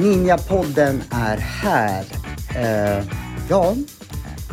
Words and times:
Ninjapodden 0.00 1.02
är 1.10 1.36
här. 1.36 2.04
Eh, 2.56 3.04
ja, 3.48 3.74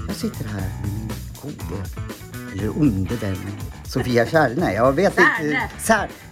jag 0.07 0.15
sitter 0.15 0.45
här 0.45 0.61
med 0.61 0.89
min 0.89 1.11
gode, 1.41 1.83
eller 2.53 2.69
onde 2.69 3.15
vän 3.15 3.37
Sofia 3.85 4.25
Kärne. 4.25 4.73
Jag 4.73 4.93
vet 4.93 5.13
Särne. 5.15 5.47
inte. 5.47 5.59
Sär, 5.79 6.07
Sofia 6.07 6.26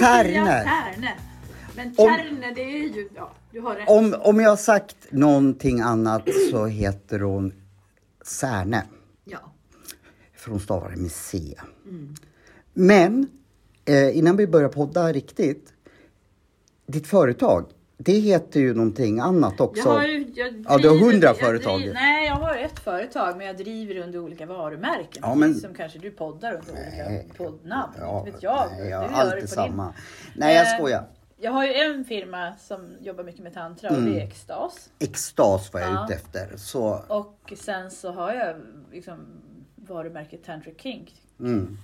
Särne. 0.00 0.64
Särne. 0.64 1.14
Men 1.76 1.86
Om- 1.88 1.94
Kärne, 2.16 2.52
det 2.54 2.62
är 2.62 2.78
ju... 2.96 3.08
Ja, 3.14 3.32
du 3.52 3.60
har 3.60 3.74
rätt. 3.74 3.88
Om, 3.88 4.14
om 4.20 4.40
jag 4.40 4.50
har 4.50 4.56
sagt 4.56 4.96
någonting 5.10 5.80
annat 5.80 6.28
så 6.50 6.66
heter 6.66 7.20
hon 7.20 7.52
Särne. 8.24 8.82
Ja. 9.24 9.38
För 10.34 10.50
hon 10.50 10.60
stavar 10.60 10.90
det 10.90 10.96
med 10.96 11.12
C. 11.12 11.54
Men 12.74 13.28
eh, 13.84 14.18
innan 14.18 14.36
vi 14.36 14.46
börjar 14.46 14.68
podda 14.68 15.12
riktigt. 15.12 15.72
Ditt 16.86 17.06
företag, 17.06 17.66
det 17.98 18.12
heter 18.12 18.60
ju 18.60 18.74
någonting 18.74 19.20
annat 19.20 19.60
också. 19.60 19.88
Jag 19.88 19.94
har 19.94 20.04
ju, 20.04 20.32
jag 20.34 20.46
Ja, 20.46 20.52
du 20.78 20.88
har 20.88 20.96
driver- 20.96 21.12
hundra 21.12 21.34
företag. 21.34 21.78
driver- 21.80 21.94
nej, 21.94 22.26
jag 22.26 22.34
har 22.34 22.56
ett 22.56 22.78
företag, 22.78 23.36
men 23.36 23.46
jag 23.46 23.56
driver 23.56 23.96
under 23.98 24.18
olika 24.18 24.46
varumärken. 24.46 25.22
Ja, 25.22 25.34
men- 25.34 25.54
som 25.54 25.74
kanske 25.74 25.98
du 25.98 26.10
poddar 26.10 26.52
under 26.52 26.72
olika 26.72 27.08
Nej. 27.10 27.28
poddnamn. 27.36 27.92
Ja, 28.00 28.24
vet 28.24 28.42
jag. 28.42 28.68
nej, 28.70 28.78
Du 28.82 28.88
jag 28.88 29.02
gör 29.02 29.08
har 29.08 29.24
det 29.24 29.30
alltid 29.30 29.40
på 29.42 29.54
samma. 29.54 29.84
Din. 29.84 29.92
Nej, 30.36 30.54
jag 30.56 30.66
Eh, 30.66 30.78
skojar. 30.78 31.04
Jag 31.38 31.50
har 31.52 31.66
ju 31.66 31.74
en 31.74 32.04
firma 32.04 32.52
som 32.60 32.96
jobbar 33.00 33.24
mycket 33.24 33.42
med 33.42 33.54
tantra 33.54 33.90
och 33.90 34.02
det 34.02 34.20
är 34.20 34.24
Extas. 34.26 34.90
Extas 34.98 35.72
var 35.72 35.80
jag 35.80 35.90
Ja. 35.90 36.04
ute 36.04 36.14
efter. 36.14 36.56
Så, 36.56 37.04
Och 37.08 37.52
sen 37.56 37.90
så 37.90 38.12
har 38.12 38.32
jag 38.34 38.56
liksom 38.92 39.18
varumärket 39.74 40.44
Tantric 40.44 40.74
Kink. 40.80 41.12
mm. 41.40 41.78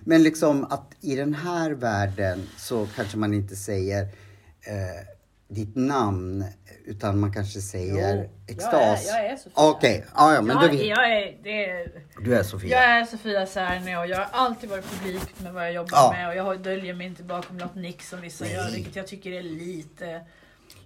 Men 0.00 0.22
liksom 0.22 0.64
att 0.64 0.94
i 1.00 1.16
den 1.16 1.34
här 1.34 1.70
världen 1.70 2.42
så 2.56 2.86
kanske 2.96 3.18
man 3.18 3.34
inte 3.34 3.56
säger 3.56 4.02
eh, 4.02 5.06
ditt 5.50 5.76
namn 5.76 6.44
utan 6.84 7.18
man 7.20 7.32
kanske 7.32 7.60
säger 7.60 8.16
Jo, 8.16 8.30
extas. 8.46 9.06
Jag 9.06 9.18
är, 9.18 9.22
jag 9.22 9.32
är 9.32 9.36
Sofia. 9.36 9.52
Okej, 9.54 10.06
ja, 10.16 10.34
ja, 10.34 10.42
men 10.42 10.56
jag, 10.56 10.70
du, 10.70 10.76
vet- 10.76 10.86
jag 10.86 11.12
är, 11.12 11.46
är, 11.48 11.90
du 12.24 12.34
är 12.36 12.42
Sofia. 12.42 12.70
Jag 12.70 12.84
är 12.84 13.04
Sofia 13.04 13.46
Särne 13.46 13.98
och 13.98 14.06
jag 14.06 14.16
har 14.18 14.28
alltid 14.32 14.70
varit 14.70 14.84
publik 14.90 15.22
med 15.42 15.52
vad 15.52 15.64
jag 15.64 15.72
jobbar 15.72 15.90
Ja. 15.92 16.12
med 16.16 16.28
och 16.28 16.34
jag 16.34 16.62
döljer 16.62 16.94
mig 16.94 17.06
inte 17.06 17.22
bakom 17.22 17.56
något 17.58 17.74
nick 17.74 18.02
som 18.02 18.20
vissa 18.20 18.44
Nej. 18.44 18.54
gör, 18.54 18.70
vilket 18.70 18.96
jag 18.96 19.06
tycker 19.06 19.32
är 19.32 19.42
lite... 19.42 20.20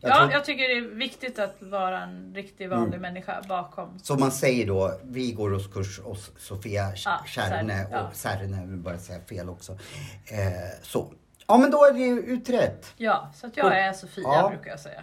Jag 0.01 0.11
ja, 0.13 0.17
tror- 0.19 0.33
jag 0.33 0.45
tycker 0.45 0.63
det 0.69 0.75
är 0.77 0.95
viktigt 0.95 1.39
att 1.39 1.57
vara 1.63 2.03
en 2.03 2.33
riktig 2.35 2.69
vanlig 2.69 2.89
Mm. 2.99 3.01
människa 3.01 3.43
bakom. 3.49 3.99
Så 4.03 4.15
man 4.17 4.33
säger 4.33 4.67
då, 4.67 5.01
vi 5.03 5.33
går 5.33 5.51
hos 5.51 5.67
kurs 5.73 6.01
hos 6.01 6.31
Sofia 6.39 6.93
Ja, 7.05 7.25
Kärne 7.27 7.49
Särne, 7.49 7.87
ja. 7.91 8.09
och 8.09 8.15
Särne, 8.17 8.57
jag 8.61 8.67
vill 8.67 8.77
bara 8.77 8.99
säga 8.99 9.19
fel 9.29 9.49
också. 9.49 9.73
Eh, 10.27 10.39
så. 10.83 11.13
Ja 11.47 11.57
men 11.59 11.71
då 11.71 11.85
är 11.85 11.93
det 11.93 11.99
ju 11.99 12.21
utrett. 12.21 12.93
Ja, 12.97 13.31
så 13.35 13.47
att 13.47 13.57
jag 13.57 13.79
är 13.79 13.93
Sofia 13.93 14.23
Ja. 14.25 14.49
brukar 14.49 14.71
jag 14.71 14.81
säga. 14.81 15.03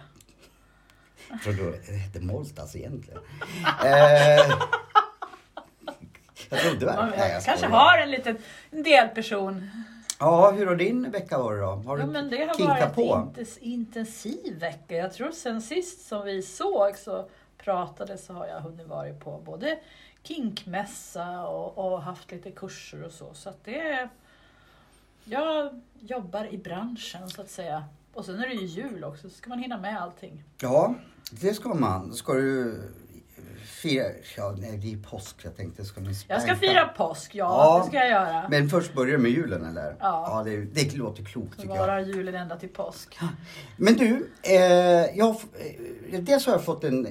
Jag 1.30 1.42
trodde 1.42 1.70
det 1.86 1.92
hette 1.92 2.20
Moltas 2.20 2.76
egentligen. 2.76 3.20
eh, 3.84 4.50
jag 6.50 6.60
trodde 6.60 6.86
väl. 6.86 6.96
Man 6.96 7.10
Nej, 7.10 7.18
jag 7.32 7.44
kanske 7.44 7.56
skojar. 7.66 7.70
har 7.78 7.98
en 7.98 8.10
liten 8.10 8.38
delperson. 8.70 9.70
Ja, 10.18 10.50
hur 10.50 10.66
har 10.66 10.76
din 10.76 11.10
vecka 11.10 11.38
varit 11.38 11.60
då? 11.60 11.88
Har 11.88 11.96
du 11.96 12.02
Ja, 12.02 12.06
men 12.06 12.30
det 12.30 12.44
har 12.46 12.54
kinkat 12.54 12.80
varit 12.80 12.94
på? 12.94 13.14
en 13.40 13.46
intensiv 13.60 14.58
vecka. 14.58 14.94
Jag 14.96 15.12
tror 15.12 15.30
sen 15.30 15.62
sist 15.62 16.06
som 16.08 16.24
vi 16.24 16.42
såg 16.42 16.96
så 16.98 17.28
pratade 17.58 18.18
så 18.18 18.32
har 18.32 18.46
jag 18.46 18.60
hunnit 18.60 18.86
vara 18.86 19.14
på 19.14 19.38
både 19.38 19.78
kinkmässa 20.22 21.46
och, 21.46 21.78
och 21.92 22.02
haft 22.02 22.30
lite 22.30 22.50
kurser 22.50 23.04
och 23.04 23.12
så. 23.12 23.34
Så 23.34 23.48
att 23.48 23.64
det 23.64 23.80
är, 23.80 24.08
Jag 25.24 25.80
jobbar 26.00 26.54
i 26.54 26.58
branschen 26.58 27.28
så 27.30 27.40
att 27.42 27.50
säga. 27.50 27.84
Och 28.14 28.24
sen 28.24 28.40
är 28.40 28.48
det 28.48 28.54
ju 28.54 28.66
jul 28.66 29.04
också, 29.04 29.30
så 29.30 29.36
ska 29.36 29.48
man 29.48 29.58
hinna 29.58 29.78
med 29.78 30.02
allting. 30.02 30.42
Ja, 30.60 30.94
det 31.30 31.54
ska 31.54 31.74
man. 31.74 32.12
Ska 32.14 32.32
du 32.32 32.80
fira? 33.82 34.04
Ja, 34.36 34.54
nej, 34.58 34.76
det 34.78 34.92
är 34.92 34.96
påsk. 35.10 35.36
Jag 35.44 35.56
tänkte, 35.56 35.84
ska 35.84 36.00
ni 36.00 36.14
Jag 36.28 36.42
ska 36.42 36.56
fira 36.56 36.88
påsk, 36.88 37.34
ja, 37.34 37.44
Ja. 37.44 37.78
det 37.82 37.86
ska 37.88 37.96
jag 37.96 38.08
göra. 38.10 38.48
Men 38.50 38.68
först 38.68 38.94
börjar 38.94 39.12
det 39.12 39.22
med 39.22 39.30
julen 39.30 39.64
eller? 39.64 39.96
Ja. 40.00 40.42
det, 40.44 40.56
det 40.56 40.96
låter 40.96 41.24
klokt 41.24 41.54
Så 41.54 41.62
tycker 41.62 41.74
jag. 41.74 41.80
varar 41.82 42.00
julen 42.00 42.34
ända 42.34 42.56
till 42.56 42.68
påsk. 42.68 43.18
Men 43.76 43.94
du, 43.94 44.30
eh, 44.42 44.56
jag, 45.18 45.28
eh, 46.10 46.20
dels 46.20 46.46
har 46.46 46.52
jag 46.52 46.64
fått 46.64 46.84
en, 46.84 47.06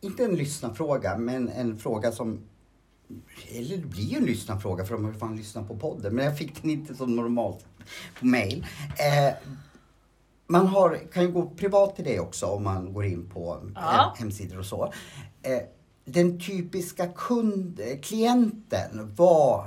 inte 0.00 0.24
en 0.24 0.36
lyssnarfråga, 0.36 1.16
men 1.16 1.48
en 1.48 1.78
fråga 1.78 2.12
som, 2.12 2.40
eller 3.54 3.76
det 3.76 3.86
blir 3.86 4.04
ju 4.04 4.16
en 4.16 4.24
lyssnarfråga 4.24 4.84
för 4.84 4.94
de 4.94 5.04
har 5.04 5.12
ju 5.12 5.18
fan 5.18 5.36
lyssnat 5.36 5.68
på 5.68 5.76
podden, 5.76 6.14
men 6.14 6.24
jag 6.24 6.38
fick 6.38 6.62
den 6.62 6.70
inte 6.70 6.94
som 6.94 7.16
normalt 7.16 7.66
på 8.20 8.26
mail. 8.26 8.66
Eh, 8.98 9.34
man 10.46 10.66
har, 10.66 10.98
kan 11.12 11.22
ju 11.22 11.32
gå 11.32 11.50
privat 11.50 11.96
till 11.96 12.04
det 12.04 12.20
också 12.20 12.46
om 12.46 12.64
man 12.64 12.92
går 12.92 13.04
in 13.06 13.30
på 13.30 13.58
Ja. 13.74 13.80
hem- 13.80 14.10
hemsidor 14.18 14.58
och 14.58 14.66
så. 14.66 14.84
Eh, 15.42 15.58
den 16.04 16.40
typiska 16.40 17.06
kund, 17.08 17.80
eh, 17.80 18.00
klienten, 18.00 19.14
vad 19.16 19.64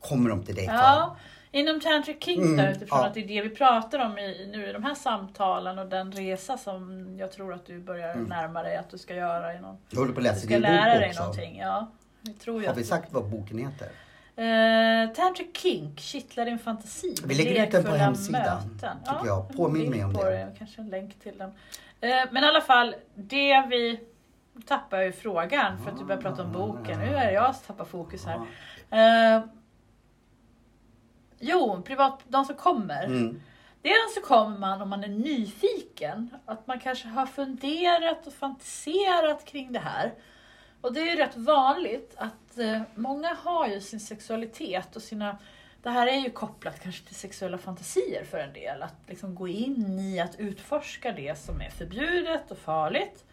kommer 0.00 0.30
de 0.30 0.44
till 0.44 0.54
dig 0.54 0.66
för? 0.66 0.72
Ja, 0.74 1.16
inom 1.50 1.80
Tantric 1.80 2.16
Kink 2.24 2.38
Mm, 2.44 2.60
utifrån 2.66 2.98
ja. 3.00 3.06
att 3.06 3.14
det 3.14 3.20
är 3.20 3.28
det 3.28 3.42
vi 3.42 3.50
pratar 3.50 3.98
om 4.06 4.18
i, 4.18 4.48
nu 4.52 4.68
i 4.68 4.72
de 4.72 4.82
här 4.84 4.94
samtalen 4.94 5.78
och 5.78 5.86
den 5.88 6.12
resa 6.12 6.56
som 6.58 7.06
jag 7.18 7.32
tror 7.32 7.52
att 7.54 7.66
du 7.66 7.80
börjar 7.80 8.12
Mm. 8.14 8.24
närma 8.24 8.62
dig 8.62 8.76
att 8.76 8.90
du 8.90 8.98
ska 8.98 9.14
göra. 9.14 9.54
I 9.54 9.60
någon, 9.60 9.76
Jag 9.90 9.98
håller 9.98 10.12
på 10.12 10.18
att 10.20 10.24
du 10.24 10.30
läsa 10.30 10.40
ska 10.40 10.48
din 10.54 10.62
lära 10.62 10.92
bok 10.92 11.00
dig 11.00 11.08
också. 11.08 11.20
någonting. 11.22 11.56
Ja, 11.58 11.66
jag 11.66 11.76
tror 11.78 11.86
ju 11.86 11.97
Har 12.46 12.74
vi 12.74 12.84
sagt 12.84 13.12
vad 13.12 13.30
boken 13.30 13.58
heter? 13.58 13.88
Eh, 14.38 15.10
Tantric 15.14 15.48
Kink, 15.56 16.00
kittlar 16.00 16.44
din 16.44 16.58
fantasi. 16.58 17.14
Vi 17.24 17.34
lägger 17.34 17.66
ut 17.66 17.72
den 17.72 17.84
på 17.84 17.90
hemsidan, 17.90 18.42
möten. 18.72 18.96
tycker 19.04 19.26
jag. 19.26 19.56
Påminn 19.56 19.90
mig 19.90 20.04
om 20.04 20.14
på 20.14 20.24
det. 20.24 20.54
Kanske 20.58 20.80
en 20.80 20.88
länk 20.88 21.20
till 21.20 21.38
den. 21.38 21.50
Eh, 22.00 22.28
men 22.30 22.44
i 22.44 22.46
alla 22.46 22.60
fall, 22.60 22.94
det 23.14 23.66
vi 23.70 24.00
tappar 24.66 25.00
ju 25.00 25.12
frågan 25.12 25.78
för 25.84 25.90
att 25.90 25.98
du 25.98 26.04
börjar 26.04 26.22
prata 26.22 26.42
om 26.42 26.52
boken. 26.52 27.00
Nu 27.00 27.06
är 27.06 27.26
det 27.26 27.32
jag 27.32 27.54
som 27.54 27.64
tappar 27.66 27.84
fokus 27.84 28.24
här. 28.26 28.40
Eh, 28.90 29.42
jo, 31.38 31.82
privat, 31.82 32.20
de 32.28 32.44
som 32.44 32.54
kommer. 32.54 33.04
Mm. 33.04 33.40
Dels 33.82 34.14
så 34.14 34.20
kommer 34.20 34.58
man 34.58 34.82
om 34.82 34.88
man 34.88 35.04
är 35.04 35.08
nyfiken. 35.08 36.30
Att 36.46 36.66
man 36.66 36.80
kanske 36.80 37.08
har 37.08 37.26
funderat 37.26 38.26
och 38.26 38.32
fantiserat 38.32 39.44
kring 39.44 39.72
det 39.72 39.78
här. 39.78 40.12
Och 40.80 40.92
det 40.92 41.00
är 41.00 41.06
ju 41.06 41.16
rätt 41.16 41.36
vanligt 41.36 42.14
att 42.16 42.58
eh, 42.58 42.82
många 42.94 43.34
har 43.34 43.68
ju 43.68 43.80
sin 43.80 44.00
sexualitet 44.00 44.96
och 44.96 45.02
sina... 45.02 45.38
Det 45.82 45.90
här 45.90 46.06
är 46.06 46.16
ju 46.16 46.30
kopplat 46.30 46.80
kanske 46.82 47.06
till 47.06 47.14
sexuella 47.14 47.58
fantasier 47.58 48.24
för 48.24 48.38
en 48.38 48.52
del. 48.52 48.82
Att 48.82 48.94
liksom 49.06 49.34
gå 49.34 49.48
in 49.48 49.98
i 49.98 50.20
att 50.20 50.40
utforska 50.40 51.12
det 51.12 51.38
som 51.38 51.60
är 51.60 51.70
förbjudet 51.70 52.50
och 52.50 52.58
farligt. 52.58 53.24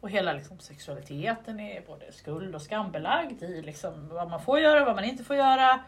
Och 0.00 0.10
hela 0.10 0.32
liksom, 0.32 0.58
sexualiteten 0.58 1.60
är 1.60 1.80
både 1.80 2.12
skuld 2.12 2.54
och 2.54 2.62
skambelagd 2.62 3.42
i 3.42 3.62
liksom, 3.62 4.08
vad 4.08 4.30
man 4.30 4.42
får 4.42 4.60
göra 4.60 4.80
och 4.80 4.86
vad 4.86 4.94
man 4.94 5.04
inte 5.04 5.24
får 5.24 5.36
göra. 5.36 5.80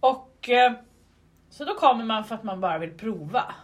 Och 0.00 0.48
eh, 0.48 0.72
så 1.50 1.64
då 1.64 1.74
kommer 1.74 2.04
man 2.04 2.24
för 2.24 2.34
att 2.34 2.42
man 2.42 2.60
bara 2.60 2.78
vill 2.78 2.98
prova. 2.98 3.54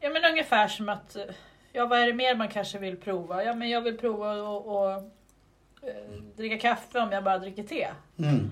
Ja 0.00 0.10
men 0.10 0.24
ungefär 0.24 0.68
som 0.68 0.88
att, 0.88 1.16
eh, 1.16 1.24
ja 1.72 1.86
vad 1.86 1.98
är 1.98 2.06
det 2.06 2.12
mer 2.12 2.34
man 2.34 2.48
kanske 2.48 2.78
vill 2.78 2.96
prova? 2.96 3.44
Ja 3.44 3.54
men 3.54 3.70
jag 3.70 3.80
vill 3.80 3.98
prova 3.98 4.32
att 4.32 5.12
dricka 6.36 6.58
kaffe 6.58 6.98
om 7.00 7.12
jag 7.12 7.24
bara 7.24 7.38
dricker 7.38 7.62
te. 7.62 7.88
Mm. 8.18 8.50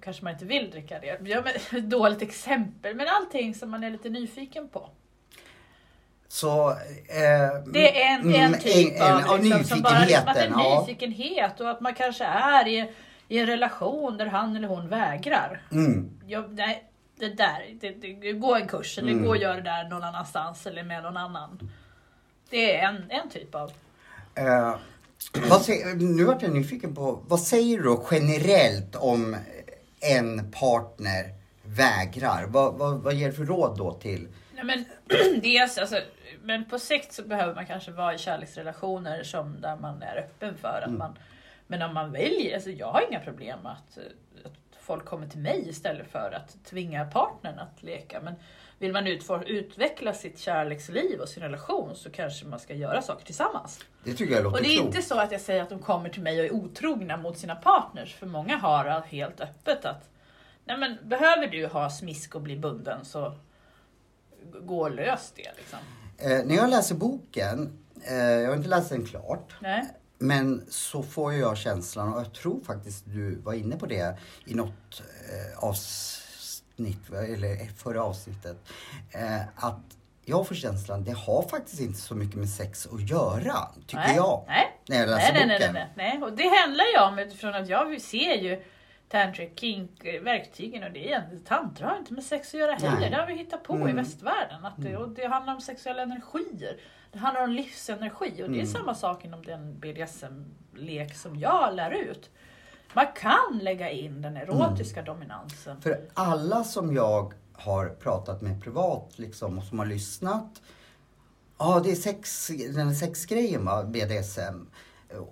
Kanske 0.00 0.24
man 0.24 0.32
inte 0.32 0.44
vill 0.44 0.70
dricka 0.70 0.98
det. 0.98 1.18
Ja, 1.24 1.42
men, 1.72 1.88
dåligt 1.88 2.22
exempel, 2.22 2.94
men 2.96 3.06
allting 3.08 3.54
som 3.54 3.70
man 3.70 3.84
är 3.84 3.90
lite 3.90 4.08
nyfiken 4.08 4.68
på. 4.68 4.90
Så... 6.28 6.70
Eh, 6.70 7.62
Det 7.72 8.02
är 8.02 8.14
en, 8.14 8.34
en 8.34 8.34
mm, 8.34 8.60
typ 8.60 9.00
en- 9.00 9.02
av 9.02 9.20
ja, 9.26 9.36
liksom, 9.36 9.64
som 9.64 9.82
bara 9.82 9.98
liksom, 10.00 10.28
att 10.28 10.44
ja. 10.50 10.80
nyfikenhet 10.86 11.60
och 11.60 11.70
att 11.70 11.80
man 11.80 11.94
kanske 11.94 12.24
är 12.24 12.68
i, 12.68 12.92
i 13.28 13.38
en 13.38 13.46
relation 13.46 14.16
där 14.16 14.26
han 14.26 14.56
eller 14.56 14.68
hon 14.68 14.88
vägrar. 14.88 15.62
Mm. 15.72 16.10
Jag, 16.26 16.52
nej, 16.52 16.84
det 17.18 17.28
där, 17.28 17.66
det, 17.80 17.90
det, 17.90 18.32
gå 18.32 18.54
en 18.54 18.68
kurs 18.68 18.98
eller 18.98 19.12
Mm. 19.12 19.24
gå 19.24 19.30
och 19.30 19.36
gör 19.36 19.54
det 19.54 19.60
där 19.62 19.88
någon 19.88 20.04
annanstans 20.04 20.66
eller 20.66 20.82
med 20.82 21.02
någon 21.02 21.16
annan. 21.16 21.70
Det 22.50 22.76
är 22.76 22.88
en, 22.88 23.04
en 23.10 23.28
typ 23.30 23.54
av... 23.54 23.72
Eh, 24.34 24.74
säger, 25.64 25.94
nu 25.94 26.24
vart 26.24 26.42
jag 26.42 26.52
nyfiken 26.52 26.94
på, 26.94 27.22
vad 27.28 27.40
säger 27.40 27.78
du 27.78 27.98
generellt 28.10 28.96
om 28.96 29.36
en 30.00 30.50
partner 30.52 31.34
vägrar? 31.62 32.46
Vad, 32.48 32.74
vad, 32.74 32.98
vad 33.02 33.14
ger 33.14 33.26
du 33.26 33.32
för 33.32 33.44
råd 33.44 33.78
då 33.78 33.92
till? 33.92 34.28
Nej, 34.54 34.64
men, 34.64 34.84
dels, 35.42 35.78
alltså, 35.78 36.00
men 36.42 36.64
på 36.64 36.78
sikt 36.78 37.12
så 37.12 37.22
behöver 37.22 37.54
man 37.54 37.66
kanske 37.66 37.90
vara 37.90 38.14
i 38.14 38.18
kärleksrelationer 38.18 39.22
som 39.22 39.60
där 39.60 39.76
man 39.76 40.02
är 40.02 40.16
öppen 40.16 40.56
för 40.56 40.68
att 40.82 40.86
Mm. 40.86 40.98
man... 40.98 41.18
Men 41.70 41.82
om 41.82 41.94
man 41.94 42.12
väljer, 42.12 42.54
alltså 42.54 42.70
jag 42.70 42.92
har 42.92 43.04
inga 43.10 43.20
problem 43.20 43.66
att, 43.66 43.98
att 44.44 44.52
folk 44.80 45.04
kommer 45.04 45.26
till 45.28 45.38
mig 45.40 45.68
istället 45.68 46.12
för 46.12 46.32
att 46.36 46.64
tvinga 46.64 47.04
partnern 47.04 47.58
att 47.58 47.82
leka. 47.82 48.20
Men 48.20 48.34
vill 48.78 48.92
man 48.92 49.06
utveckla 49.46 50.14
sitt 50.14 50.38
kärleksliv 50.38 51.20
och 51.20 51.28
sin 51.28 51.42
relation 51.42 51.96
så 51.96 52.10
kanske 52.10 52.46
man 52.46 52.58
ska 52.58 52.74
göra 52.74 53.02
saker 53.02 53.24
tillsammans. 53.24 53.80
Det 54.04 54.14
tycker 54.14 54.34
jag 54.34 54.44
låter 54.44 54.56
Och 54.58 54.62
det 54.62 54.68
är 54.68 54.76
klokt. 54.76 54.96
inte 54.96 55.08
så 55.08 55.18
att 55.18 55.32
jag 55.32 55.40
säger 55.40 55.62
att 55.62 55.70
de 55.70 55.78
kommer 55.78 56.08
till 56.08 56.22
mig 56.22 56.40
och 56.40 56.46
är 56.46 56.52
otrogna 56.52 57.16
mot 57.16 57.38
sina 57.38 57.54
partners. 57.54 58.14
För 58.14 58.26
många 58.26 58.56
har 58.56 58.84
helt 59.00 59.40
öppet 59.40 59.84
att 59.84 60.08
Nej 60.64 60.78
men 60.78 60.98
behöver 61.08 61.46
du 61.46 61.66
ha 61.66 61.90
smisk 61.90 62.34
och 62.34 62.40
bli 62.42 62.56
bunden 62.56 63.04
så 63.04 63.34
gå 64.62 64.80
och 64.80 64.90
lös 64.90 65.32
det 65.36 65.50
liksom. 65.56 65.78
Eh, 66.18 66.44
när 66.46 66.54
jag 66.54 66.70
läser 66.70 66.94
boken, 66.94 67.78
eh, 68.08 68.16
jag 68.16 68.48
har 68.48 68.56
inte 68.56 68.68
läst 68.68 68.90
den 68.90 69.06
klart, 69.06 69.54
Nej. 69.60 69.84
men 70.18 70.66
så 70.68 71.02
får 71.02 71.34
jag 71.34 71.56
känslan, 71.58 72.12
och 72.14 72.20
jag 72.20 72.32
tror 72.34 72.60
faktiskt 72.64 73.04
du 73.06 73.34
var 73.34 73.52
inne 73.52 73.76
på 73.76 73.86
det 73.86 74.18
i 74.46 74.54
något 74.54 75.02
eh, 75.32 75.64
avsnitt, 75.64 76.17
eller 77.12 77.66
förra 77.76 78.02
avsnittet, 78.02 78.56
eh, 79.10 79.40
att 79.56 79.80
jag 80.24 80.48
får 80.48 80.54
känslan, 80.54 81.04
det 81.04 81.12
har 81.12 81.42
faktiskt 81.42 81.80
inte 81.80 81.98
så 82.00 82.14
mycket 82.14 82.36
med 82.36 82.48
sex 82.48 82.86
att 82.92 83.10
göra, 83.10 83.54
tycker 83.86 83.96
nej. 84.06 84.16
jag. 84.16 84.44
Nej. 84.48 84.78
När 84.88 84.96
jag 84.96 85.08
läser 85.08 85.32
nej, 85.32 85.46
nej, 85.46 85.58
boken. 85.58 85.74
nej, 85.74 85.86
nej, 85.96 86.18
nej. 86.18 86.22
Och 86.22 86.32
det 86.36 86.48
handlar 86.48 86.84
ju 86.84 86.98
om 87.08 87.18
utifrån 87.18 87.54
att 87.54 87.68
jag 87.68 88.00
ser 88.00 88.34
ju 88.34 88.62
tantric 89.08 89.50
kink 89.60 90.04
eh, 90.04 90.22
verktygen 90.22 90.84
och 90.84 90.90
det 90.90 90.98
är 90.98 91.06
egentligen, 91.06 91.44
tantra 91.44 91.86
har 91.88 91.96
inte 91.98 92.12
med 92.12 92.24
sex 92.24 92.54
att 92.54 92.60
göra 92.60 92.74
heller. 92.74 93.00
Nej. 93.00 93.10
Det 93.10 93.16
har 93.16 93.26
vi 93.26 93.34
hittat 93.34 93.62
på 93.62 93.74
i 93.74 93.80
Mm. 93.82 93.96
västvärlden. 93.96 94.64
Att 94.64 94.74
det, 94.76 94.96
och 94.96 95.08
det 95.08 95.26
handlar 95.26 95.54
om 95.54 95.60
sexuella 95.60 96.02
energier. 96.02 96.76
Det 97.12 97.18
handlar 97.18 97.42
om 97.44 97.50
livsenergi 97.50 98.30
och 98.30 98.36
det 98.36 98.42
är 98.58 98.62
Mm. 98.62 98.66
samma 98.66 98.94
sak 98.94 99.24
inom 99.24 99.44
den 99.44 99.78
BDSM-lek 99.80 101.14
som 101.16 101.36
jag 101.38 101.74
lär 101.74 101.90
ut. 101.90 102.30
Man 102.94 103.06
kan 103.20 103.58
lägga 103.62 103.90
in 103.90 104.22
den 104.22 104.36
erotiska 104.36 105.02
dominansen. 105.02 105.80
För 105.80 106.00
alla 106.14 106.64
som 106.64 106.94
jag 106.94 107.32
har 107.52 107.88
pratat 107.88 108.42
med 108.42 108.62
privat 108.64 109.12
liksom 109.16 109.58
och 109.58 109.64
som 109.64 109.78
har 109.78 109.86
lyssnat. 109.86 110.62
Ja, 111.58 111.80
det 111.84 111.90
är 111.90 111.94
sex, 111.94 112.46
den 112.74 112.94
sexgrejen 112.94 113.64
va, 113.64 113.84
BDSM. 113.84 114.66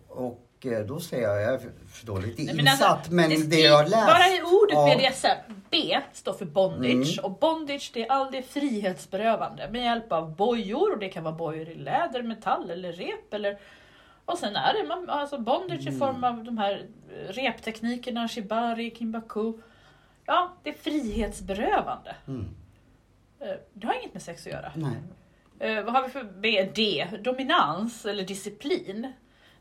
Och 0.09 0.67
eh, 0.67 0.87
då 0.87 1.01
säger 1.01 1.29
jag, 1.29 1.43
jag 1.43 1.55
är 1.55 1.59
för 1.89 2.07
dåligt 2.07 2.39
insatt, 2.39 3.11
men, 3.11 3.25
alltså, 3.33 3.47
det, 3.49 3.61
jag 3.61 3.77
har 3.77 3.85
läst. 3.85 4.07
Bara 4.07 4.29
i 4.29 4.43
ordet 4.43 4.75
Ja. 4.75 4.97
BDSM, 5.11 5.53
B 5.71 6.01
står 6.13 6.33
för 6.33 6.45
bondage 6.45 7.19
Mm. 7.19 7.25
och 7.25 7.31
bondage 7.39 7.91
det 7.95 8.07
är 8.07 8.13
aldrig 8.13 8.45
frihetsberövande 8.45 9.69
med 9.71 9.85
hjälp 9.85 10.13
av 10.13 10.37
bojor 10.37 10.93
och 10.93 10.99
det 10.99 11.09
kan 11.09 11.25
vara 11.25 11.35
bojor 11.35 11.69
i 11.69 11.75
läder, 11.75 12.23
metall 12.23 12.71
eller 12.71 12.93
rep 12.93 13.35
eller 13.35 13.59
och 14.27 14.39
sen 14.39 14.57
är 14.57 14.83
det 14.83 14.89
man, 14.89 15.11
alltså 15.11 15.39
bondage 15.39 15.81
Mm. 15.81 15.95
i 15.95 15.99
form 15.99 16.25
av 16.25 16.45
de 16.45 16.59
här 16.59 16.87
repteknikerna, 17.29 18.29
shibari, 18.29 18.95
kimbaku. 18.99 19.53
Ja, 20.27 20.53
det 20.63 20.71
är 20.71 20.75
frihetsberövande. 20.75 22.15
Mm. 22.29 22.55
Eh, 23.41 23.55
Det 23.73 23.87
har 23.87 23.95
inget 23.95 24.13
med 24.15 24.23
sex 24.23 24.47
att 24.47 24.53
göra. 24.53 24.73
Nej. 24.75 24.97
Eh, 25.59 25.85
vad 25.85 25.95
har 25.95 26.03
vi 26.03 26.09
för 26.09 26.25
B? 26.25 26.71
D? 26.75 27.07
Dominans 27.21 28.07
eller 28.07 28.23
disciplin. 28.25 29.13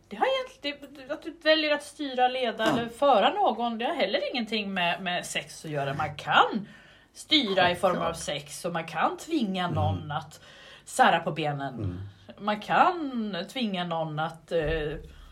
Det 0.07 0.15
har 0.15 0.25
egentligen, 0.39 1.11
att 1.11 1.23
du 1.23 1.35
väljer 1.43 1.73
att 1.73 1.83
styra, 1.83 2.27
leda 2.27 2.65
Ja. 2.65 2.71
eller 2.79 2.89
föra 2.89 3.29
någon, 3.33 3.77
det 3.77 3.85
har 3.85 3.93
heller 3.95 4.31
ingenting 4.33 4.73
med, 4.73 5.01
med 5.01 5.25
sex 5.25 5.65
att 5.65 5.71
göra. 5.71 5.93
Man 5.93 6.15
kan 6.15 6.67
styra 7.13 7.71
i 7.71 7.75
form 7.75 7.97
av 8.01 8.13
sex 8.13 8.65
och 8.65 8.73
man 8.73 8.85
kan 8.85 9.17
tvinga 9.17 9.67
någon 9.69 10.11
att 10.11 10.41
sära 10.85 11.19
på 11.19 11.31
benen. 11.31 11.73
Mm. 11.73 11.99
Man 12.39 12.59
kan 12.59 13.35
tvinga 13.53 13.83
någon 13.83 14.19
att, 14.19 14.51
eh, 14.51 14.59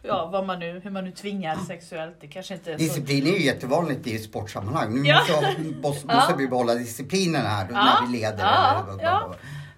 ja 0.01 0.29
vad 0.31 0.45
man 0.45 0.59
nu, 0.59 0.79
hur 0.79 0.91
man 0.91 1.03
nu 1.05 1.11
tvingar 1.11 1.55
sexuellt. 1.55 2.15
Det 2.19 2.27
kanske 2.27 2.53
inte 2.53 2.71
är 2.73 2.77
så... 2.77 2.83
Disciplin 2.83 3.27
är 3.27 3.31
ju 3.31 3.45
jättevanligt 3.45 4.07
i 4.07 4.19
sportsammanhang. 4.19 5.01
Nu 5.01 5.09
Ja. 5.09 5.19
måste, 5.19 5.61
måste, 5.81 6.07
Ja. 6.09 6.15
måste 6.15 6.33
vi 6.37 6.47
behålla 6.47 6.75
disciplinen 6.75 7.45
här 7.45 7.67
Ja. 7.71 7.83
när 8.01 8.07
vi 8.07 8.17
leder. 8.17 8.39
Ja. 8.39 8.85
eller 8.93 9.03
Ja. 9.03 9.35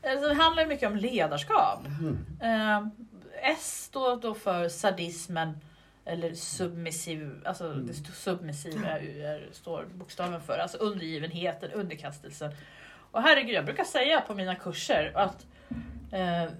Alltså, 0.10 0.28
det 0.28 0.34
handlar 0.36 0.64
ju 0.64 0.70
mycket 0.70 0.90
om 0.90 0.96
ledarskap. 0.96 1.80
Mm. 2.00 2.18
Eh, 2.42 2.88
S 3.52 3.84
står 3.84 4.22
då 4.22 4.34
för 4.34 4.70
sadismen 4.70 5.58
eller 6.06 6.34
submissiv, 6.34 7.32
alltså 7.46 7.66
Mm. 7.66 7.88
det 7.88 7.94
submissiva 7.94 8.88
är, 9.00 9.50
står 9.52 9.86
bokstaven 9.94 10.42
för, 10.42 10.58
alltså 10.58 10.78
undergivenheten, 10.78 11.72
underkastelsen. 11.72 12.52
Och 13.12 13.22
herregud, 13.22 13.56
jag 13.56 13.66
brukar 13.66 13.84
säga 13.84 14.22
på 14.22 14.34
mina 14.36 14.56
kurser 14.56 15.12
att 15.16 15.46
eh, 16.12 16.52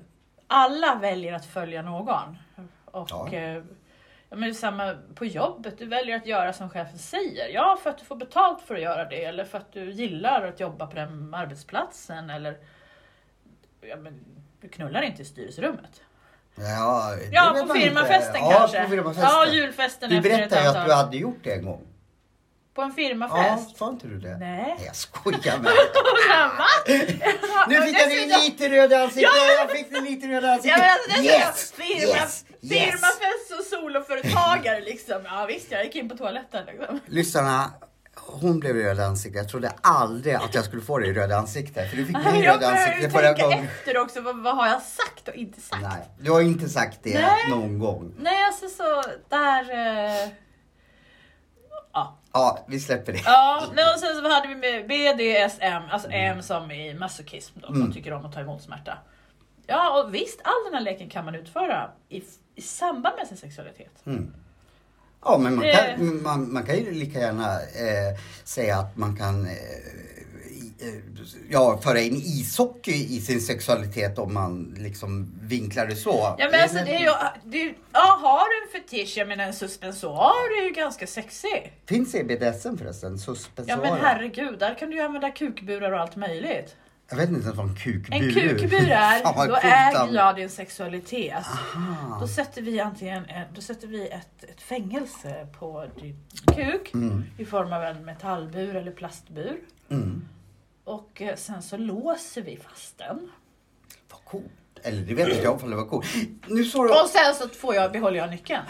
alla 0.48 0.96
väljer 0.96 1.34
att 1.34 1.46
följa 1.46 1.82
någon. 1.82 2.38
Och 2.86 3.08
Ja. 3.12 3.34
eh, 3.34 3.64
men 4.30 4.42
det 4.42 4.48
är 4.48 4.54
samma 4.54 4.96
på 5.16 5.26
jobbet, 5.26 5.78
du 5.78 5.86
väljer 5.86 6.16
att 6.16 6.26
göra 6.26 6.54
som 6.54 6.70
chefen 6.70 6.98
säger. 6.98 7.50
Ja, 7.50 7.78
för 7.84 7.90
att 7.90 7.98
du 7.98 8.06
får 8.06 8.16
betalt 8.16 8.62
för 8.62 8.76
att 8.76 8.82
göra 8.82 9.06
det 9.06 9.26
eller 9.26 9.46
för 9.46 9.58
att 9.58 9.74
du 9.74 9.92
gillar 9.92 10.48
att 10.48 10.60
jobba 10.60 10.88
på 10.88 10.96
den 10.96 11.34
arbetsplatsen 11.34 12.30
eller 12.30 12.58
ja, 13.82 13.96
men, 13.96 14.26
du 14.62 14.70
knullar 14.70 15.02
inte 15.02 15.22
i 15.22 15.26
styrelserummet. 15.26 16.02
Ja, 16.56 17.16
det 17.16 17.36
Ja, 17.36 17.66
på 17.68 17.74
firmafesten 17.74 18.42
ja, 18.42 18.52
kanske. 18.60 18.84
På 18.84 18.90
firmafesten. 18.90 19.30
Ja, 19.30 19.48
julfesten 19.48 20.10
Du 20.10 20.22
berättade 20.22 20.62
ju 20.62 20.68
att 20.68 20.86
du 20.86 20.94
hade 20.94 21.18
gjort 21.18 21.44
det 21.44 21.54
en 21.54 21.66
gång. 21.66 21.82
På 22.76 22.82
en 22.82 22.88
Ja, 22.90 22.96
firmafest? 22.96 23.78
sa 23.78 23.90
inte 23.90 24.08
du 24.08 24.20
det? 24.20 24.38
Nej. 24.38 24.76
Jag 24.86 24.96
skojar 24.96 25.58
med 25.58 25.72
Va? 26.58 26.66
Nu 27.68 27.82
fick 27.82 28.00
jag 28.02 28.10
dig 28.10 28.28
lite 28.44 28.70
röd 28.70 28.92
i 28.92 28.96
ansiktet. 28.96 29.32
Jag 29.60 29.72
fick 29.72 29.92
dig 29.92 30.02
lite 30.02 30.28
röd 30.28 30.66
i 30.66 30.68
Ja, 30.70 30.76
alltså, 30.94 31.22
det 31.22 31.24
yes, 31.28 31.72
firma, 31.72 32.16
yes, 32.18 32.46
firmafest 32.62 33.52
och 33.60 33.66
soloföretagare 33.66 34.80
liksom. 34.82 35.22
Ja 35.26 35.46
visst, 35.46 35.72
jag 35.72 35.84
gick 35.86 35.96
in 35.96 36.10
på 36.10 36.18
toaletten 36.18 36.66
liksom. 36.66 37.00
Lyssnarna, 37.06 37.72
hon 38.16 38.60
blev 38.60 38.76
röd 38.76 38.98
i 38.98 39.02
ansiktet. 39.02 39.42
Jag 39.42 39.50
trodde 39.50 39.72
aldrig 39.82 40.36
att 40.36 40.56
jag 40.56 40.66
skulle 40.66 40.82
få 40.82 41.00
dig 41.00 41.14
röd 41.14 41.30
i 41.30 41.34
ansiktet. 41.34 41.90
För 41.90 41.98
du 41.98 42.06
fick 42.06 42.16
mig 42.18 42.24
Jag 42.26 42.34
röd 42.48 42.56
i 42.56 42.60
behöver 42.60 42.78
ju 42.78 42.84
ansiktet 42.86 43.12
förra 43.12 43.28
tänka 43.34 43.44
gången. 43.44 43.66
efter 43.66 43.98
också. 43.98 44.22
Vad, 44.22 44.44
vad 44.44 44.56
har 44.56 44.68
jag 44.68 44.82
sagt 44.82 45.28
och 45.28 45.36
inte 45.36 45.62
sagt? 45.62 45.82
Nej, 45.82 46.02
du 46.20 46.32
har 46.32 46.42
inte 46.42 46.70
sagt 46.70 47.00
det 47.04 47.22
Nej. 47.22 47.50
någon 47.50 47.80
gång. 47.80 48.14
Nej, 48.20 48.44
alltså 48.46 48.70
så 48.70 49.04
där... 49.30 49.62
Eh... 50.24 50.30
Ja. 51.96 52.18
Ja, 52.34 52.66
vi 52.68 52.80
släpper 52.80 53.14
det. 53.14 53.22
Ja, 53.26 53.64
nej, 53.76 53.86
och 53.94 54.00
sen 54.00 54.16
så 54.16 54.30
hade 54.30 54.48
vi 54.48 54.56
med 54.56 54.88
BDSM, 54.88 55.90
alltså 55.92 56.10
M 56.12 56.42
som 56.42 56.72
i 56.72 56.94
masochism 56.94 57.60
då, 57.60 57.68
som 57.68 57.76
Mm. 57.76 57.92
tycker 57.94 58.14
om 58.14 58.26
att 58.26 58.34
ta 58.34 58.40
emot 58.40 58.62
smärta. 58.64 58.98
Ja, 59.68 60.02
och 60.04 60.14
visst, 60.14 60.40
all 60.44 60.64
den 60.66 60.74
här 60.74 60.82
leken 60.82 61.10
kan 61.10 61.26
man 61.26 61.36
utföra 61.36 61.90
i, 62.10 62.24
i 62.56 62.62
samband 62.62 63.16
med 63.18 63.28
sin 63.28 63.38
sexualitet. 63.38 63.92
Mm. 64.06 64.34
Ja, 65.26 65.38
men 65.38 65.56
man 65.56 65.66
Det- 65.66 65.96
kan, 65.98 66.24
man, 66.24 66.54
man 66.54 66.66
kan 66.66 66.76
ju 66.78 66.92
lika 66.92 67.20
gärna 67.20 67.54
eh, 67.62 68.20
säga 68.44 68.78
att 68.78 68.98
man 68.98 69.16
kan 69.16 69.46
eh, 69.46 69.52
eh, 69.52 69.58
ja, 71.50 71.80
föra 71.84 72.00
in 72.00 72.16
ishockey 72.16 73.16
i 73.18 73.22
sin 73.22 73.42
sexualitet 73.42 74.18
om 74.20 74.34
man 74.34 74.76
liksom 74.78 75.32
vinklar 75.42 75.86
det 75.86 75.96
så. 75.96 76.36
Ja 76.38 76.50
men 76.52 76.62
alltså 76.62 76.78
det 76.78 76.96
är 76.96 77.00
ju, 77.00 77.12
det 77.46 77.62
är, 77.62 77.76
ja 77.94 78.20
har 78.22 78.40
du 78.50 78.78
en 78.78 78.82
fetisch, 78.84 79.18
jag 79.18 79.28
menar 79.28 79.44
en 79.44 79.54
suspensoar 79.54 80.62
är 80.62 80.66
ju 80.68 80.72
ganska 80.74 81.08
sexig. 81.08 81.74
Finns 81.86 82.12
det 82.12 82.20
i 82.20 82.24
BDSM 82.24 82.78
förresten? 82.78 83.12
Ja 83.12 83.18
Suspensorer? 83.18 83.78
men 83.78 84.00
herregud, 84.02 84.60
där 84.60 84.76
kan 84.76 84.90
du 84.90 84.96
ju 84.96 85.02
använda 85.02 85.32
kukburar 85.32 85.92
och 85.92 86.00
allt 86.00 86.16
möjligt. 86.16 86.76
Jag 87.10 87.18
vet 87.18 87.30
inte 87.30 87.42
ens 87.42 87.56
vad 87.58 87.70
en 87.70 87.76
kukbur 87.76 88.14
En 88.16 88.34
kukbur 88.34 88.90
är, 88.92 89.48
då 89.48 89.56
äger 89.56 90.14
jag 90.16 90.36
din 90.36 90.50
sexualitet. 90.50 91.46
Aha. 91.76 92.18
Då 92.20 92.28
sätter 92.28 92.62
vi 92.62 92.80
antingen 92.80 93.26
eh, 93.26 93.42
då 93.56 93.62
sätter 93.62 93.88
vi 93.88 94.08
ett, 94.08 94.44
ett 94.44 94.62
fängelse 94.62 95.48
på 95.60 95.86
din 96.02 96.16
kuk 96.56 96.94
Mm. 96.94 97.24
i 97.38 97.46
form 97.46 97.74
av 97.74 97.84
en 97.84 98.06
metallbur 98.06 98.76
eller 98.76 98.92
plastbur. 98.92 99.60
Mm. 99.90 100.28
Och 100.86 101.22
eh, 101.22 101.36
sen 101.36 101.62
så 101.62 101.78
låser 101.78 102.42
vi 102.42 102.60
fast 102.70 102.98
den. 102.98 103.32
Vad 104.12 104.26
coolt. 104.26 104.46
Eller 104.84 105.02
det 105.02 105.14
vet 105.14 105.28
inte 105.30 105.42
jag 105.44 105.58
ifall 105.58 105.70
det 105.70 105.76
var 105.76 105.86
coolt. 105.86 106.08
Nu 106.48 106.64
du... 106.88 106.94
Och 107.02 107.10
sen 107.10 107.36
så 107.36 107.48
får 107.50 107.76
jag, 107.76 107.92
behåller 107.92 108.18
jag 108.18 108.30
nyckeln. 108.30 108.62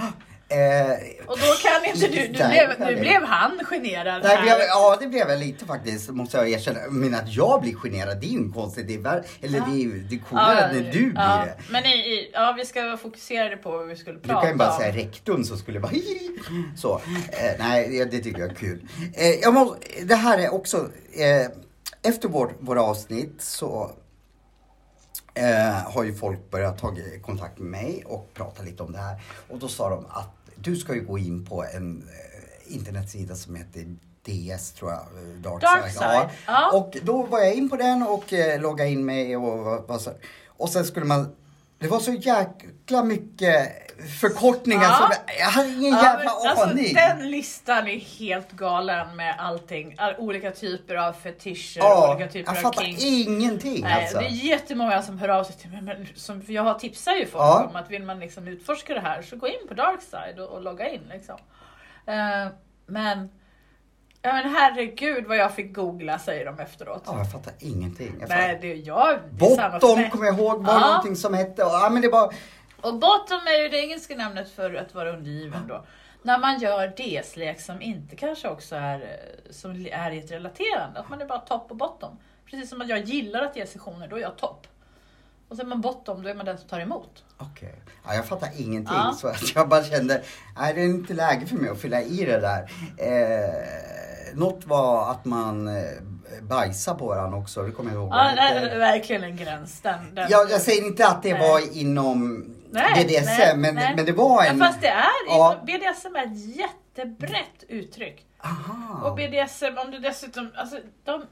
Eh, 0.48 1.26
Och 1.28 1.38
då 1.40 1.46
kan 1.70 1.86
inte 1.86 2.08
du, 2.08 2.28
du 2.28 2.40
Nej, 2.40 2.68
blev, 2.78 2.88
nu 2.90 3.00
blev 3.00 3.24
han 3.24 3.60
generad 3.66 4.24
Nej, 4.24 4.38
här. 4.38 4.48
jag, 4.48 4.60
ja, 4.68 4.98
det 5.02 5.08
blev 5.08 5.30
jag 5.30 5.40
lite 5.40 5.66
faktiskt, 5.66 6.10
måste 6.10 6.38
jag 6.38 6.50
erkänna. 6.50 6.80
Men 6.90 7.16
att 7.16 7.34
jag 7.36 7.62
blir 7.62 7.74
generad, 7.76 8.20
det 8.22 8.26
är 8.26 8.30
ju 8.30 8.38
inte 8.38 8.54
konstigt. 8.60 8.88
Det 8.88 8.94
är, 8.96 9.24
eller 9.42 9.58
Ja. 9.60 9.66
det 9.70 9.84
är, 9.84 9.88
det 10.10 10.16
är 10.16 10.20
coolare 10.20 10.74
när 10.74 10.92
du 10.92 11.00
blir 11.12 11.14
ja, 11.16 11.46
det. 11.46 11.56
Men 11.72 11.86
i, 11.86 11.90
i, 11.90 12.30
ja, 12.34 12.54
vi 12.58 12.66
ska 12.66 12.86
vara 12.86 12.98
fokuserade 12.98 13.58
på 13.58 13.72
vad 13.72 13.88
vi 13.88 13.96
skulle 13.96 14.20
Du 14.20 14.28
prata 14.28 14.42
kan 14.42 14.50
ju 14.50 14.56
bara 14.58 14.72
om. 14.72 14.80
säga 14.80 14.96
rektorn 14.96 15.44
så 15.44 15.58
skulle 15.58 15.80
bara 15.80 15.92
så. 16.78 16.96
Eh, 17.32 17.52
nej, 17.60 17.90
det, 17.90 18.06
det 18.06 18.20
tycker 18.24 18.40
jag 18.40 18.50
är 18.52 18.56
kul. 18.56 18.88
Eh, 19.14 19.30
jag 19.30 19.54
må, 19.54 19.76
det 20.04 20.16
här 20.16 20.38
är 20.38 20.54
också, 20.54 20.78
eh, 21.14 21.52
efter 22.06 22.30
vår, 22.30 22.54
våra 22.60 22.82
avsnitt 22.84 23.42
så 23.42 23.92
eh, 25.34 25.74
har 25.94 26.04
ju 26.04 26.16
folk 26.16 26.52
börjat 26.52 26.78
ta 26.78 26.96
kontakt 27.22 27.60
med 27.60 27.72
mig 27.72 28.04
och 28.06 28.30
prata 28.34 28.64
lite 28.64 28.84
om 28.84 28.92
det 28.92 28.98
här. 29.00 29.22
Och 29.50 29.60
då 29.60 29.68
sa 29.68 29.90
de 29.90 30.06
att 30.10 30.30
du 30.56 30.76
ska 30.76 30.94
ju 30.96 31.06
gå 31.06 31.18
in 31.18 31.46
på 31.46 31.64
en 31.74 32.04
eh, 32.10 32.76
internetsida 32.76 33.36
som 33.36 33.56
heter 33.56 33.96
DS 34.26 34.72
tror 34.72 34.92
jag, 34.92 35.00
eh, 35.02 35.42
Dark, 35.42 35.62
Dark 35.62 35.84
Side. 35.92 35.94
Side, 36.00 36.30
ja. 36.48 36.72
Och 36.78 36.98
då 37.04 37.24
var 37.24 37.40
jag 37.40 37.54
in 37.54 37.70
på 37.70 37.76
den 37.76 38.04
och 38.04 38.34
eh, 38.34 38.62
loggade 38.62 38.90
in 38.90 39.06
mig 39.06 39.38
och, 39.38 39.84
vad 39.88 40.02
så- 40.02 40.14
och 40.48 40.70
sen 40.70 40.86
skulle 40.86 41.06
man 41.06 41.36
Det 41.80 41.88
var 41.88 42.00
så 42.00 42.12
jäkla 42.12 43.04
mycket 43.04 43.72
förkortningar 44.22 44.84
Ja. 44.84 44.94
som 44.94 45.08
jag, 45.28 45.40
jag 45.40 45.46
hade 45.46 45.70
ingen 45.70 45.94
Ja, 45.94 46.04
jävla 46.04 46.24
men 46.42 46.50
alltså, 46.50 46.66
aning. 46.66 46.94
den 46.94 47.32
listan 47.32 47.88
är 47.88 48.00
helt 48.00 48.52
galen 48.52 49.16
med 49.16 49.36
allting. 49.40 49.96
All, 49.98 50.16
olika 50.18 50.52
typer 50.52 50.96
av 50.96 51.14
fetischer, 51.14 51.78
ja, 51.80 52.16
olika 52.16 52.32
typer 52.32 52.50
jag 52.56 52.58
av 52.58 52.62
fattar 52.72 52.84
kinks. 52.84 53.04
ingenting 53.04 53.82
Nej, 53.84 54.04
alltså. 54.04 54.20
Det 54.20 54.26
är 54.26 54.30
jättemånga 54.30 55.02
som 55.02 55.20
hör 55.20 55.30
av 55.30 55.44
sig 55.44 55.56
till 55.56 55.70
mig. 55.70 55.82
Men 55.82 56.08
som, 56.16 56.44
jag 56.48 56.64
har 56.64 56.74
tipsar 56.74 57.14
ju 57.14 57.26
folk 57.26 57.44
Ja. 57.44 57.68
om 57.70 57.76
att 57.76 57.92
vill 57.92 58.04
man 58.04 58.20
liksom 58.20 58.48
utforska 58.48 58.94
det 58.94 59.00
här 59.02 59.22
så 59.22 59.36
gå 59.36 59.48
in 59.48 59.68
på 59.68 59.74
Darkside 59.74 60.40
och, 60.40 60.50
och 60.50 60.62
logga 60.62 60.90
in. 60.90 61.02
Liksom. 61.14 61.36
Eh, 62.08 62.48
men, 62.88 63.30
ja, 64.22 64.34
men 64.34 64.56
herregud 64.56 65.26
vad 65.28 65.38
jag 65.38 65.56
fick 65.56 65.76
googla 65.76 66.20
säger 66.20 66.46
de 66.46 66.60
efteråt. 66.60 67.04
Ja, 67.06 67.18
jag 67.18 67.32
fattar 67.32 67.54
ingenting. 67.60 68.16
Jag 68.20 68.30
Nej, 68.30 68.48
fattar. 68.48 68.62
det, 68.62 68.74
jag, 68.76 69.20
det 69.32 69.46
för 69.56 69.70
Bottom 69.80 70.10
kommer 70.10 70.26
jag 70.26 70.38
ihåg 70.40 70.64
var 70.66 70.74
Ja. 70.74 70.80
någonting 70.88 71.16
som 71.16 71.34
hette. 71.34 71.64
och- 71.64 71.72
Ja, 71.72 71.90
men 71.92 72.02
det 72.02 72.10
var... 72.10 72.34
Och 72.86 72.94
bottom 72.94 73.40
är 73.48 73.64
ju 73.64 73.70
det 73.70 73.78
engelska 73.78 74.16
namnet 74.16 74.50
för 74.50 74.74
att 74.76 74.96
vara 74.96 75.14
undergiven 75.14 75.68
då. 75.68 75.86
När 76.22 76.40
man 76.40 76.60
gör 76.60 76.88
DS-lek 76.88 77.62
som 77.62 77.82
inte 77.82 78.16
kanske 78.16 78.50
också 78.50 78.76
är, 78.76 79.20
som 79.50 79.72
är 79.72 80.12
i 80.12 80.20
ett 80.20 80.32
relaterande. 80.32 81.00
Att 81.00 81.10
man 81.10 81.22
är 81.22 81.26
bara 81.26 81.40
topp 81.40 81.66
och 81.70 81.78
bottom. 81.78 82.18
Precis 82.46 82.70
som 82.70 82.82
att 82.82 82.90
jag 82.90 83.04
gillar 83.04 83.42
att 83.42 83.56
ge 83.56 83.66
sessioner, 83.66 84.08
då 84.08 84.16
är 84.16 84.22
jag 84.22 84.38
topp. 84.38 84.68
Och 85.50 85.56
så 85.56 85.62
är 85.62 85.66
man 85.66 85.82
bottom, 85.82 86.24
då 86.24 86.30
är 86.30 86.36
man 86.36 86.46
den 86.46 86.58
som 86.58 86.70
tar 86.70 86.80
emot. 86.80 87.24
Okej. 87.38 87.76
Ja, 88.06 88.14
jag 88.14 88.26
fattar 88.26 88.50
ingenting. 88.58 88.96
Ja. 88.96 89.14
Så 89.18 89.28
att 89.28 89.56
jag 89.56 89.70
bara 89.70 89.84
kände, 89.84 90.24
nej 90.58 90.74
det 90.74 90.82
är 90.82 90.86
inte 90.86 91.14
läge 91.14 91.46
för 91.46 91.56
mig 91.56 91.70
att 91.70 91.82
fylla 91.82 92.02
i 92.02 92.26
det 92.26 92.40
där. 92.40 92.72
Eh, 92.98 94.36
något 94.36 94.66
var 94.66 95.12
att 95.12 95.26
man 95.26 95.68
eh, 95.68 95.84
bajsade 96.42 97.00
på 97.00 97.08
varandra 97.08 97.38
också, 97.38 97.64
det 97.64 97.72
kommer 97.72 97.92
jag 97.92 98.02
ihåg. 98.02 98.10
Ja, 98.12 98.32
det 98.36 98.42
är 98.42 98.80
verkligen 98.80 99.24
en 99.24 99.38
gräns. 99.38 99.82
Den, 99.82 100.16
den. 100.16 100.28
jag, 100.30 100.52
jag 100.52 100.62
säger 100.62 100.86
inte 100.86 101.08
att 101.08 101.24
det 101.24 101.34
Nej. 101.34 101.50
var 101.50 101.78
inom 101.78 102.55
Nej, 102.76 103.06
BDSM, 103.06 103.26
nej, 103.26 103.58
men, 103.58 103.76
nej. 103.76 103.94
men 103.96 104.06
det 104.06 104.12
var 104.12 104.44
en... 104.44 104.58
Ja, 104.58 104.66
fast 104.66 104.82
det 104.82 104.88
är, 104.88 105.12
Ja. 105.28 105.62
BDSM 105.66 106.16
är 106.16 106.26
ett 106.26 106.56
jättebrett 106.58 107.64
uttryck. 107.68 108.26
Aha. 108.40 109.10
Och 109.10 109.16
BDSM, 109.16 109.78
om 109.86 109.92
du 109.92 110.00
dessutom, 110.00 110.52
alltså 110.56 110.80
de, 111.04 111.26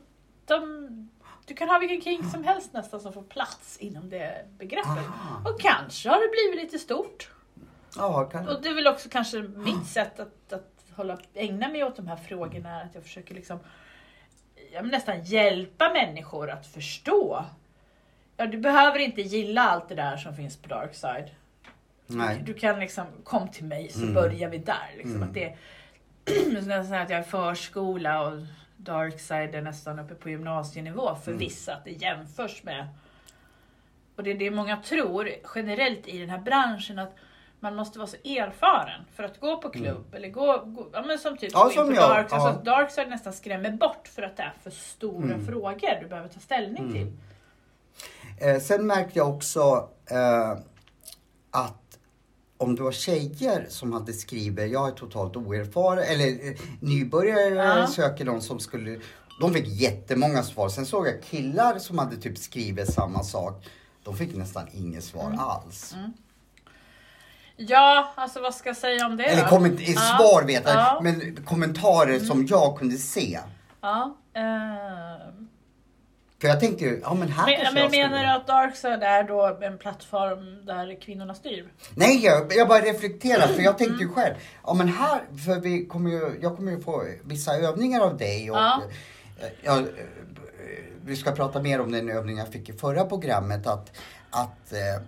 de, 0.45 1.09
du 1.45 1.53
kan 1.53 1.69
ha 1.69 1.79
vilken 1.79 2.01
kink 2.01 2.31
som 2.31 2.43
helst 2.43 2.73
nästan 2.73 2.99
som 2.99 3.13
får 3.13 3.23
plats 3.23 3.77
inom 3.77 4.09
det 4.09 4.45
begreppet. 4.57 4.87
Aha. 4.87 5.49
Och 5.49 5.59
kanske 5.59 6.09
har 6.09 6.21
det 6.21 6.29
blivit 6.31 6.65
lite 6.65 6.79
stort. 6.79 7.29
Ja, 7.97 8.23
kan... 8.23 8.47
Och 8.47 8.61
det 8.61 8.69
är 8.69 8.73
väl 8.73 8.87
också 8.87 9.09
kanske 9.09 9.41
mitt 9.41 9.87
sätt 9.87 10.19
att, 10.19 10.53
att 10.53 10.83
hålla, 10.95 11.17
ägna 11.33 11.69
mig 11.69 11.83
åt 11.83 11.95
de 11.95 12.07
här 12.07 12.15
frågorna, 12.15 12.81
att 12.81 12.95
jag 12.95 13.03
försöker 13.03 13.35
liksom 13.35 13.59
ja, 14.73 14.81
men 14.81 14.91
nästan 14.91 15.23
hjälpa 15.23 15.89
människor 15.89 16.49
att 16.49 16.67
förstå. 16.67 17.45
Ja, 18.37 18.45
du 18.45 18.57
behöver 18.57 18.99
inte 18.99 19.21
gilla 19.21 19.61
allt 19.61 19.89
det 19.89 19.95
där 19.95 20.17
som 20.17 20.35
finns 20.35 20.57
på 20.57 20.67
Darkside. 20.69 21.29
Nej. 22.07 22.41
Du 22.45 22.53
kan 22.53 22.79
liksom, 22.79 23.05
kom 23.23 23.47
till 23.47 23.65
mig 23.65 23.89
så 23.89 24.01
Mm. 24.01 24.13
börjar 24.13 24.49
vi 24.49 24.57
där. 24.57 24.89
Liksom, 24.97 25.15
Mm. 25.15 25.23
att 25.29 25.33
det, 25.33 25.55
nästan 26.51 26.93
att 27.01 27.09
jag 27.09 27.19
är 27.19 27.23
förskola 27.23 28.21
och 28.27 28.33
Darkside 28.77 29.55
är 29.55 29.61
nästan 29.61 29.99
uppe 29.99 30.15
på 30.15 30.29
gymnasienivå 30.29 31.15
för 31.15 31.31
Mm. 31.31 31.39
vissa. 31.39 31.73
Att 31.73 31.85
det 31.85 31.91
jämförs 31.91 32.63
med. 32.63 32.87
Och 34.15 34.23
det 34.23 34.31
är 34.31 34.35
det 34.35 34.51
många 34.51 34.77
tror 34.77 35.29
generellt 35.55 36.07
i 36.07 36.19
den 36.19 36.29
här 36.29 36.37
branschen 36.39 36.99
att 36.99 37.15
man 37.59 37.75
måste 37.75 37.99
vara 37.99 38.07
så 38.07 38.17
erfaren 38.17 39.01
för 39.15 39.23
att 39.23 39.39
gå 39.39 39.57
på 39.57 39.69
klubb 39.69 40.13
eller 40.15 40.29
gå, 40.29 40.61
gå 40.65 40.87
ja, 40.93 41.03
men 41.07 41.19
som 41.19 41.37
typ 41.37 41.53
Mm. 41.55 41.67
Ja, 41.67 41.69
som 41.73 41.87
på 41.87 41.93
jag, 41.95 42.09
Dark, 42.09 42.27
ja. 42.31 42.35
alltså, 42.47 42.63
Darkside 42.63 43.09
nästan 43.09 43.33
skrämmer 43.33 43.71
bort 43.71 44.07
för 44.07 44.21
att 44.21 44.37
det 44.37 44.43
är 44.43 44.53
för 44.63 44.69
stora 44.69 45.33
Mm. 45.33 45.45
frågor 45.45 46.01
du 46.01 46.07
behöver 46.07 46.29
ta 46.29 46.39
ställning 46.39 46.93
till. 46.93 47.11
Eh, 48.37 48.59
sen 48.61 48.87
märkte 48.87 49.19
jag 49.19 49.29
också 49.35 49.89
eh, 50.11 50.51
att 51.51 51.79
om 52.57 52.75
det 52.75 52.83
var 52.83 52.91
tjejer 52.91 53.65
som 53.69 53.93
hade 53.93 54.13
skrivit, 54.13 54.71
jag 54.71 54.87
är 54.87 54.91
totalt 54.91 55.35
oerfaren, 55.35 56.03
eller 56.03 56.27
eh, 56.51 56.59
nybörjare 56.79 57.55
Ja. 57.79 57.87
söker 57.87 58.25
någon 58.25 58.41
som 58.41 58.59
skulle, 58.59 58.99
de 59.41 59.53
fick 59.53 59.67
jättemånga 59.67 60.43
svar. 60.43 60.69
Sen 60.69 60.85
såg 60.85 61.07
jag 61.07 61.23
killar 61.23 61.79
som 61.79 61.97
hade 61.99 62.17
typ 62.17 62.37
skrivit 62.37 62.93
samma 62.93 63.23
sak. 63.23 63.65
De 64.03 64.17
fick 64.17 64.35
nästan 64.35 64.67
inget 64.73 65.03
svar 65.03 65.25
Mm. 65.27 65.39
alls. 65.39 65.95
Ja, 67.57 68.13
alltså 68.15 68.41
vad 68.41 68.55
ska 68.55 68.69
jag 68.69 68.77
säga 68.77 69.05
om 69.05 69.17
det 69.17 69.23
Eller 69.25 69.43
komment- 69.43 69.79
Ja, 69.81 69.99
svar 70.01 70.43
vet 70.43 70.63
jag, 70.65 70.75
ja. 70.75 70.99
men 71.03 71.35
kommentarer 71.45 72.19
som 72.19 72.45
jag 72.45 72.77
kunde 72.77 72.97
se. 72.97 73.39
Ja, 73.81 74.17
eh, 74.33 75.27
För 76.43 76.47
jag 76.49 76.59
tänkte 76.59 76.83
ju, 76.85 76.99
ja 77.03 77.13
men 77.13 77.27
här 77.29 77.45
men, 77.45 77.55
kanske 77.55 77.73
men 77.73 77.83
jag 77.83 77.91
skulle... 77.91 78.09
menar 78.09 78.23
du 78.23 78.29
att 78.41 78.47
Darkside 78.47 79.03
är 79.03 79.23
då 79.23 79.57
en 79.61 79.77
plattform 79.77 80.65
där 80.65 81.01
kvinnorna 81.01 81.33
styr? 81.35 81.67
Nej, 81.95 82.25
jag, 82.25 82.53
jag 82.55 82.67
bara 82.67 82.81
reflekterar 82.81 83.47
för 83.47 83.61
jag 83.61 83.77
tänkte 83.77 84.03
ju 84.03 84.09
själv, 84.09 84.33
ja 84.63 84.73
men 84.73 84.87
här, 84.87 85.21
för 85.45 85.59
vi 85.59 85.85
kommer 85.85 86.09
ju, 86.11 86.39
jag 86.41 86.55
kommer 86.55 86.71
ju 86.71 86.81
få 86.81 87.03
vissa 87.23 87.55
övningar 87.55 88.01
av 88.01 88.17
dig 88.17 88.51
och 88.51 88.57
Ja. 88.57 88.81
eh, 89.41 89.47
jag, 89.63 89.77
eh, 89.79 89.85
vi 91.05 91.15
ska 91.15 91.31
prata 91.31 91.61
mer 91.61 91.81
om 91.81 91.91
den 91.91 92.09
övning 92.09 92.37
jag 92.37 92.47
fick 92.47 92.69
i 92.69 92.73
förra 92.73 93.05
programmet 93.05 93.67
att, 93.67 93.91
att 94.29 94.73
eh, 94.73 95.03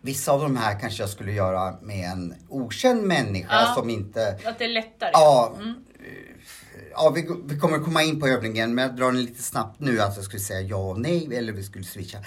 vissa 0.00 0.32
av 0.32 0.40
de 0.40 0.56
här 0.56 0.80
kanske 0.80 1.02
jag 1.02 1.10
skulle 1.10 1.32
göra 1.32 1.74
med 1.82 2.10
en 2.10 2.34
okänd 2.48 3.02
människa 3.02 3.54
Ja. 3.60 3.74
som 3.76 3.90
inte, 3.90 4.38
Att 4.44 4.58
det 4.58 4.64
är 4.64 4.68
lättare? 4.68 5.10
ja, 5.12 5.52
Mm. 5.56 5.74
Ja 6.94 7.10
vi, 7.10 7.28
vi 7.44 7.58
kommer 7.58 7.78
komma 7.78 8.02
in 8.02 8.20
på 8.20 8.28
övningen 8.28 8.74
men 8.74 8.82
jag 8.86 8.96
drar 8.96 9.06
den 9.06 9.22
lite 9.24 9.42
snabbt 9.42 9.80
nu 9.80 10.00
att 10.00 10.16
jag 10.16 10.24
skulle 10.24 10.40
säga 10.40 10.60
ja 10.60 10.76
och 10.76 11.00
nej 11.00 11.36
eller 11.36 11.52
vi 11.52 11.62
skulle 11.62 11.84
switcha. 11.84 12.18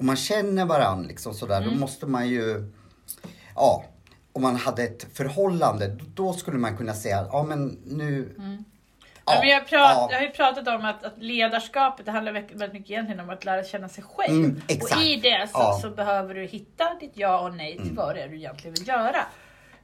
Om 0.00 0.06
man 0.06 0.16
känner 0.16 0.64
varandra 0.64 1.08
liksom 1.08 1.34
sådär 1.34 1.58
Mm. 1.62 1.70
då 1.74 1.80
måste 1.80 2.06
man 2.06 2.28
ju, 2.28 2.70
ja, 3.54 3.84
om 4.32 4.42
man 4.42 4.56
hade 4.56 4.82
ett 4.82 5.06
förhållande 5.14 5.96
då, 6.14 6.32
skulle 6.32 6.58
man 6.58 6.76
kunna 6.76 6.94
säga 6.94 7.26
ja 7.32 7.42
men 7.42 7.78
nu, 7.84 8.34
Ja, 9.26 9.38
men 9.40 9.48
jag, 9.48 9.60
prat, 9.68 9.70
ja. 9.96 10.08
jag 10.10 10.18
har 10.18 10.24
ju 10.26 10.30
pratat 10.30 10.68
om 10.68 10.84
att, 10.84 11.04
att 11.04 11.18
ledarskapet, 11.18 12.06
det 12.06 12.12
handlar 12.12 12.32
väldigt 12.32 12.72
mycket 12.72 12.90
egentligen 12.90 13.20
om 13.20 13.30
att 13.30 13.44
lära 13.44 13.64
känna 13.64 13.88
sig 13.88 14.04
själv. 14.04 14.44
Mm, 14.44 14.60
och 14.68 15.02
i 15.02 15.16
det 15.16 15.48
så, 15.52 15.58
Ja. 15.58 15.78
så 15.82 15.90
behöver 15.90 16.34
du 16.34 16.44
hitta 16.44 16.84
ditt 17.00 17.12
ja 17.14 17.40
och 17.40 17.54
nej 17.54 17.76
till 17.82 17.92
vad 17.96 18.14
det 18.14 18.22
är 18.22 18.28
du 18.28 18.36
egentligen 18.36 18.74
vill 18.74 18.88
göra. 18.88 19.16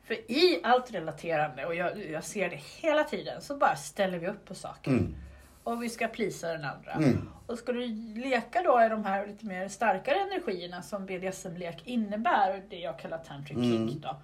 För 0.09 0.31
i 0.31 0.61
allt 0.63 0.95
relaterande, 0.95 1.67
och 1.67 1.75
jag, 1.75 2.11
jag 2.11 2.25
ser 2.25 2.51
det 2.51 2.57
hela 2.57 3.05
tiden, 3.05 3.43
så 3.43 3.57
bara 3.57 3.77
ställer 3.77 4.19
vi 4.19 4.27
upp 4.27 4.45
på 4.45 4.55
saker. 4.55 4.91
Mm. 4.91 5.15
Och 5.63 5.83
vi 5.83 5.89
ska 5.89 6.09
plisa 6.09 6.49
den 6.49 6.65
andra. 6.65 6.93
Mm. 6.93 7.29
Och 7.47 7.59
ska 7.59 7.73
du 7.73 7.87
leka 8.15 8.63
då 8.63 8.83
i 8.83 8.89
de 8.89 9.05
här 9.05 9.27
lite 9.27 9.47
mer 9.47 9.69
starkare 9.69 10.19
energierna 10.21 10.83
som 10.83 11.07
BDSM-lek 11.07 11.83
innebär, 11.85 12.63
det 12.71 12.77
jag 12.79 12.99
kallar 12.99 13.19
tantric 13.19 13.57
Mm. 13.57 13.89
kink 13.89 14.03
då. 14.03 14.17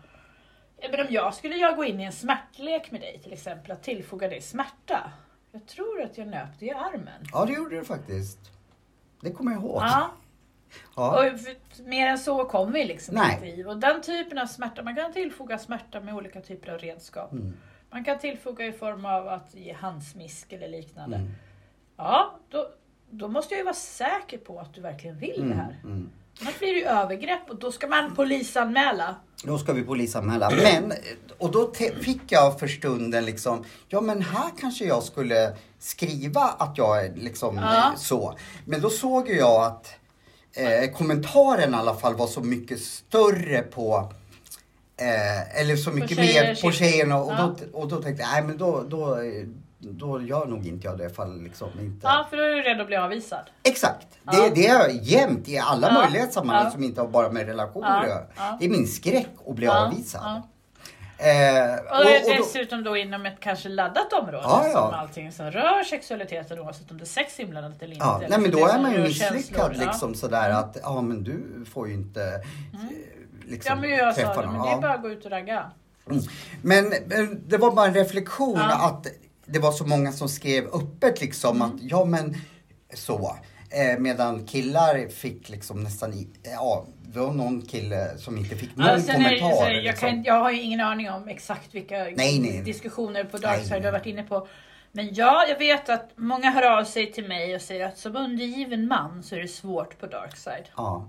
Men 0.91 1.01
om 1.01 1.07
jag 1.11 1.35
skulle 1.35 1.57
jag 1.57 1.77
gå 1.77 1.85
in 1.85 2.01
i 2.01 2.05
en 2.05 2.13
smärtlek 2.13 2.91
med 2.91 3.01
dig 3.01 3.21
till 3.23 3.33
exempel, 3.33 3.71
att 3.73 3.83
tillfoga 3.83 4.29
dig 4.29 4.41
smärta. 4.41 5.13
Jag 5.53 5.67
tror 5.67 6.03
att 6.03 6.19
jag 6.19 6.27
nöp 6.29 6.59
dig 6.59 6.69
i 6.69 6.73
armen. 6.73 7.23
ja 7.33 7.45
det 7.45 7.53
gjorde 7.53 7.77
du 7.77 7.85
faktiskt. 7.85 8.39
Det 9.21 9.31
kommer 9.31 9.53
jag 9.53 9.61
ihåg. 9.63 9.83
Ja. 9.83 10.11
Ja. 10.97 11.19
Och 11.27 11.39
mer 11.87 12.07
än 12.07 12.19
så 12.19 12.45
kommer 12.45 12.73
vi 12.73 12.85
liksom 12.85 13.15
Nej. 13.15 13.35
inte 13.35 13.61
i. 13.61 13.65
Och 13.65 13.77
den 13.77 14.03
typen 14.03 14.39
av 14.39 14.47
smärta, 14.47 14.83
man 14.83 14.97
kan 14.97 15.13
tillfoga 15.13 15.59
smärta 15.59 16.01
med 16.01 16.15
olika 16.15 16.41
typer 16.41 16.73
av 16.73 16.79
redskap. 16.79 17.33
Mm. 17.33 17.57
Man 17.91 18.05
kan 18.05 18.19
tillfoga 18.19 18.67
i 18.67 18.73
form 18.73 19.05
av 19.07 19.29
att 19.29 19.55
ge 19.55 19.73
handsmisk 19.73 20.53
eller 20.53 20.69
liknande. 20.69 21.17
Mm. 21.17 21.31
Ja, 21.97 22.39
då, 22.49 22.69
då 23.11 23.29
måste 23.29 23.55
jag 23.55 23.59
ju 23.59 23.65
vara 23.65 23.75
säker 23.75 24.39
på 24.39 24.59
att 24.59 24.75
du 24.75 24.81
verkligen 24.81 25.19
vill 25.19 25.49
det 25.49 25.55
här. 25.55 25.81
Mm. 25.85 26.11
Annars 26.41 26.59
blir 26.59 26.75
det 26.75 26.81
ju 26.81 26.87
övergrepp 26.87 27.51
och 27.51 27.57
då 27.57 27.73
ska 27.73 27.87
man 27.87 28.15
polisanmäla. 28.15 29.17
Då 29.45 29.59
ska 29.59 29.73
vi 29.73 29.83
polisanmäla. 29.83 30.51
Men, 30.51 30.93
och 31.39 31.51
då 31.51 31.73
fick 32.01 32.33
jag 32.33 32.59
för 32.59 32.67
stunden 32.67 33.25
liksom, 33.25 33.65
ja 33.89 34.01
men 34.01 34.23
här 34.23 34.51
kanske 34.61 34.85
jag 34.85 35.03
skulle 35.03 35.57
skriva 35.79 36.41
att 36.41 36.79
jag 36.79 37.05
är 37.05 37.15
liksom 37.15 37.57
Ja. 37.57 37.93
så. 37.97 38.35
Men 38.65 38.81
då 38.81 38.91
såg 38.91 39.29
jag 39.29 39.65
att 39.65 39.95
eh, 40.57 40.91
kommentaren 40.97 41.75
i 41.75 41.77
alla 41.77 41.95
fall 41.95 42.15
var 42.15 42.27
så 42.27 42.41
mycket 42.41 42.81
större 42.81 43.63
på 43.63 44.13
eh, 45.01 45.61
eller 45.61 45.77
så 45.77 45.91
mycket 45.91 46.17
tjejer, 46.17 46.43
mer 46.43 46.55
på 46.55 46.71
tjejer. 46.73 46.73
tjejerna 46.93 47.19
och, 47.23 47.33
Ja. 47.33 47.55
då, 47.73 47.79
och 47.79 47.89
då 47.89 48.03
tänkte 48.03 48.23
jag, 48.23 48.31
nej 48.33 48.43
men 48.43 48.57
då, 48.59 48.83
då, 48.89 49.19
då 49.79 50.23
gör 50.23 50.47
nog 50.47 50.67
inte 50.67 50.87
jag 50.87 50.99
det 50.99 51.11
fall 51.11 51.43
liksom 51.43 51.69
inte. 51.81 52.07
Ja, 52.07 52.27
för 52.31 52.37
då 52.37 52.43
är 52.43 52.49
du 52.49 52.63
rädd 52.63 52.81
att 52.81 52.87
bli 52.87 52.97
avvisad. 52.97 53.45
Exakt. 53.63 54.07
Ja. 54.25 54.33
Det, 54.33 54.55
det 54.55 54.67
är 54.67 54.89
jämt 55.03 55.49
i 55.49 55.59
alla 55.59 55.89
Ja. 55.89 56.03
möjliga 56.03 56.27
sammanhang 56.27 56.73
som 56.73 56.85
inte 56.85 57.01
har 57.01 57.09
bara 57.09 57.31
med 57.31 57.47
relationer 57.47 58.01
att 58.01 58.09
göra. 58.09 58.57
Det 58.61 58.65
är 58.65 58.71
min 58.71 58.87
skräck 58.87 59.29
att 59.49 59.55
bli 59.55 59.67
avvisad. 59.67 60.43
Eh, 61.19 61.75
Och, 61.75 62.01
och, 62.01 62.31
och 62.31 62.37
dessutom 62.39 62.85
då 62.85 62.97
inom 62.97 63.27
ett 63.27 63.41
kanske 63.41 63.69
laddat 63.69 64.13
område 64.13 64.41
Ja, 64.43 64.67
ja. 64.67 64.73
som 64.73 64.95
allting 65.01 65.33
som 65.33 65.51
rör 65.51 65.85
sexualiteten 65.85 66.59
oavsett 66.59 66.91
om 66.91 66.99
det 66.99 67.05
är 67.05 67.07
sex 67.07 67.41
inblandat 67.41 67.83
eller 67.83 67.93
inte. 67.95 68.05
ja, 68.07 68.17
eller 68.19 68.29
nej 68.29 68.39
men 68.39 68.51
det 68.51 68.57
då 68.61 68.67
är 68.67 68.79
man 68.79 68.93
ju 68.93 69.03
misslyckad 69.03 69.33
känslor, 69.43 69.73
ja. 69.75 69.85
liksom 69.91 70.15
sådär 70.15 70.51
att, 70.51 70.77
ja 70.83 71.01
men 71.01 71.25
du 71.25 71.65
får 71.73 71.89
ju 71.89 71.95
inte 71.95 72.23
eh, 72.23 72.81
liksom 73.45 73.71
Ja 73.75 73.81
men 73.81 73.91
jag 73.91 74.15
träffa 74.15 74.41
det, 74.41 74.47
någon. 74.47 74.57
men 74.57 74.63
det 74.67 74.73
är 74.73 74.81
bara 74.81 74.93
att 74.95 75.03
gå 75.03 75.11
ut 75.11 75.25
och 75.25 75.31
ragga. 75.31 75.71
Mm. 76.11 76.23
Men 76.63 76.95
det 77.47 77.57
var 77.57 77.71
bara 77.73 77.87
en 77.87 77.95
reflektion 77.95 78.57
Ja. 78.59 78.87
att 78.87 79.07
det 79.47 79.59
var 79.59 79.73
så 79.73 79.87
många 79.87 80.13
som 80.13 80.29
skrev 80.29 80.65
öppet 80.75 81.21
liksom 81.21 81.57
Mm. 81.57 81.69
att 81.69 81.83
ja 81.83 82.05
men 82.05 82.35
så. 82.95 83.37
Eh, 83.75 83.99
medan 83.99 84.47
killar 84.47 85.09
fick 85.09 85.49
liksom 85.49 85.83
nästan, 85.83 86.13
i, 86.13 86.29
ja, 86.43 86.87
det 87.03 87.19
var 87.19 87.33
någon 87.33 87.63
kille 87.63 88.19
som 88.19 88.37
inte 88.39 88.57
fick 88.57 88.77
någon 88.77 88.87
Ja, 88.87 89.01
sen 89.01 89.25
är 89.25 89.39
kommentar. 89.39 89.65
så, 89.67 89.73
jag, 89.73 89.83
liksom. 89.85 90.09
kan, 90.09 90.23
jag 90.25 90.35
har 90.41 90.51
ju 90.51 90.61
ingen 90.61 90.81
aning 90.81 91.11
om 91.11 91.29
exakt 91.29 91.75
vilka 91.75 91.97
Nej, 91.99 92.39
nej. 92.41 92.63
diskussioner 92.65 93.25
på 93.25 93.39
Darkside 93.39 93.83
du 93.83 93.87
har 93.87 93.93
varit 93.93 94.07
inne 94.07 94.23
på. 94.23 94.49
Men 94.93 95.15
ja, 95.15 95.45
jag 95.49 95.59
vet 95.59 95.89
att 95.89 96.11
många 96.17 96.51
hör 96.51 96.79
av 96.79 96.85
sig 96.85 97.13
till 97.13 97.29
mig 97.29 97.55
och 97.55 97.61
säger 97.63 97.87
att 97.87 97.99
som 97.99 98.17
undergiven 98.17 98.89
man 98.89 99.23
så 99.23 99.35
är 99.37 99.41
det 99.41 99.49
svårt 99.49 99.99
på 99.99 100.07
Darkside. 100.07 100.65
Ja. 100.77 101.09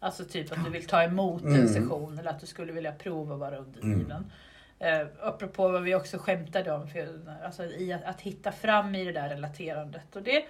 Alltså 0.00 0.24
typ 0.24 0.52
att 0.52 0.64
du 0.64 0.70
vill 0.70 0.86
ta 0.86 1.02
emot 1.02 1.42
en 1.42 1.54
Mm. 1.54 1.68
session 1.68 2.18
eller 2.18 2.30
att 2.30 2.40
du 2.40 2.46
skulle 2.46 2.72
vilja 2.72 2.92
prova 2.92 3.34
att 3.34 3.40
vara 3.40 3.56
undergiven. 3.56 4.30
Eh, 4.78 5.06
apropå 5.22 5.68
vad 5.68 5.82
vi 5.82 5.94
också 5.94 6.18
skämtade 6.18 6.72
om, 6.72 6.88
för, 6.88 7.08
alltså 7.44 7.64
i 7.64 7.92
att, 7.92 8.04
att 8.04 8.20
hitta 8.20 8.52
fram 8.52 8.94
i 8.94 9.04
det 9.04 9.12
där 9.12 9.28
relaterandet. 9.28 10.16
Och 10.16 10.22
det, 10.22 10.42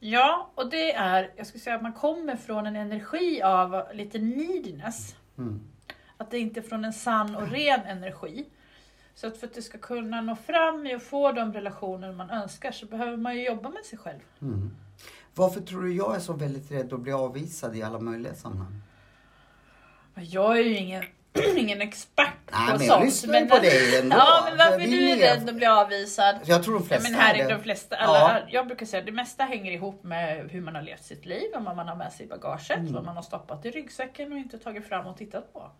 ja, 0.00 0.50
och 0.54 0.70
det 0.70 0.92
är, 0.92 1.32
jag 1.36 1.46
skulle 1.46 1.62
säga 1.62 1.76
att 1.76 1.82
man 1.82 1.92
kommer 1.92 2.36
från 2.36 2.66
en 2.66 2.76
energi 2.76 3.42
av 3.42 3.82
lite 3.94 4.18
neediness. 4.18 5.16
Mm. 5.38 5.60
Att 6.16 6.30
det 6.30 6.38
inte 6.38 6.60
är 6.60 6.62
från 6.62 6.84
en 6.84 6.92
sann 6.92 7.36
och 7.36 7.50
ren 7.50 7.80
energi. 7.80 8.46
Så 9.14 9.26
att 9.26 9.38
för 9.38 9.46
att 9.46 9.54
du 9.54 9.62
ska 9.62 9.78
kunna 9.78 10.20
nå 10.20 10.36
fram 10.36 10.88
och 10.96 11.02
få 11.02 11.32
de 11.32 11.52
relationer 11.52 12.12
man 12.12 12.30
önskar 12.30 12.72
så 12.72 12.86
behöver 12.86 13.16
man 13.16 13.36
ju 13.36 13.46
jobba 13.46 13.68
med 13.68 13.84
sig 13.84 13.98
själv. 13.98 14.20
Mm. 14.42 14.70
Varför 15.34 15.60
tror 15.60 15.82
du 15.82 15.94
jag 15.94 16.16
är 16.16 16.20
så 16.20 16.32
väldigt 16.32 16.70
rädd 16.70 16.92
att 16.92 17.00
bli 17.00 17.12
avvisad 17.12 17.76
i 17.76 17.82
alla 17.82 18.00
möjliga 18.00 18.34
sammanhang? 18.34 18.82
Jag 20.14 20.58
är 20.58 20.62
ju 20.62 20.76
ingen, 20.76 21.04
ingen 21.56 21.80
expert 21.80 22.28
Nej, 22.52 22.66
på 22.72 22.78
men 22.78 22.86
jag 22.86 22.94
sånt. 22.94 23.04
lyssnar 23.04 23.40
ju 23.40 23.46
på 23.46 23.58
dig 23.58 23.98
ändå. 23.98 24.16
Ja, 24.16 24.42
men 24.48 24.58
varför 24.58 24.72
är 24.80 24.84
är 24.84 24.90
du 24.90 24.96
mer- 24.96 25.16
rädd 25.16 25.48
att 25.48 25.54
bli 25.54 25.66
avvisad? 25.66 26.36
Jag 26.44 26.62
tror 26.64 26.74
de 26.74 26.82
Ja, 26.82 26.88
flesta 26.88 27.10
men 27.10 27.20
här 27.20 27.34
är 27.34 27.38
är 27.38 27.48
det. 27.48 27.54
de 27.54 27.62
flesta, 27.62 27.96
alla, 27.96 28.38
Ja. 28.40 28.46
jag 28.48 28.66
brukar 28.66 28.86
säga 28.86 29.00
att 29.00 29.06
det 29.06 29.12
mesta 29.12 29.44
hänger 29.44 29.72
ihop 29.72 30.04
med 30.04 30.50
hur 30.50 30.60
man 30.60 30.74
har 30.74 30.82
levt 30.82 31.04
sitt 31.04 31.26
liv, 31.26 31.50
vad 31.54 31.76
man 31.76 31.88
har 31.88 31.96
med 31.96 32.12
sig 32.12 32.26
i 32.26 32.28
bagaget, 32.28 32.70
Mm. 32.78 32.92
vad 32.92 33.04
man 33.04 33.16
har 33.16 33.22
stoppat 33.22 33.64
i 33.66 33.70
ryggsäcken 33.70 34.32
och 34.32 34.38
inte 34.38 34.58
tagit 34.58 34.88
fram 34.88 35.06
och 35.06 35.16
tittat 35.16 35.52
på. 35.52 35.70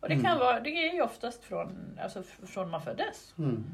Och 0.00 0.08
det, 0.08 0.14
Mm. 0.14 0.24
kan 0.26 0.38
vara, 0.38 0.60
det 0.60 0.70
är 0.88 0.94
ju 0.94 1.02
oftast 1.02 1.44
från, 1.44 1.98
alltså, 2.02 2.22
från 2.46 2.70
man 2.70 2.82
föddes. 2.82 3.34
Mm. 3.38 3.64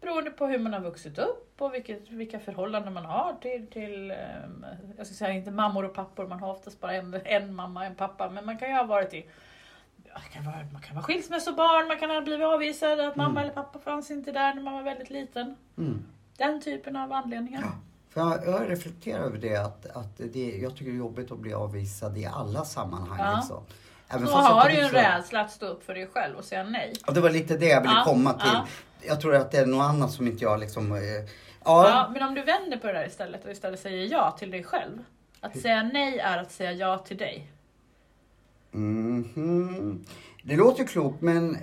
Beroende 0.00 0.30
på 0.30 0.46
hur 0.46 0.58
man 0.58 0.72
har 0.72 0.80
vuxit 0.80 1.18
upp 1.18 1.54
och 1.62 1.74
vilket, 1.74 2.10
vilka 2.10 2.38
förhållanden 2.40 2.92
man 2.92 3.04
har 3.04 3.34
till, 3.42 3.66
till 3.66 4.10
ehm, 4.10 4.66
jag 4.96 5.06
ska 5.06 5.14
säga 5.14 5.30
inte 5.32 5.50
mammor 5.50 5.84
och 5.84 5.94
pappor, 5.94 6.26
man 6.26 6.40
har 6.40 6.50
oftast 6.52 6.80
bara 6.80 6.92
en, 6.92 7.20
en 7.24 7.54
mamma 7.54 7.80
och 7.80 7.86
en 7.86 7.94
pappa. 7.94 8.30
Men 8.30 8.46
man 8.46 8.58
kan 8.58 8.68
ju 8.68 8.74
ha 8.74 8.84
varit 8.84 9.14
i 9.14 9.26
det 10.24 10.34
kan 10.34 10.44
vara, 10.44 10.56
man 10.72 10.82
kan 10.82 10.94
vara 10.94 11.04
skilsmässobarn, 11.04 11.88
man 11.88 11.98
kan 11.98 12.10
ha 12.10 12.20
blivit 12.20 12.46
avvisad, 12.46 13.00
att 13.00 13.16
mamma 13.16 13.30
Mm. 13.30 13.42
eller 13.42 13.52
pappa 13.54 13.78
fanns 13.78 14.10
inte 14.10 14.32
där 14.32 14.54
när 14.54 14.62
man 14.62 14.74
var 14.74 14.82
väldigt 14.82 15.10
liten. 15.10 15.56
Mm. 15.78 16.04
Den 16.36 16.60
typen 16.60 16.96
av 16.96 17.12
anledningar. 17.12 17.60
Ja. 17.62 17.68
För 18.10 18.20
jag, 18.20 18.46
jag 18.60 18.70
reflekterar 18.70 19.20
över 19.22 19.38
det 19.38 19.56
att, 19.56 19.86
att 19.96 20.16
det, 20.32 20.56
jag 20.62 20.72
tycker 20.76 20.90
det 20.90 20.96
är 20.96 20.98
jobbigt 20.98 21.30
att 21.32 21.38
bli 21.38 21.54
avvisad 21.54 22.18
i 22.18 22.26
alla 22.26 22.64
sammanhang. 22.64 23.18
Ja. 23.18 23.36
Liksom. 23.36 23.62
Även 24.08 24.26
Så 24.26 24.32
har 24.34 24.68
du 24.68 24.74
ju 24.74 24.80
en 24.80 24.88
rädsla 24.90 25.40
att 25.40 25.50
stå 25.50 25.66
upp 25.66 25.84
för 25.84 25.94
dig 25.94 26.06
själv 26.06 26.36
och 26.36 26.44
säga 26.44 26.64
nej. 26.64 26.92
Ja, 27.06 27.12
det 27.12 27.20
var 27.20 27.30
lite 27.30 27.56
det 27.56 27.66
jag 27.66 27.80
ville 27.80 27.94
Ja, 27.94 28.04
komma 28.04 28.32
till. 28.32 28.50
ja. 28.52 28.66
Jag 29.00 29.20
tror 29.20 29.34
att 29.36 29.50
det 29.50 29.58
är 29.58 29.66
något 29.66 29.84
annat 29.84 30.10
som 30.10 30.26
inte 30.26 30.44
jag 30.44 30.60
liksom... 30.60 30.92
Eh, 30.92 30.98
Ja. 31.64 31.88
ja, 31.88 32.08
men 32.12 32.22
om 32.22 32.34
du 32.34 32.42
vänder 32.42 32.76
på 32.76 32.86
det 32.86 32.92
där 32.92 33.06
istället 33.06 33.44
och 33.44 33.50
istället 33.50 33.80
säger 33.80 34.06
ja 34.06 34.30
till 34.30 34.50
dig 34.50 34.64
själv. 34.64 35.04
Att 35.40 35.58
säga 35.58 35.82
nej 35.82 36.18
är 36.18 36.38
att 36.38 36.52
säga 36.52 36.72
ja 36.72 36.98
till 36.98 37.16
dig. 37.16 37.50
Mhm. 38.70 40.04
Det 40.42 40.56
låter 40.56 40.84
klokt 40.84 41.20
men... 41.22 41.54
Eh, 41.54 41.60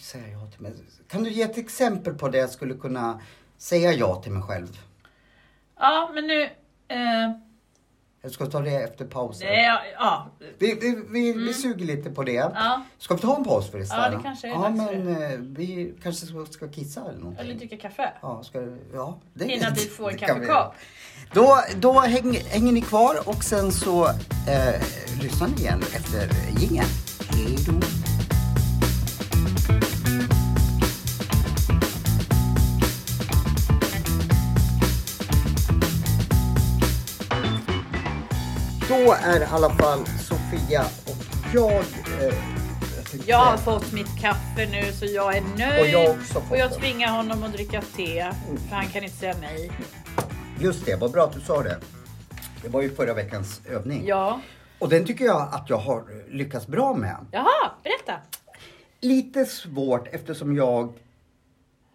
säger 0.00 0.28
jag 0.28 0.52
till 0.52 0.60
mig. 0.62 0.72
Kan 1.08 1.22
du 1.22 1.30
ge 1.30 1.42
ett 1.42 1.58
exempel 1.58 2.14
på 2.14 2.28
det 2.28 2.38
jag 2.38 2.50
skulle 2.50 2.74
kunna 2.74 3.20
säga 3.58 3.92
ja 3.92 4.22
till 4.22 4.32
mig 4.32 4.42
själv? 4.42 4.78
Ja, 5.78 6.10
men 6.14 6.26
nu... 6.26 6.42
Eh, 6.88 7.30
jag 8.24 8.32
ska 8.32 8.46
ta 8.46 8.60
det 8.60 8.70
efter 8.76 9.04
pausen. 9.04 9.48
det 9.48 9.64
är, 9.64 9.78
ja, 9.98 10.30
Vi, 10.58 10.74
vi, 10.74 11.02
vi, 11.10 11.32
vi 11.32 11.54
suger 11.54 11.86
lite 11.86 12.10
på 12.10 12.22
det. 12.22 12.36
Mm. 12.36 12.52
ja, 12.54 12.82
Ska 12.98 13.14
vi 13.14 13.20
ta 13.20 13.36
en 13.36 13.44
paus 13.44 13.70
förresten? 13.70 13.98
Ja, 14.00 14.10
det 14.10 14.22
kanske 14.22 14.46
är 14.48 14.50
Ja, 14.50 14.68
men 14.70 15.08
eh, 15.22 15.38
vi 15.38 15.94
kanske 16.02 16.26
ska, 16.26 16.46
ska 16.46 16.68
kissa 16.68 17.00
eller 17.00 17.18
någonting. 17.18 17.44
eller 17.44 17.54
dricka 17.54 17.76
kaffe. 17.76 18.12
Ja, 18.22 18.42
ska, 18.44 18.68
ja, 18.94 19.18
det, 19.34 19.44
Innan 19.44 19.72
vi 19.76 19.80
får 19.80 20.10
en 20.10 20.16
det 20.16 20.22
vi 20.22 20.26
kaffekopp. 20.26 20.74
Då, 21.32 21.56
då 21.76 22.00
häng, 22.00 22.36
hänger 22.48 22.72
ni 22.72 22.80
kvar 22.80 23.28
och 23.28 23.44
sen 23.44 23.72
så 23.72 24.06
eh, 24.06 24.82
lyssnar 25.22 25.48
ni 25.48 25.54
igen 25.54 25.82
efter 25.94 26.28
jingeln. 26.60 26.88
Hej 27.30 27.56
då! 27.66 28.13
Då 39.04 39.12
är 39.12 39.40
i 39.40 39.44
alla 39.44 39.70
fall 39.70 40.06
Sofia 40.06 40.80
och 41.06 41.24
jag... 41.54 41.72
Eh, 41.72 42.34
Jag 43.26 43.38
har 43.38 43.56
fått 43.56 43.92
mitt 43.92 44.20
kaffe 44.20 44.66
nu 44.70 44.92
så 44.92 45.04
jag 45.06 45.36
är 45.36 45.42
nöjd. 45.58 45.80
Och 45.80 45.86
jag 45.86 46.10
också 46.10 46.40
fått 46.40 46.50
Och 46.50 46.56
jag 46.56 46.74
tvingar 46.74 47.16
honom 47.16 47.42
att 47.42 47.52
dricka 47.52 47.82
te. 47.96 48.32
För 48.68 48.76
han 48.76 48.86
kan 48.86 49.04
inte 49.04 49.16
säga 49.16 49.34
nej. 49.40 49.70
Just 50.60 50.86
det, 50.86 50.96
vad 50.96 51.12
bra 51.12 51.24
att 51.24 51.32
du 51.32 51.40
sa 51.40 51.62
det. 51.62 51.78
Det 52.62 52.68
var 52.68 52.82
ju 52.82 52.94
förra 52.94 53.14
veckans 53.14 53.60
övning. 53.68 54.02
Ja. 54.06 54.40
Och 54.78 54.88
den 54.88 55.04
tycker 55.06 55.24
jag 55.24 55.48
att 55.52 55.70
jag 55.70 55.78
har 55.78 56.04
lyckats 56.30 56.66
bra 56.66 56.94
med. 56.94 57.16
Jaha, 57.30 57.70
berätta. 57.82 58.20
Lite 59.00 59.44
svårt 59.44 60.08
eftersom 60.12 60.56
jag 60.56 60.84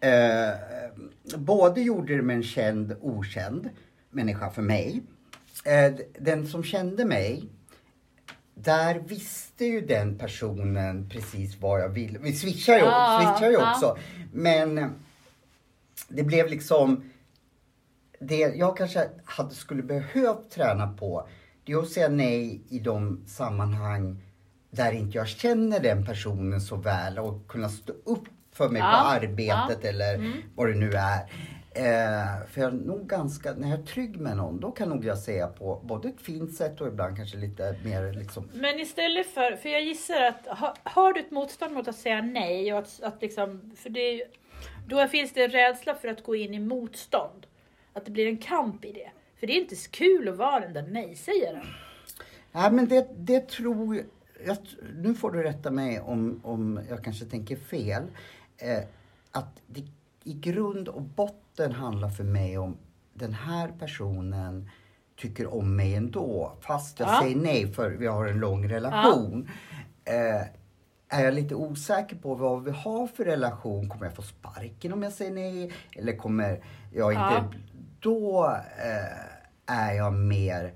eh, 0.00 0.50
både 1.36 1.80
gjorde 1.80 2.16
det 2.16 2.22
med 2.22 2.36
en 2.36 2.42
känd 2.42 2.96
okänd 3.00 3.70
människa 4.10 4.50
för 4.50 4.62
mig. 4.62 5.02
Eh, 5.64 5.92
den 6.18 6.46
som 6.46 6.62
kände 6.64 7.04
mig, 7.04 7.44
där 8.54 8.98
visste 8.98 9.64
ju 9.64 9.80
den 9.80 10.18
personen 10.18 11.08
precis 11.08 11.56
vad 11.60 11.80
jag 11.80 11.88
ville. 11.88 12.18
Vi 12.18 12.32
switchar 12.32 12.74
ju, 12.76 12.82
Ah, 12.84 13.20
switchar 13.20 13.50
ju 13.50 13.56
ah. 13.60 13.70
också. 13.74 13.96
Men 14.32 14.94
det 16.08 16.22
blev 16.22 16.48
liksom 16.48 17.10
det 18.20 18.36
jag 18.38 18.76
kanske 18.76 19.08
hade, 19.24 19.54
skulle 19.54 19.82
behövt 19.82 20.50
träna 20.50 20.86
på, 20.92 21.28
det 21.64 21.72
är 21.72 21.78
att 21.78 21.88
säga 21.88 22.08
nej 22.08 22.60
i 22.68 22.78
de 22.78 23.24
sammanhang 23.26 24.22
där 24.70 24.92
inte 24.92 25.18
jag 25.18 25.28
känner 25.28 25.80
den 25.80 26.06
personen 26.06 26.60
så 26.60 26.76
väl 26.76 27.18
och 27.18 27.48
kunna 27.48 27.68
stå 27.68 27.92
upp 28.04 28.24
för 28.52 28.68
mig 28.68 28.80
Ja, 28.80 28.86
på 29.02 29.08
arbetet 29.26 29.84
eller 29.84 30.14
Mm. 30.14 30.32
vad 30.54 30.68
det 30.68 30.74
nu 30.74 30.92
är. 30.92 31.32
Eh, 31.74 32.46
för 32.48 32.60
jag 32.60 32.72
är 32.72 32.76
nog 32.76 33.06
ganska, 33.06 33.52
när 33.52 33.70
jag 33.70 33.78
är 33.78 33.82
trygg 33.82 34.20
med 34.20 34.36
någon, 34.36 34.60
då 34.60 34.70
kan 34.70 34.88
nog 34.88 35.04
jag 35.04 35.18
säga 35.18 35.46
på 35.46 35.80
både 35.84 36.08
ett 36.08 36.20
fint 36.20 36.54
sätt 36.54 36.80
och 36.80 36.88
ibland 36.88 37.16
kanske 37.16 37.36
lite 37.36 37.76
mer 37.84 38.12
liksom 38.12 38.48
Men 38.52 38.80
istället 38.80 39.26
för, 39.26 39.56
för 39.56 39.68
jag 39.68 39.82
gissar 39.82 40.20
att 40.20 40.58
ha, 40.58 40.74
har 40.82 41.12
du 41.12 41.20
ett 41.20 41.30
motstånd 41.30 41.74
mot 41.74 41.88
att 41.88 41.96
säga 41.96 42.22
nej 42.22 42.72
och 42.72 42.78
att, 42.78 43.02
att 43.02 43.22
liksom, 43.22 43.72
för 43.76 43.90
det, 43.90 44.24
då 44.86 45.08
finns 45.08 45.32
det 45.32 45.44
en 45.44 45.50
rädsla 45.50 45.94
för 45.94 46.08
att 46.08 46.22
gå 46.22 46.36
in 46.36 46.54
i 46.54 46.58
motstånd. 46.58 47.46
Att 47.92 48.04
det 48.04 48.10
blir 48.10 48.26
en 48.26 48.38
kamp 48.38 48.84
i 48.84 48.92
det. 48.92 49.10
För 49.40 49.46
det 49.46 49.52
är 49.52 49.60
inte 49.60 49.76
så 49.76 49.90
kul 49.90 50.28
att 50.28 50.36
vara 50.36 50.60
den 50.60 50.72
där 50.72 50.86
nej-sägaren. 50.90 51.66
Nej 52.52 52.72
men 52.72 52.88
det, 52.88 53.08
det 53.16 53.48
tror 53.48 54.04
jag, 54.46 54.56
nu 54.94 55.14
får 55.14 55.30
du 55.30 55.42
rätta 55.42 55.70
mig 55.70 56.00
om, 56.00 56.40
om 56.44 56.80
jag 56.88 57.04
kanske 57.04 57.24
tänker 57.24 57.56
fel. 57.56 58.02
Eh, 58.56 58.82
att 59.30 59.62
det 59.66 59.82
i 60.24 60.32
grund 60.34 60.88
och 60.88 61.02
botten 61.02 61.72
handlar 61.72 62.08
för 62.08 62.24
mig 62.24 62.58
om 62.58 62.76
den 63.14 63.34
här 63.34 63.68
personen 63.78 64.70
tycker 65.16 65.54
om 65.54 65.76
mig 65.76 65.94
ändå. 65.94 66.52
Fast 66.60 67.00
jag 67.00 67.08
Ja. 67.08 67.20
säger 67.22 67.36
nej 67.36 67.72
för 67.72 67.90
vi 67.90 68.06
har 68.06 68.26
en 68.26 68.38
lång 68.40 68.68
relation. 68.68 69.48
Eh, 70.04 70.46
är 71.08 71.24
jag 71.24 71.34
lite 71.34 71.54
osäker 71.54 72.16
på 72.16 72.34
vad 72.34 72.64
vi 72.64 72.70
har 72.70 73.06
för 73.06 73.24
relation, 73.24 73.88
kommer 73.88 74.06
jag 74.06 74.14
få 74.16 74.22
sparken 74.22 74.92
om 74.92 75.02
jag 75.02 75.12
säger 75.12 75.30
nej? 75.32 75.72
Eller 75.96 76.16
kommer 76.16 76.64
jag 76.92 77.12
inte... 77.12 77.22
Ja. 77.22 77.52
Då 78.00 78.46
eh, 78.78 79.76
är 79.76 79.92
jag 79.92 80.12
mer 80.12 80.74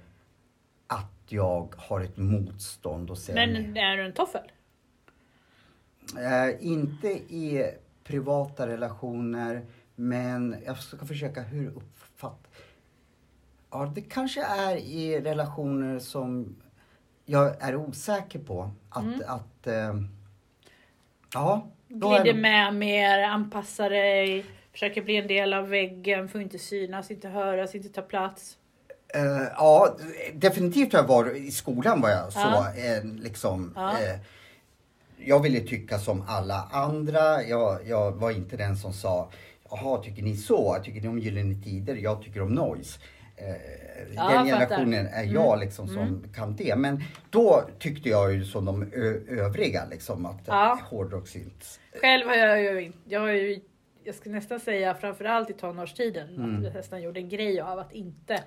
att 0.86 1.10
jag 1.28 1.74
har 1.76 2.00
ett 2.00 2.16
motstånd 2.16 3.10
och 3.10 3.18
säger 3.18 3.46
nej. 3.46 3.62
Men 3.62 3.76
är 3.76 3.96
du 3.96 4.04
en 4.06 4.12
toffel? 4.12 4.52
Eh, 6.18 6.66
inte 6.66 7.08
i 7.08 7.70
privata 8.04 8.66
relationer, 8.66 9.66
men 9.94 10.56
jag 10.66 10.78
ska 10.78 11.06
försöka 11.06 11.42
hur 11.42 11.68
uppfatt... 11.68 12.48
Ja, 13.70 13.92
det 13.94 14.00
kanske 14.00 14.44
är 14.44 14.76
i 14.76 15.20
relationer 15.20 15.98
som 15.98 16.56
jag 17.24 17.62
är 17.62 17.76
osäker 17.76 18.38
på. 18.38 18.70
Att... 18.90 19.22
att 19.26 19.66
eh, 19.66 19.94
ja. 21.34 21.66
är 21.88 21.94
Glider 21.94 22.24
det- 22.24 22.34
med 22.40 22.74
mer, 22.74 23.22
anpassar 23.22 23.90
dig, 23.90 24.44
försöker 24.72 25.02
bli 25.02 25.16
en 25.16 25.26
del 25.28 25.54
av 25.54 25.68
väggen, 25.68 26.28
får 26.28 26.40
inte 26.40 26.58
synas, 26.58 27.10
inte 27.10 27.28
höras, 27.28 27.74
inte 27.74 27.88
ta 27.88 28.02
plats. 28.02 28.58
Eh, 29.14 29.48
ja, 29.56 29.96
definitivt 30.34 30.92
har 30.92 31.00
jag 31.00 31.06
varit, 31.08 31.36
i 31.36 31.50
skolan 31.50 32.00
var 32.00 32.10
jag 32.10 32.32
så, 32.32 32.38
Ja. 32.40 32.74
eh, 32.76 33.04
liksom. 33.04 33.72
Ja. 33.76 33.90
Eh, 33.90 34.20
jag 35.18 35.42
ville 35.42 35.60
tycka 35.60 35.98
som 35.98 36.22
alla 36.26 36.68
andra. 36.72 37.42
Jag, 37.42 37.78
jag 37.86 38.12
var 38.12 38.30
inte 38.30 38.56
den 38.56 38.76
som 38.76 38.92
sa, 38.92 39.30
jaha, 39.70 39.98
tycker 40.02 40.22
ni 40.22 40.36
så? 40.36 40.76
Tycker 40.84 41.00
ni 41.00 41.08
om 41.08 41.18
Gyllene 41.18 41.62
Tider? 41.62 41.94
Jag 41.94 42.22
tycker 42.22 42.42
om 42.42 42.52
noise. 42.54 42.98
eh, 43.36 43.46
Ja, 44.14 44.22
den 44.28 44.32
fattar. 44.32 44.44
generationen 44.44 45.06
är 45.06 45.24
jag 45.24 45.58
liksom 45.60 45.88
som 45.88 46.24
kan 46.34 46.56
det. 46.56 46.76
Men 46.76 47.02
då 47.30 47.64
tyckte 47.78 48.08
jag 48.08 48.32
ju 48.34 48.44
som 48.44 48.64
de 48.64 48.92
övriga 49.28 49.84
liksom 49.90 50.26
att 50.26 50.40
Ja. 50.46 50.54
ja. 50.54 50.78
hårdrock 50.96 51.34
inte. 51.36 51.66
Själv 52.00 52.26
har 52.28 52.34
jag 52.34 52.60
ju 52.62 52.82
inte, 52.82 52.98
jag 53.04 53.20
har 53.20 53.28
ju, 53.28 53.60
jag 54.04 54.14
skulle 54.14 54.34
nästan 54.34 54.60
säga 54.60 54.94
framförallt 54.94 55.50
i 55.50 55.52
tonårstiden, 55.52 56.28
Mm. 56.34 56.56
att 56.58 56.64
jag 56.64 56.74
nästan 56.74 57.02
gjorde 57.02 57.20
en 57.20 57.28
grej 57.28 57.60
av 57.60 57.78
att 57.78 57.92
inte 57.92 58.42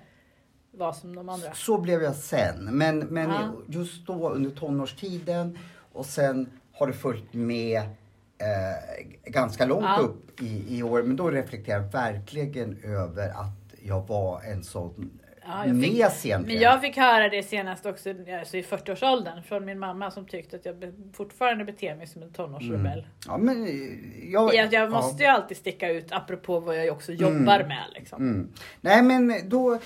vara 0.72 0.94
som 0.94 1.16
de 1.16 1.30
andra. 1.30 1.54
Så 1.54 1.78
blev 1.78 2.04
jag 2.04 2.16
sen. 2.16 2.70
Men, 2.72 3.00
men 3.00 3.30
Ja. 3.30 3.54
just 3.68 4.08
då 4.08 4.30
under 4.30 4.50
tonårstiden 4.52 5.60
och 5.98 6.06
sen 6.06 6.50
har 6.74 6.88
det 6.88 6.94
följt 6.94 7.34
med 7.34 7.78
eh, 7.78 9.06
ganska 9.26 9.66
långt 9.66 9.86
Ja. 9.86 9.98
upp 10.02 10.42
i, 10.42 10.78
i 10.78 10.84
år. 10.84 11.04
Men 11.04 11.16
då 11.16 11.30
reflekterar 11.32 11.82
jag 11.82 11.92
verkligen 11.92 12.78
över 12.84 13.30
att 13.30 13.76
jag 13.84 14.08
var 14.08 14.42
en 14.42 14.64
sån 14.64 15.20
Ja, 15.50 15.66
jag 15.66 16.14
fick-. 16.14 16.38
Men 16.48 16.60
jag 16.60 16.82
fick 16.82 16.98
höra 16.98 17.30
det 17.30 17.44
senast 17.44 17.86
också 17.86 18.10
alltså 18.40 18.58
i 18.58 18.62
40-årsåldern 18.62 19.44
från 19.44 19.66
min 19.66 19.80
mamma 19.80 20.12
som 20.12 20.26
tyckte 20.26 20.56
att 20.56 20.66
jag 20.66 20.94
fortfarande 21.14 21.66
beter 21.66 21.96
mig 21.96 22.08
som 22.08 22.24
en 22.24 22.32
tonårsrebell. 22.32 23.08
Ja, 23.28 23.38
men 23.38 23.64
eh, 23.68 24.32
jag, 24.32 24.58
att 24.58 24.72
jag 24.72 24.92
måste 24.92 25.24
ju 25.24 25.30
alltid 25.30 25.58
sticka 25.58 25.90
ut 25.90 26.12
apropå 26.12 26.60
vad 26.60 26.78
jag 26.78 26.96
också 26.96 27.12
jobbar 27.12 27.64
med. 27.68 27.84
Liksom. 27.96 28.22
Mm. 28.22 28.50
Nej 28.82 29.02
men 29.04 29.34
då, 29.50 29.80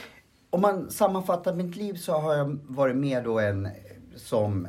om 0.50 0.62
man 0.62 0.92
sammanfattar 0.92 1.54
mitt 1.54 1.76
liv 1.76 1.94
så 1.94 2.14
har 2.14 2.36
jag 2.36 2.60
varit 2.68 2.96
med 2.96 3.24
då 3.24 3.40
en 3.40 3.70
som 4.16 4.68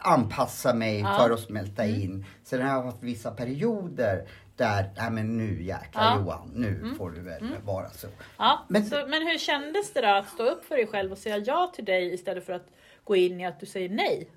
anpassar 0.00 0.74
mig 0.74 1.00
Ja. 1.00 1.16
för 1.18 1.30
att 1.30 1.40
smälta 1.40 1.86
in. 1.86 2.24
Sen 2.44 2.62
har 2.62 2.68
jag 2.76 2.82
haft 2.82 3.02
vissa 3.02 3.30
perioder 3.30 4.28
där, 4.56 4.90
nej 4.96 5.10
men 5.10 5.36
nu 5.38 5.62
jäklar 5.62 6.02
Ja. 6.02 6.16
Johan, 6.16 6.50
nu 6.54 6.94
får 6.98 7.10
du 7.10 7.20
väl 7.20 7.44
vara 7.64 7.90
så. 7.90 8.06
Ja, 8.38 8.64
Men- 8.68 8.84
så, 8.86 8.96
men 9.08 9.26
hur 9.26 9.38
kändes 9.38 9.92
det 9.92 10.00
då 10.00 10.08
att 10.08 10.28
stå 10.28 10.42
upp 10.42 10.64
för 10.64 10.76
dig 10.76 10.86
själv 10.86 11.12
och 11.12 11.18
säga 11.18 11.38
ja 11.38 11.72
till 11.74 11.84
dig 11.84 12.14
istället 12.14 12.46
för 12.46 12.52
att 12.52 12.66
gå 13.04 13.16
in 13.16 13.40
i 13.40 13.46
att 13.46 13.60
du 13.60 13.66
säger 13.66 13.88
nej? 13.88 14.28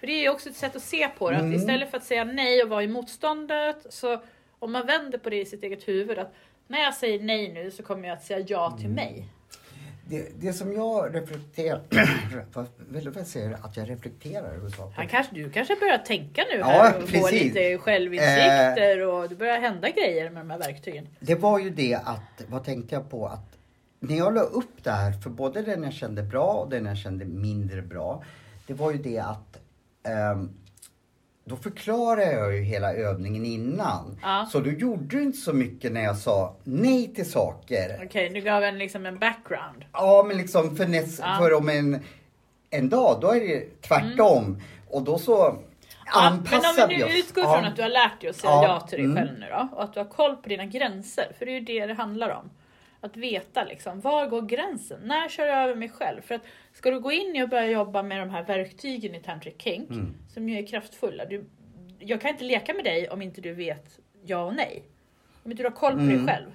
För 0.00 0.06
det 0.06 0.12
är 0.12 0.20
ju 0.22 0.28
också 0.30 0.48
ett 0.48 0.56
sätt 0.56 0.76
att 0.76 0.82
se 0.82 1.08
på 1.08 1.30
det. 1.30 1.36
Mm. 1.36 1.50
Att 1.50 1.56
istället 1.56 1.90
för 1.90 1.96
att 1.96 2.04
säga 2.04 2.24
nej 2.24 2.62
och 2.62 2.68
vara 2.68 2.82
i 2.82 2.88
motståndet, 2.88 3.86
så 3.90 4.22
om 4.58 4.72
man 4.72 4.86
vänder 4.86 5.18
på 5.18 5.30
det 5.30 5.40
i 5.40 5.46
sitt 5.46 5.62
eget 5.62 5.88
huvud, 5.88 6.18
att 6.18 6.34
när 6.66 6.78
jag 6.82 6.94
säger 6.94 7.20
nej 7.22 7.52
nu 7.52 7.70
så 7.70 7.82
kommer 7.82 8.08
jag 8.08 8.16
att 8.16 8.24
säga 8.24 8.44
ja 8.48 8.66
Mm. 8.66 8.78
till 8.78 8.90
mig. 8.90 9.28
Det, 10.12 10.28
det 10.40 10.52
som 10.52 10.72
jag 10.72 11.14
reflekterar, 11.14 11.80
vad 12.52 13.16
jag 13.16 13.26
säger 13.26 13.52
att 13.62 13.76
jag 13.76 13.90
reflekterar 13.90 14.54
över 14.54 14.68
saker. 14.70 14.96
Han 14.96 15.08
kanske, 15.08 15.34
du 15.34 15.50
kanske 15.50 15.76
börjar 15.76 15.98
tänka 15.98 16.44
nu 16.52 16.58
Ja, 16.58 16.88
och 16.88 17.00
få 17.02 17.06
precis. 17.06 17.32
Eh. 17.32 17.44
lite 17.44 17.78
självinsikter 17.78 19.06
och 19.06 19.28
det 19.28 19.34
börjar 19.34 19.60
hända 19.60 19.90
grejer 19.90 20.30
med 20.30 20.42
de 20.42 20.50
här 20.50 20.58
verktygen. 20.58 21.08
Det 21.20 21.34
var 21.34 21.58
ju 21.58 21.70
det 21.70 21.94
att, 21.94 22.44
vad 22.46 22.64
tänkte 22.64 22.94
jag 22.94 23.10
på? 23.10 23.26
Att 23.26 23.58
när 24.00 24.16
jag 24.16 24.34
la 24.34 24.40
upp 24.40 24.84
det 24.84 24.90
här, 24.90 25.12
för 25.12 25.30
både 25.30 25.62
den 25.62 25.82
jag 25.82 25.92
kände 25.92 26.22
bra 26.22 26.52
och 26.52 26.70
den 26.70 26.86
jag 26.86 26.98
kände 26.98 27.24
mindre 27.24 27.82
bra. 27.82 28.24
Det 28.66 28.74
var 28.74 28.92
ju 28.92 28.98
det 28.98 29.18
att 29.18 29.60
ehm, 30.08 30.50
då 31.44 31.56
förklarade 31.56 32.32
jag 32.32 32.56
ju 32.56 32.62
hela 32.62 32.94
övningen 32.94 33.44
innan. 33.44 34.18
Ja. 34.22 34.48
Så 34.52 34.60
då 34.60 34.70
gjorde 34.70 35.04
du 35.04 35.22
inte 35.22 35.38
så 35.38 35.52
mycket 35.52 35.92
när 35.92 36.02
jag 36.02 36.16
sa 36.16 36.56
nej 36.64 37.14
till 37.14 37.30
saker. 37.30 38.00
Okej, 38.04 38.28
du 38.28 38.40
gav 38.40 38.62
en, 38.62 38.78
liksom 38.78 39.06
en 39.06 39.18
background. 39.18 39.84
Ja, 39.92 40.24
men 40.28 40.36
liksom 40.36 40.76
för, 40.76 40.86
näst, 40.86 41.20
Ja. 41.24 41.36
för 41.38 41.52
om 41.52 41.68
en, 41.68 42.00
en 42.70 42.88
dag, 42.88 43.18
då 43.20 43.30
är 43.30 43.40
det 43.40 43.82
tvärtom. 43.82 44.62
Och 44.90 45.02
då 45.02 45.18
så 45.18 45.56
Mm. 46.02 46.24
Ja, 46.24 46.30
men 46.30 46.38
anpassar 46.38 46.82
om 46.82 46.88
vi 46.88 46.98
nu 46.98 47.18
utgår 47.18 47.42
från 47.42 47.64
att 47.64 47.76
du 47.76 47.82
har 47.82 47.88
lärt 47.88 48.20
dig 48.20 48.30
att 48.30 48.36
säga 48.36 48.52
ja, 48.52 48.80
till 48.80 48.98
dig 48.98 49.04
mm. 49.04 49.16
själv 49.16 49.38
nu 49.38 49.46
då. 49.50 49.68
Och 49.76 49.84
att 49.84 49.94
du 49.94 50.00
har 50.00 50.06
koll 50.06 50.36
på 50.36 50.48
dina 50.48 50.66
gränser. 50.66 51.32
För 51.38 51.46
det 51.46 51.52
är 51.52 51.54
ju 51.54 51.60
det 51.60 51.86
det 51.86 51.94
handlar 51.94 52.30
om. 52.30 52.50
Att 53.04 53.16
veta 53.16 53.64
liksom, 53.64 54.00
var 54.00 54.26
går 54.26 54.42
gränsen? 54.42 55.00
När 55.04 55.28
kör 55.28 55.46
jag 55.46 55.62
över 55.62 55.74
mig 55.74 55.88
själv? 55.88 56.22
För 56.22 56.34
att 56.34 56.42
ska 56.72 56.90
du 56.90 57.00
gå 57.00 57.12
in 57.12 57.36
i 57.36 57.42
och 57.42 57.48
börja 57.48 57.66
jobba 57.70 58.02
med 58.02 58.18
de 58.20 58.30
här 58.30 58.42
verktygen 58.44 59.14
i 59.14 59.20
Tantric 59.20 59.54
Kink, 59.58 59.90
Mm. 59.90 60.14
som 60.28 60.48
ju 60.48 60.58
är 60.58 60.66
kraftfulla. 60.66 61.24
Du, 61.24 61.44
jag 61.98 62.20
kan 62.20 62.30
inte 62.30 62.44
leka 62.44 62.74
med 62.74 62.84
dig 62.84 63.08
om 63.08 63.22
inte 63.22 63.40
du 63.40 63.52
vet 63.54 63.98
ja 64.24 64.44
och 64.44 64.54
nej. 64.54 64.82
Om 65.42 65.50
inte 65.50 65.62
du 65.62 65.68
har 65.68 65.76
koll 65.76 65.92
på 65.92 65.98
Mm. 65.98 66.16
dig 66.16 66.26
själv. 66.34 66.50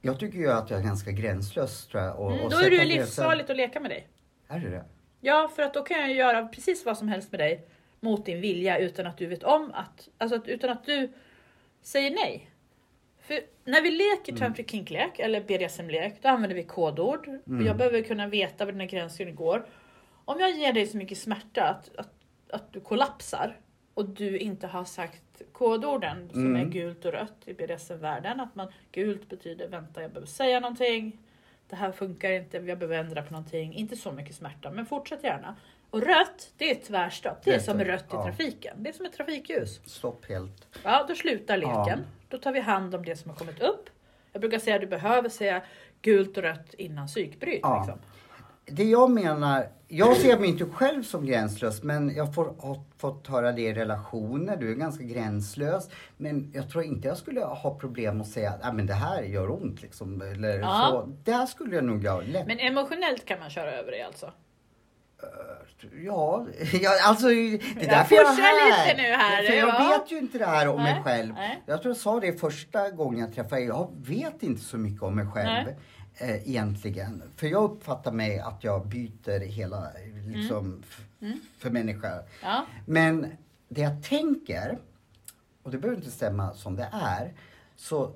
Jag 0.00 0.20
tycker 0.20 0.38
ju 0.38 0.52
att 0.52 0.70
jag 0.70 0.80
är 0.80 0.84
ganska 0.84 1.10
gränslös 1.10 1.86
tror 1.86 2.02
jag. 2.02 2.18
Och, 2.20 2.32
Mm, 2.32 2.48
då 2.50 2.56
är 2.56 2.70
det 2.70 2.76
ju 2.76 2.84
livsfarligt 2.84 3.50
att 3.50 3.56
leka 3.56 3.80
med 3.80 3.90
dig. 3.90 4.08
Är 4.48 4.60
det 4.60 4.70
det? 4.70 4.84
Ja, 5.20 5.50
för 5.56 5.62
att 5.62 5.74
då 5.74 5.82
kan 5.82 6.00
jag 6.00 6.12
göra 6.12 6.48
precis 6.48 6.84
vad 6.86 6.98
som 6.98 7.08
helst 7.08 7.32
med 7.32 7.40
dig 7.40 7.64
mot 8.00 8.26
din 8.26 8.40
vilja 8.40 8.78
utan 8.78 9.06
att 9.06 9.18
du 9.18 9.26
vet 9.26 9.42
om 9.42 9.70
att, 9.74 10.08
alltså 10.18 10.42
utan 10.50 10.70
att 10.70 10.84
du 10.86 11.12
säger 11.82 12.10
nej. 12.10 12.50
För 13.26 13.40
när 13.64 13.82
vi 13.82 13.90
leker 13.90 14.32
Mm. 14.32 14.40
tantric 14.40 14.70
kink-lek 14.70 15.18
eller 15.18 15.40
BDSM-lek, 15.40 16.14
då 16.22 16.28
använder 16.28 16.56
vi 16.56 16.62
kodord. 16.62 17.28
Mm. 17.28 17.66
Jag 17.66 17.76
behöver 17.76 18.02
kunna 18.02 18.26
veta 18.26 18.64
var 18.64 18.72
dina 18.72 18.86
gränser 18.86 19.30
går. 19.30 19.66
Om 20.24 20.40
jag 20.40 20.50
ger 20.50 20.72
dig 20.72 20.86
så 20.86 20.96
mycket 20.96 21.18
smärta 21.18 21.64
att, 21.64 21.90
att, 21.96 22.12
att 22.50 22.72
du 22.72 22.80
kollapsar 22.80 23.56
och 23.94 24.04
du 24.08 24.38
inte 24.38 24.66
har 24.66 24.84
sagt 24.84 25.42
kodorden 25.52 26.30
som 26.32 26.46
Mm. 26.46 26.66
är 26.68 26.72
gult 26.72 27.04
och 27.04 27.12
rött 27.12 27.36
i 27.44 27.54
BDSM-världen. 27.54 28.40
Att 28.40 28.54
man, 28.54 28.72
gult 28.92 29.28
betyder 29.28 29.68
vänta, 29.68 30.02
jag 30.02 30.10
behöver 30.10 30.26
säga 30.28 30.60
någonting. 30.60 31.18
Det 31.68 31.76
här 31.76 31.92
funkar 31.92 32.30
inte, 32.30 32.56
jag 32.56 32.78
behöver 32.78 32.98
ändra 32.98 33.22
på 33.22 33.32
någonting. 33.32 33.74
Inte 33.74 33.96
så 33.96 34.12
mycket 34.12 34.34
smärta, 34.34 34.70
men 34.70 34.86
fortsätt 34.86 35.24
gärna. 35.24 35.56
Och 35.90 36.02
rött, 36.02 36.52
det 36.56 36.70
är 36.70 36.74
tvärstopp. 36.74 37.44
Det 37.44 37.54
är 37.54 37.58
som 37.58 37.84
rött 37.84 38.02
i 38.04 38.06
ja. 38.10 38.24
trafiken. 38.24 38.76
Det 38.82 38.88
är 38.88 38.92
som 38.92 39.06
ett 39.06 39.12
trafikljus. 39.12 39.80
Stopp 39.86 40.28
helt. 40.28 40.68
Ja, 40.84 41.04
då 41.08 41.14
slutar 41.14 41.56
leken. 41.56 41.74
Ja. 41.86 41.96
Då 42.36 42.40
tar 42.42 42.52
vi 42.52 42.60
hand 42.60 42.94
om 42.94 43.04
det 43.04 43.16
som 43.16 43.30
har 43.30 43.36
kommit 43.38 43.60
upp. 43.60 43.88
Jag 44.32 44.40
brukar 44.40 44.58
säga 44.58 44.74
att 44.74 44.80
du 44.80 44.86
behöver 44.86 45.28
säga 45.28 45.62
gult 46.02 46.36
och 46.36 46.42
rött 46.42 46.74
innan 46.74 47.06
psykbryt. 47.06 47.60
Ja. 47.62 47.78
Liksom. 47.78 47.98
Det 48.64 48.84
jag 48.84 49.10
menar, 49.10 49.68
jag 49.88 50.16
ser 50.16 50.38
mig 50.38 50.48
inte 50.48 50.64
själv 50.64 51.02
som 51.02 51.26
gränslös 51.26 51.82
men 51.82 52.14
jag 52.16 52.34
får, 52.34 52.44
har 52.44 52.80
fått 52.98 53.26
höra 53.26 53.52
det 53.52 53.62
i 53.62 53.74
relationer. 53.74 54.56
Du 54.56 54.70
är 54.70 54.74
ganska 54.74 55.04
gränslös. 55.04 55.88
Men 56.16 56.52
jag 56.54 56.70
tror 56.70 56.84
inte 56.84 57.08
jag 57.08 57.16
skulle 57.16 57.40
ha 57.40 57.78
problem 57.78 58.20
att 58.20 58.28
säga 58.28 58.52
att 58.62 58.74
men 58.74 58.86
det 58.86 58.94
här 58.94 59.22
gör 59.22 59.50
ont. 59.50 59.82
Liksom, 59.82 60.22
eller 60.22 60.58
Ja. 60.58 60.88
så. 60.90 61.12
Det 61.24 61.32
här 61.32 61.46
skulle 61.46 61.74
jag 61.74 61.84
nog 61.84 62.06
ha 62.06 62.20
lätt. 62.20 62.46
Men 62.46 62.58
emotionellt 62.58 63.24
kan 63.24 63.38
man 63.38 63.50
köra 63.50 63.72
över 63.72 63.92
det 63.92 64.02
alltså. 64.02 64.32
Ja, 66.04 66.46
ja 66.82 66.90
alltså 67.04 67.26
det 67.26 67.34
är 67.34 67.50
Jag 67.80 67.88
därför 67.88 68.14
jag 68.14 68.26
är 68.38 68.42
här. 68.42 68.86
lite 68.88 69.02
nu 69.02 69.08
här, 69.16 69.42
För 69.46 69.52
jag 69.52 69.68
ja. 69.68 69.98
vet 69.98 70.12
ju 70.12 70.18
inte 70.18 70.38
det 70.38 70.46
här 70.46 70.68
om 70.68 70.82
mig 70.82 70.94
Nej, 70.94 71.02
själv. 71.02 71.34
nej. 71.34 71.62
Jag 71.66 71.82
tror 71.82 71.90
jag 71.94 71.96
sa 72.00 72.20
det 72.20 72.40
första 72.40 72.90
gången 72.90 73.20
jag 73.20 73.34
träffade 73.34 73.62
er. 73.62 73.66
Jag 73.66 73.90
vet 73.96 74.42
inte 74.42 74.60
så 74.62 74.78
mycket 74.78 75.02
om 75.02 75.16
mig 75.16 75.26
själv. 75.26 75.68
Eh, 76.18 76.48
egentligen. 76.48 77.22
För 77.36 77.46
jag 77.46 77.64
uppfattar 77.64 78.12
mig 78.12 78.38
att 78.38 78.64
jag 78.64 78.86
byter 78.86 79.40
hela, 79.40 79.86
liksom, 80.26 80.82
f- 80.88 81.00
Mm. 81.22 81.40
för 81.58 81.70
människor. 81.70 82.22
Ja. 82.42 82.66
Men 82.86 83.32
det 83.68 83.80
jag 83.80 84.02
tänker, 84.02 84.78
och 85.62 85.70
det 85.70 85.78
behöver 85.78 85.98
inte 86.00 86.10
stämma 86.10 86.52
som 86.54 86.76
det 86.76 86.88
är, 86.92 87.32
så 87.76 88.14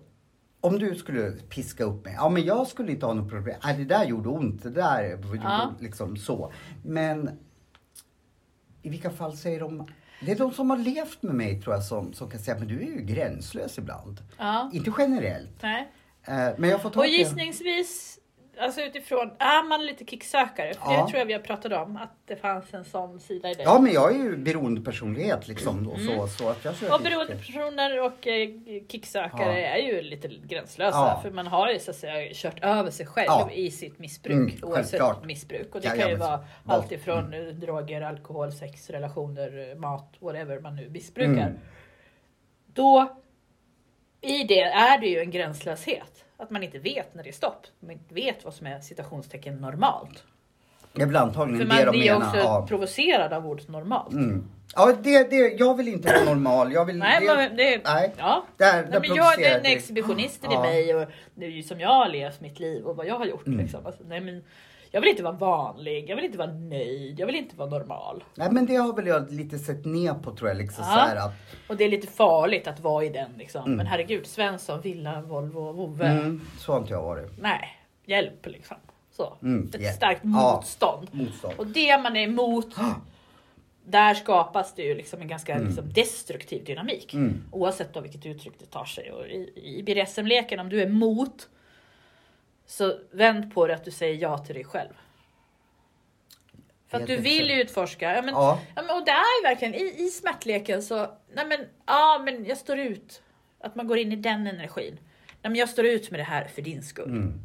om 0.61 0.79
du 0.79 0.95
skulle 0.95 1.31
piska 1.31 1.85
upp 1.85 2.05
mig, 2.05 2.15
ja 2.17 2.29
men 2.29 2.45
jag 2.45 2.67
skulle 2.67 2.93
inte 2.93 3.07
ha 3.07 3.15
något 3.15 3.31
problem. 3.31 3.57
Nej, 3.65 3.77
det 3.77 3.85
där 3.85 4.05
gjorde 4.05 4.29
ont, 4.29 4.63
det 4.63 4.71
där 4.71 5.11
gjorde 5.11 5.41
Ja. 5.43 5.75
liksom 5.81 6.17
så. 6.17 6.53
Men 6.85 7.31
i 8.83 8.89
vilka 8.91 9.11
fall 9.11 9.37
säger 9.37 9.61
de, 9.61 9.87
det 10.27 10.33
är 10.33 10.37
de 10.39 10.53
som 10.53 10.71
har 10.71 10.77
levt 10.77 11.23
med 11.23 11.35
mig 11.35 11.63
tror 11.63 11.75
jag 11.75 11.85
som, 11.85 12.13
som 12.13 12.31
kan 12.31 12.41
säga, 12.41 12.59
men 12.59 12.69
du 12.69 12.79
är 12.81 12.87
ju 12.87 13.01
gränslös 13.03 13.79
ibland. 13.79 14.21
ja. 14.39 14.71
Inte 14.73 14.93
generellt. 14.99 15.63
Nej. 15.63 15.93
Eh, 16.25 16.49
men 16.59 16.71
jag 16.71 16.83
får 16.83 16.91
ta 16.91 17.01
Och 17.01 17.07
gissningsvis, 17.07 18.19
alltså 18.61 18.81
utifrån, 18.81 19.31
är 19.39 19.69
man 19.69 19.87
lite 19.87 20.05
kicksökare? 20.05 20.75
För 20.75 20.93
Ja. 20.93 21.03
det 21.03 21.09
tror 21.09 21.19
jag 21.19 21.27
vi 21.27 21.33
har 21.33 21.41
pratat 21.41 21.73
om, 21.73 21.97
att 21.97 22.11
det 22.27 22.37
fanns 22.37 22.75
en 22.75 22.85
sån 22.85 23.21
sida 23.21 23.51
i 23.51 23.55
dig. 23.55 23.65
Ja 23.65 23.79
men 23.79 23.93
jag 23.93 24.15
är 24.15 24.19
ju 24.19 24.37
beroendepersonlighet 24.37 25.49
liksom 25.49 25.89
och 25.89 26.01
så, 26.01 26.27
så 26.29 26.49
att 26.49 26.65
jag 26.65 26.75
söker 26.75 26.95
Och 26.95 27.01
beroendepersoner 27.03 28.01
och 28.05 28.27
eh, 28.27 28.49
kicksökare 28.89 29.61
Ja. 29.61 29.69
är 29.69 29.79
ju 29.79 30.03
lite 30.03 30.29
gränslösa 30.29 30.97
Ja. 30.99 31.21
för 31.23 31.31
man 31.31 31.47
har 31.47 31.71
ju 31.71 31.79
så 31.79 31.91
att 31.91 31.97
säga 31.97 32.31
kört 32.35 32.65
över 32.65 32.91
sig 32.91 33.07
själv 33.07 33.27
Ja. 33.29 33.51
i 33.53 33.71
sitt 33.71 33.99
missbruk. 33.99 34.55
Mm, 34.55 34.71
oavsett 34.71 35.25
missbruk. 35.25 35.75
Och 35.75 35.81
det 35.81 35.89
kan 35.99 36.09
ju 36.09 36.17
vara 36.17 36.45
allt 36.67 36.93
ifrån 36.93 37.35
eh, 37.35 37.41
droger, 37.41 38.01
alkohol, 38.03 38.53
sex, 38.53 38.91
relationer, 38.91 39.75
mat, 39.75 40.15
whatever 40.21 40.61
man 40.61 40.77
nu 40.77 40.89
missbrukar. 40.91 41.33
Mm. 41.33 41.59
Då, 42.67 43.17
i 44.21 44.45
det 44.45 44.61
är 44.63 44.99
det 45.01 45.07
ju 45.07 45.19
en 45.21 45.31
gränslöshet. 45.31 46.25
Att 46.41 46.51
man 46.51 46.63
inte 46.63 46.79
vet 46.79 47.15
när 47.15 47.23
det 47.23 47.29
är 47.31 47.33
stopp. 47.33 47.67
Man 47.81 47.91
inte 47.91 48.15
vet 48.15 48.45
vad 48.45 48.55
som 48.55 48.67
är 48.67 48.81
citationstecken 48.81 49.57
normalt. 49.57 50.25
Det 50.93 51.03
är 51.03 51.07
väl 51.07 51.15
För 51.17 51.23
antagligen 51.23 51.69
man 51.69 51.77
det 51.77 51.85
de 51.85 51.91
blir 51.91 52.03
ju 52.03 52.13
menar. 52.13 52.27
också 52.27 52.39
Ja. 52.39 52.67
provocerad 52.69 53.33
av 53.33 53.47
ordet 53.47 53.69
normalt. 53.69 54.13
Mm. 54.13 54.45
ja, 54.77 54.93
det, 55.03 55.31
det, 55.31 55.37
jag 55.37 55.77
vill 55.77 55.89
inte 55.89 56.13
vara 56.13 56.25
normal. 56.25 56.73
Jag 56.73 56.85
vill, 56.85 56.99
Nej, 56.99 57.21
det, 57.27 57.37
men 57.37 57.57
det, 57.57 57.81
nej. 57.85 58.15
Ja. 58.19 58.45
Där, 58.57 58.73
Nej, 58.73 58.83
men 58.83 58.93
jag, 58.93 59.03
provocerar 59.05 59.55
den 59.63 59.73
exhibitionisten 59.73 60.53
i 60.53 60.59
mig 60.59 60.95
och 60.95 61.07
det 61.35 61.45
är 61.47 61.51
ju 61.51 61.63
som 61.63 61.81
jag 61.81 61.89
har 61.89 62.09
levt 62.09 62.41
mitt 62.41 62.61
liv 62.61 62.85
och 62.85 62.97
vad 62.97 63.07
jag 63.07 63.19
har 63.19 63.27
gjort. 63.27 63.47
Mm. 63.47 63.59
Liksom. 63.59 63.87
Alltså, 63.87 64.03
nej, 64.09 64.21
men 64.21 64.45
jag 64.91 65.01
vill 65.01 65.11
inte 65.11 65.23
vara 65.23 65.35
vanlig, 65.35 66.11
jag 66.11 66.17
vill 66.17 66.25
inte 66.25 66.39
vara 66.39 66.53
nöjd, 66.53 67.21
jag 67.21 67.27
vill 67.27 67.37
inte 67.37 67.57
vara 67.57 67.71
normal. 67.71 68.25
Nej, 68.35 68.49
men 68.53 68.67
det 68.67 68.77
har 68.77 68.93
väl 68.97 69.07
jag 69.07 69.31
lite 69.33 69.59
sett 69.59 69.85
ner 69.85 70.15
på 70.15 70.31
tror 70.37 70.49
jag. 70.51 70.59
Liksom, 70.59 70.85
Ja. 70.89 70.93
så 70.95 70.99
här 71.01 71.17
att, 71.17 71.33
Och 71.69 71.77
det 71.77 71.85
är 71.85 71.89
lite 71.89 72.07
farligt 72.07 72.67
att 72.67 72.81
vara 72.81 73.05
i 73.05 73.09
den 73.09 73.31
liksom. 73.39 73.65
Mm. 73.65 73.77
Men 73.77 73.87
herregud, 73.87 74.27
Svensson, 74.27 74.81
Villa, 74.81 75.21
Volvo, 75.21 75.73
Vove. 75.73 76.07
mm, 76.07 76.41
så 76.59 76.73
har 76.73 76.79
inte 76.81 76.93
jag 76.93 77.03
varit. 77.03 77.31
Nej, 77.41 77.69
hjälp 78.07 78.47
liksom. 78.47 78.77
Så. 79.13 79.37
Mm, 79.43 79.71
Ett 79.75 79.81
hjälp. 79.81 79.95
starkt 79.97 80.21
Ja. 80.25 80.29
motstånd. 80.57 81.09
Motstånd. 81.13 81.55
Och 81.59 81.67
det 81.67 81.99
man 82.03 82.17
är 82.17 82.23
emot, 82.23 82.75
där 83.85 84.15
skapas 84.15 84.75
det 84.75 84.83
ju 84.83 84.95
liksom 84.95 85.21
en 85.21 85.29
ganska 85.29 85.55
Mm. 85.55 85.67
liksom 85.67 85.93
destruktiv 85.93 86.65
dynamik. 86.65 87.15
Mm. 87.15 87.43
Oavsett 87.51 87.95
då 87.95 88.01
vilket 88.01 88.27
uttryck 88.27 88.53
det 88.59 88.67
tar 88.67 88.85
sig. 88.85 89.13
Och 89.13 89.27
i, 89.27 89.53
i 89.79 89.83
BDSM-leken, 89.83 90.61
om 90.61 90.69
du 90.69 90.81
är 90.83 90.87
emot, 90.87 91.49
så 92.71 92.99
vänd 93.11 93.55
på 93.55 93.67
det 93.67 93.75
att 93.75 93.85
du 93.85 93.91
säger 93.91 94.23
ja 94.23 94.39
till 94.39 94.55
dig 94.55 94.65
själv. 94.65 94.93
För 96.89 97.01
att 97.01 97.07
du 97.07 97.17
vill 97.17 97.51
exakt. 97.51 97.71
utforska. 97.71 98.15
Ja, 98.15 98.23
men, 98.23 98.35
Ja. 98.35 98.61
ja, 98.77 98.83
men, 98.83 98.97
och 98.97 99.05
det 99.05 99.11
är 99.11 99.41
ju 99.41 99.43
verkligen 99.43 99.75
i, 99.75 100.05
i 100.05 100.09
smärtleken 100.09 100.83
så, 100.83 100.97
nej 101.33 101.47
men, 101.47 101.61
ja 101.87 102.23
men 102.25 102.45
jag 102.45 102.59
står 102.59 102.79
ut. 102.79 103.23
Att 103.61 103.75
man 103.75 103.87
går 103.87 103.99
in 103.99 104.13
i 104.13 104.17
den 104.17 104.47
energin. 104.47 104.99
Nej 105.27 105.51
men 105.51 105.55
jag 105.55 105.69
står 105.69 105.87
ut 105.87 106.11
med 106.11 106.21
det 106.21 106.25
här 106.25 106.45
för 106.45 106.63
din 106.63 106.83
skull. 106.83 107.11
Mm. 107.11 107.41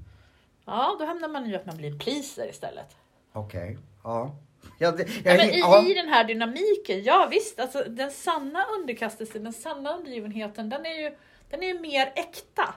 Ja, 0.65 0.95
då 0.99 1.05
hamnar 1.05 1.27
man 1.27 1.49
ju 1.49 1.55
att 1.55 1.65
man 1.65 1.77
blir 1.77 1.99
pleaser 1.99 2.49
istället. 2.49 2.95
Okej. 3.33 3.77
Ja. 4.03 4.35
Ja, 4.79 4.91
det, 4.91 5.03
Ja, 5.03 5.31
jag, 5.31 5.37
men 5.37 5.49
i, 5.49 5.59
ja. 5.59 5.87
I 5.87 5.93
den 5.93 6.09
här 6.09 6.23
dynamiken, 6.23 7.03
ja 7.03 7.27
visst, 7.31 7.59
alltså, 7.59 7.83
den 7.87 8.11
sanna 8.11 8.65
underkastelsen, 8.79 9.43
den 9.43 9.53
sanna 9.53 9.97
undergivenheten, 9.97 10.69
den 10.69 10.85
är 10.85 11.01
ju, 11.01 11.15
den 11.49 11.63
är 11.63 11.67
ju 11.67 11.79
mer 11.79 12.11
äkta. 12.15 12.73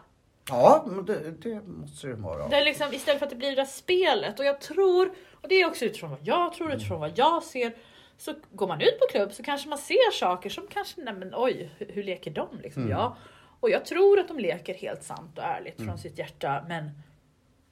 Ja 0.48 0.84
det, 1.06 1.30
det 1.30 1.60
måste 1.66 2.06
det 2.06 2.14
vara. 2.14 2.48
Det 2.48 2.56
är 2.56 2.64
liksom, 2.64 2.92
istället 2.92 3.18
för 3.18 3.26
att 3.26 3.30
det 3.30 3.36
blir 3.36 3.50
det 3.50 3.56
där 3.56 3.64
spelet. 3.64 4.38
Och 4.38 4.44
jag 4.44 4.60
tror, 4.60 5.12
och 5.34 5.48
det 5.48 5.54
är 5.54 5.66
också 5.66 5.84
utifrån 5.84 6.10
vad 6.10 6.18
jag 6.22 6.52
tror, 6.52 6.72
utifrån 6.72 7.00
vad 7.00 7.12
jag 7.18 7.42
ser. 7.42 7.72
Så 8.16 8.34
går 8.52 8.68
man 8.68 8.80
ut 8.80 8.98
på 9.00 9.06
klubb 9.10 9.32
så 9.32 9.42
kanske 9.42 9.68
man 9.68 9.78
ser 9.78 10.12
saker 10.12 10.50
som 10.50 10.66
kanske, 10.66 11.00
nej 11.00 11.14
men 11.14 11.32
oj, 11.36 11.70
hur, 11.78 11.86
hur 11.86 12.02
leker 12.02 12.30
de? 12.30 12.48
Liksom, 12.62 12.82
Mm. 12.82 12.96
ja. 12.98 13.16
Och 13.60 13.70
jag 13.70 13.84
tror 13.84 14.18
att 14.20 14.28
de 14.28 14.38
leker 14.38 14.74
helt 14.74 15.02
sant 15.02 15.38
och 15.38 15.44
ärligt 15.44 15.78
Mm. 15.78 15.88
från 15.88 15.98
sitt 15.98 16.18
hjärta. 16.18 16.64
Men 16.68 16.90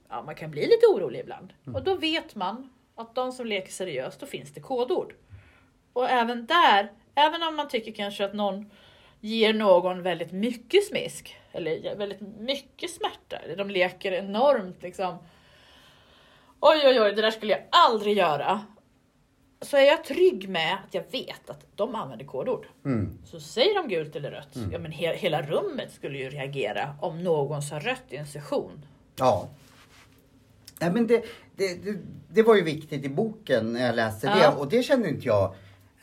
ja, 0.08 0.22
man 0.22 0.34
kan 0.34 0.50
bli 0.50 0.60
lite 0.62 0.86
orolig 0.94 1.20
ibland. 1.20 1.52
Mm. 1.66 1.74
Och 1.76 1.84
då 1.84 1.94
vet 1.94 2.34
man 2.34 2.70
att 2.94 3.14
de 3.14 3.32
som 3.32 3.46
leker 3.46 3.72
seriöst, 3.72 4.20
då 4.20 4.26
finns 4.26 4.54
det 4.54 4.60
kodord. 4.60 5.14
Och 5.92 6.10
även 6.10 6.46
där, 6.46 6.92
även 7.14 7.42
om 7.42 7.56
man 7.56 7.68
tycker 7.68 7.92
kanske 7.92 8.24
att 8.24 8.34
någon 8.34 8.70
ger 9.20 9.54
någon 9.54 10.02
väldigt 10.02 10.32
mycket 10.32 10.84
smisk 10.84 11.36
eller 11.56 11.96
väldigt 11.96 12.20
mycket 12.38 12.90
smärta. 12.90 13.36
De 13.56 13.70
leker 13.70 14.12
enormt 14.12 14.82
liksom. 14.82 15.16
Oj, 16.60 16.80
oj, 16.84 17.00
oj, 17.00 17.12
det 17.12 17.22
där 17.22 17.30
skulle 17.30 17.52
jag 17.52 17.62
aldrig 17.70 18.16
göra. 18.16 18.60
Så 19.60 19.76
är 19.76 19.82
jag 19.82 20.04
trygg 20.04 20.48
med 20.48 20.74
att 20.74 20.94
jag 20.94 21.04
vet 21.12 21.50
att 21.50 21.66
de 21.74 21.94
använder 21.94 22.24
kodord. 22.24 22.66
Mm. 22.84 23.18
Så 23.24 23.40
säger 23.40 23.74
de 23.74 23.88
gult 23.88 24.16
eller 24.16 24.30
rött, 24.30 24.56
ja 24.72 24.78
men 24.78 24.92
he 24.92 25.16
hela 25.16 25.42
rummet 25.42 25.92
skulle 25.92 26.18
ju 26.18 26.30
reagera 26.30 26.94
om 27.00 27.24
någon 27.24 27.62
sa 27.62 27.78
rött 27.78 28.04
i 28.08 28.16
en 28.16 28.26
session. 28.26 28.86
Ja. 29.16 29.48
Nej, 30.80 30.90
men 30.90 31.06
det, 31.06 31.24
det, 31.56 31.84
det, 31.84 31.98
det 32.28 32.42
var 32.42 32.54
ju 32.54 32.62
viktigt 32.62 33.04
i 33.04 33.08
boken 33.08 33.72
när 33.72 33.86
jag 33.86 33.96
läste 33.96 34.26
Ja. 34.26 34.50
det 34.50 34.56
och 34.56 34.68
det 34.68 34.82
kände 34.82 35.08
inte 35.08 35.26
jag. 35.26 35.54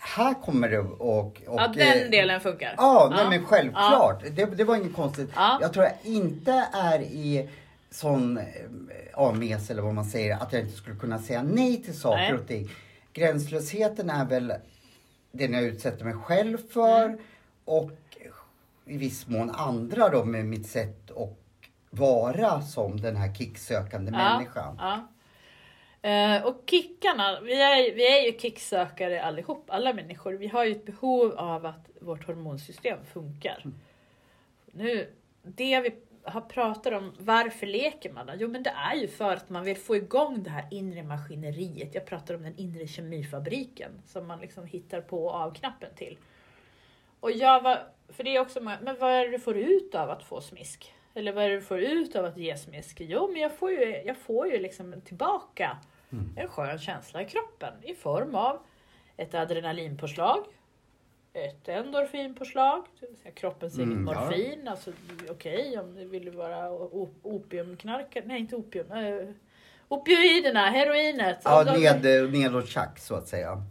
Här 0.05 0.33
kommer 0.41 0.69
det 0.69 0.79
och... 0.79 1.25
och 1.25 1.41
Ja, 1.45 1.67
den 1.75 2.03
eh, 2.03 2.09
delen 2.09 2.41
funkar. 2.41 2.73
Ja, 2.77 3.07
nej, 3.11 3.19
Ja. 3.23 3.29
men 3.29 3.45
självklart. 3.45 4.23
Det, 4.31 4.45
det 4.45 4.63
var 4.63 4.75
inget 4.75 4.95
konstigt. 4.95 5.29
Ja. 5.35 5.57
Jag 5.61 5.73
tror 5.73 5.85
jag 5.85 5.93
inte 6.03 6.67
är 6.73 6.99
i 7.01 7.49
sån 7.91 8.37
eh, 8.37 8.43
ames 9.13 9.69
eller 9.69 9.81
vad 9.81 9.93
man 9.93 10.05
säger, 10.05 10.37
att 10.37 10.53
jag 10.53 10.61
inte 10.61 10.77
skulle 10.77 10.95
kunna 10.95 11.19
säga 11.19 11.43
nej 11.43 11.83
till 11.83 11.99
saker 11.99 12.17
Nej. 12.17 12.33
och 12.33 12.47
ting. 12.47 12.69
Gränslösheten 13.13 14.09
är 14.09 14.25
väl 14.25 14.53
den 15.31 15.53
jag 15.53 15.63
utsätter 15.63 16.05
mig 16.05 16.13
själv 16.13 16.57
för 16.73 17.05
Mm. 17.05 17.17
och 17.65 17.91
i 18.85 18.97
viss 18.97 19.27
mån 19.27 19.51
andra 19.51 20.09
då 20.09 20.25
med 20.25 20.45
mitt 20.45 20.67
sätt 20.69 21.11
att 21.11 21.37
vara 21.89 22.61
som 22.61 23.01
den 23.01 23.15
här 23.15 23.33
kicksökande 23.33 24.11
människan. 24.11 24.79
Eh, 26.03 26.45
och 26.45 26.63
kickarna, 26.65 27.39
vi 27.41 27.61
är, 27.61 27.95
vi 27.95 28.19
är 28.19 28.25
ju 28.25 28.39
kicksökare 28.39 29.23
allihop, 29.23 29.65
alla 29.67 29.93
människor. 29.93 30.33
Vi 30.33 30.47
har 30.47 30.65
ju 30.65 30.71
ett 30.71 30.85
behov 30.85 31.31
av 31.37 31.65
att 31.65 31.89
vårt 32.01 32.27
hormonsystem 32.27 33.05
funkar. 33.13 33.61
Mm. 33.65 33.75
Nu, 34.71 35.09
det 35.43 35.79
vi 35.79 35.95
har 36.23 36.41
pratat 36.41 36.93
om, 36.93 37.13
varför 37.19 37.67
leker 37.67 38.13
man 38.13 38.25
då? 38.25 38.33
Jo 38.37 38.47
men 38.47 38.63
det 38.63 38.69
är 38.69 38.95
ju 38.95 39.07
för 39.07 39.33
att 39.33 39.49
man 39.49 39.63
vill 39.63 39.77
få 39.77 39.95
igång 39.95 40.43
det 40.43 40.49
här 40.49 40.67
inre 40.71 41.03
maskineriet. 41.03 41.95
Jag 41.95 42.05
pratar 42.05 42.35
om 42.35 42.43
den 42.43 42.57
inre 42.57 42.87
kemifabriken 42.87 43.91
som 44.05 44.27
man 44.27 44.39
liksom 44.39 44.65
hittar 44.65 45.01
på 45.01 45.31
av-knappen 45.31 45.89
till. 45.95 46.17
Och 47.19 47.31
jag 47.31 47.61
var, 47.61 47.79
för 48.09 48.23
det 48.23 48.35
är 48.35 48.39
också 48.39 48.61
många, 48.61 48.77
men 48.81 48.99
vad 48.99 49.11
är 49.11 49.25
det 49.25 49.31
du 49.31 49.39
får 49.39 49.57
ut 49.57 49.95
av 49.95 50.09
att 50.09 50.23
få 50.23 50.41
smisk? 50.41 50.93
Eller 51.13 51.31
vad 51.31 51.43
är 51.43 51.49
det 51.49 51.55
du 51.55 51.61
får 51.61 51.79
ut 51.79 52.15
av 52.15 52.25
att 52.25 52.37
ge 52.37 52.57
smisk? 52.57 53.01
Jo, 53.01 53.29
men 53.31 53.41
jag 53.41 53.57
får 53.57 53.71
ju, 53.71 54.01
jag 54.05 54.17
får 54.17 54.47
ju 54.47 54.59
liksom 54.59 55.01
tillbaka 55.01 55.77
en 56.35 56.47
skön 56.47 56.79
känsla 56.79 57.21
i 57.21 57.25
kroppen 57.25 57.73
i 57.83 57.95
form 57.95 58.35
av 58.35 58.59
ett 59.17 59.33
adrenalinpåslag, 59.33 60.45
ett 61.33 61.67
endorfinpåslag, 61.67 62.83
det 62.99 63.07
vill 63.07 63.17
säga 63.17 63.31
kroppens 63.31 63.77
eget 63.77 63.87
Mm, 63.87 64.07
ja. 64.07 64.21
morfin. 64.21 64.67
Alltså, 64.67 64.91
Okej, 65.29 65.79
om 65.79 65.95
du 65.95 66.05
vill 66.05 66.29
vara 66.31 66.71
opiumknarkare, 67.23 68.23
nej 68.27 68.39
inte 68.39 68.55
opium, 68.55 68.91
eh, 68.91 69.27
opioiderna, 69.87 70.69
heroinet. 70.69 71.37
Ja, 71.43 71.63
de- 71.63 71.79
ned, 71.81 72.31
nedåt 72.33 72.69
så 72.99 73.15
att 73.15 73.27
säga. 73.27 73.63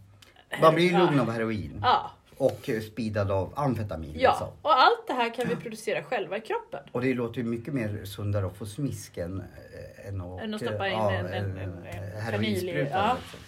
Man 0.61 0.75
blir 0.75 0.85
ju 0.85 0.91
Ja. 0.91 0.99
lugn 0.99 1.19
av 1.19 1.31
heroin 1.31 1.79
Ja, 1.81 2.11
och 2.37 2.69
eh, 2.69 2.81
speedad 2.81 3.31
av 3.31 3.53
amfetamin. 3.55 4.15
ja, 4.19 4.29
Alltså. 4.29 4.45
och 4.61 4.79
allt 4.81 5.07
det 5.07 5.13
här 5.13 5.33
kan 5.33 5.47
vi 5.47 5.55
producera 5.55 6.03
själva 6.03 6.37
i 6.37 6.41
kroppen. 6.41 6.79
Och 6.91 7.01
det 7.01 7.13
låter 7.13 7.37
ju 7.37 7.43
mycket 7.43 7.73
mer 7.73 8.05
sundare 8.05 8.45
att 8.45 8.55
få 8.57 8.65
smisk 8.65 9.17
än, 9.17 9.39
eh, 9.39 10.07
än 10.07 10.21
att, 10.21 10.41
Än 10.41 10.53
att 10.53 10.61
stoppa 10.61 10.87
in 10.87 10.93
ja, 10.93 11.11
en- 11.11 11.25
en- 11.25 11.57
en, 11.57 11.83
en- 12.13 12.19
en 12.19 12.25
eh, 12.25 12.31
kanyl 12.31 12.47
i- 12.47 12.71
heroinspruta. 12.71 12.97
ja. 12.97 13.13
liksom. 13.21 13.39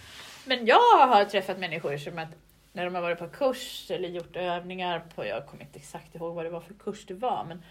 Men 0.46 0.66
jag 0.66 1.06
har 1.06 1.24
träffat 1.24 1.58
människor 1.58 1.96
som 1.96 2.18
att 2.18 2.28
när 2.72 2.84
de 2.84 2.94
har 2.94 3.02
varit 3.02 3.18
på 3.18 3.28
kurs 3.28 3.90
eller 3.90 4.08
gjort 4.08 4.36
övningar 4.36 5.04
på, 5.14 5.26
jag 5.26 5.46
kommer 5.46 5.62
inte 5.64 5.78
exakt 5.78 6.14
ihåg 6.14 6.34
vad 6.34 6.44
det 6.44 6.50
var 6.50 6.60
för 6.60 6.74
kurs 6.74 7.06
det 7.06 7.14
var, 7.14 7.44
men 7.48 7.62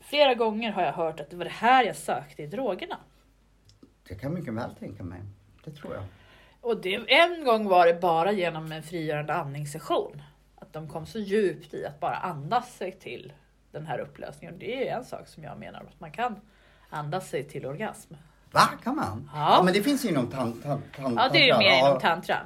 flera 0.00 0.34
gånger 0.34 0.72
har 0.72 0.82
jag 0.82 0.92
hört 0.92 1.20
att 1.20 1.30
det 1.30 1.36
var 1.36 1.44
det 1.44 1.50
här 1.50 1.84
jag 1.84 1.96
sökte 1.96 2.42
i 2.42 2.46
drogerna. 2.46 2.98
Det 4.08 4.14
kan 4.14 4.34
mycket 4.34 4.54
väl 4.54 4.74
tänka 4.74 5.02
mig. 5.02 5.20
Det 5.64 5.70
tror 5.70 5.94
jag. 5.94 6.04
Och 6.60 6.80
det, 6.80 6.94
en 7.08 7.44
gång 7.44 7.68
var 7.68 7.86
det 7.86 7.94
bara 7.94 8.32
genom 8.32 8.72
en 8.72 8.82
frigörande 8.82 9.34
andningssession. 9.34 10.22
Att 10.56 10.72
de 10.72 10.88
kom 10.88 11.06
så 11.06 11.18
djupt 11.18 11.74
i 11.74 11.86
att 11.86 12.00
bara 12.00 12.16
andas 12.16 12.76
sig 12.76 12.92
till 12.92 13.32
den 13.70 13.86
här 13.86 13.98
upplösningen. 13.98 14.58
Det 14.58 14.88
är 14.88 14.96
en 14.96 15.04
sak 15.04 15.28
som 15.28 15.44
jag 15.44 15.58
menar 15.58 15.80
att 15.80 16.00
man 16.00 16.12
kan 16.12 16.40
andas 16.90 17.28
sig 17.28 17.44
till 17.44 17.66
orgasm. 17.66 18.14
Va, 18.54 18.68
kan 18.84 18.96
man? 18.96 19.30
Ja. 19.34 19.62
men 19.64 19.74
det 19.74 19.82
finns 19.82 20.04
ju 20.04 20.08
inom 20.08 20.26
tant, 20.30 20.62
tant, 20.62 20.84
tant, 20.96 21.14
Ja, 21.16 21.28
det 21.32 21.38
är 21.38 21.46
ju 21.46 21.58
mer 21.58 21.66
Ja. 21.70 21.88
inom 21.88 22.00
tantran. 22.00 22.40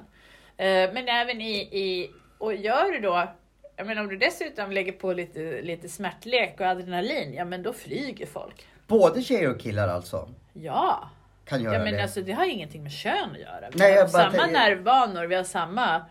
Eh, 0.57 0.67
Men 0.93 1.09
även 1.09 1.41
i, 1.41 1.55
i, 1.59 2.11
och 2.39 2.55
gör 2.55 2.93
du 2.93 2.99
då, 3.01 3.29
jag 3.77 3.87
menar 3.87 4.03
om 4.03 4.09
du 4.09 4.17
dessutom 4.17 4.73
lägger 4.73 4.93
på 4.93 5.13
lite, 5.13 5.61
lite 5.63 5.89
smärtlek 5.89 6.55
och 6.61 6.67
adrenalin, 6.67 7.35
ja 7.35 7.45
men 7.45 7.63
då 7.63 7.73
flyger 7.73 8.27
folk. 8.27 8.67
Både 8.87 9.23
tjejer 9.23 9.51
och 9.51 9.61
killar 9.61 9.89
alltså? 9.89 10.29
Ja, 10.53 11.11
Kan 11.45 11.63
göra 11.63 11.75
ja 11.75 11.85
men 11.85 11.95
det? 11.95 12.03
alltså 12.03 12.23
det 12.23 12.33
har 12.33 12.45
ingenting 12.47 12.83
med 12.83 12.93
kön 12.93 13.31
att 13.33 13.41
göra. 13.41 13.71
Vi 13.73 13.79
Nej, 13.79 14.01
har 14.01 14.07
samma 14.09 14.31
tänker- 14.31 14.53
nervvanor, 14.53 15.25
vi 15.27 15.35
har 15.35 15.45
samma, 15.45 16.03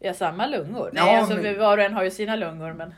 vi 0.00 0.06
har 0.06 0.14
samma 0.14 0.46
lungor. 0.46 0.90
Ja, 0.94 1.04
Nej, 1.04 1.16
alltså 1.16 1.36
men- 1.36 1.58
var 1.58 1.78
och 1.78 1.84
en 1.84 1.92
har 1.92 2.04
ju 2.04 2.10
sina 2.10 2.36
lungor 2.36 2.72
men. 2.72 2.94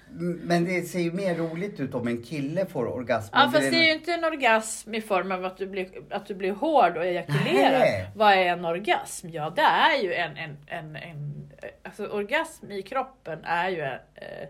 Men 0.47 0.65
det 0.65 0.83
ser 0.83 0.99
ju 1.01 1.13
mer 1.13 1.35
roligt 1.35 1.81
ut 1.81 1.95
om 1.95 2.09
en 2.09 2.23
kille 2.23 2.67
får 2.67 2.87
orgasm. 2.87 3.31
Ja 3.33 3.51
fast 3.53 3.71
det 3.71 3.77
är 3.77 3.85
ju 3.87 3.93
inte 3.93 4.13
en 4.13 4.25
orgasm 4.25 4.95
i 4.95 5.01
form 5.01 5.33
av 5.33 5.45
att 5.45 5.57
du 5.57 5.67
blir, 5.67 5.89
att 6.11 6.27
du 6.27 6.35
blir 6.35 6.53
hård 6.53 6.97
och 6.97 7.05
ejakulerar. 7.05 7.79
Nej. 7.79 8.11
Vad 8.15 8.33
är 8.33 8.45
en 8.47 8.65
orgasm? 8.65 9.29
Ja 9.29 9.51
det 9.57 9.63
är 9.63 10.03
ju 10.03 10.15
en, 10.15 10.37
en, 10.37 10.57
en, 10.67 10.97
en 10.97 11.51
alltså 11.83 12.07
orgasm 12.07 12.71
i 12.71 12.83
kroppen 12.83 13.45
är 13.45 13.69
ju 13.69 13.81
eh, 13.83 14.49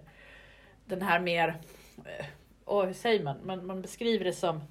den 0.84 1.02
här 1.02 1.20
mer, 1.20 1.48
eh, 2.04 2.26
åh, 2.64 2.84
hur 2.84 2.92
säger 2.92 3.24
man? 3.24 3.36
man? 3.46 3.66
Man 3.66 3.82
beskriver 3.82 4.24
det 4.24 4.32
som 4.32 4.62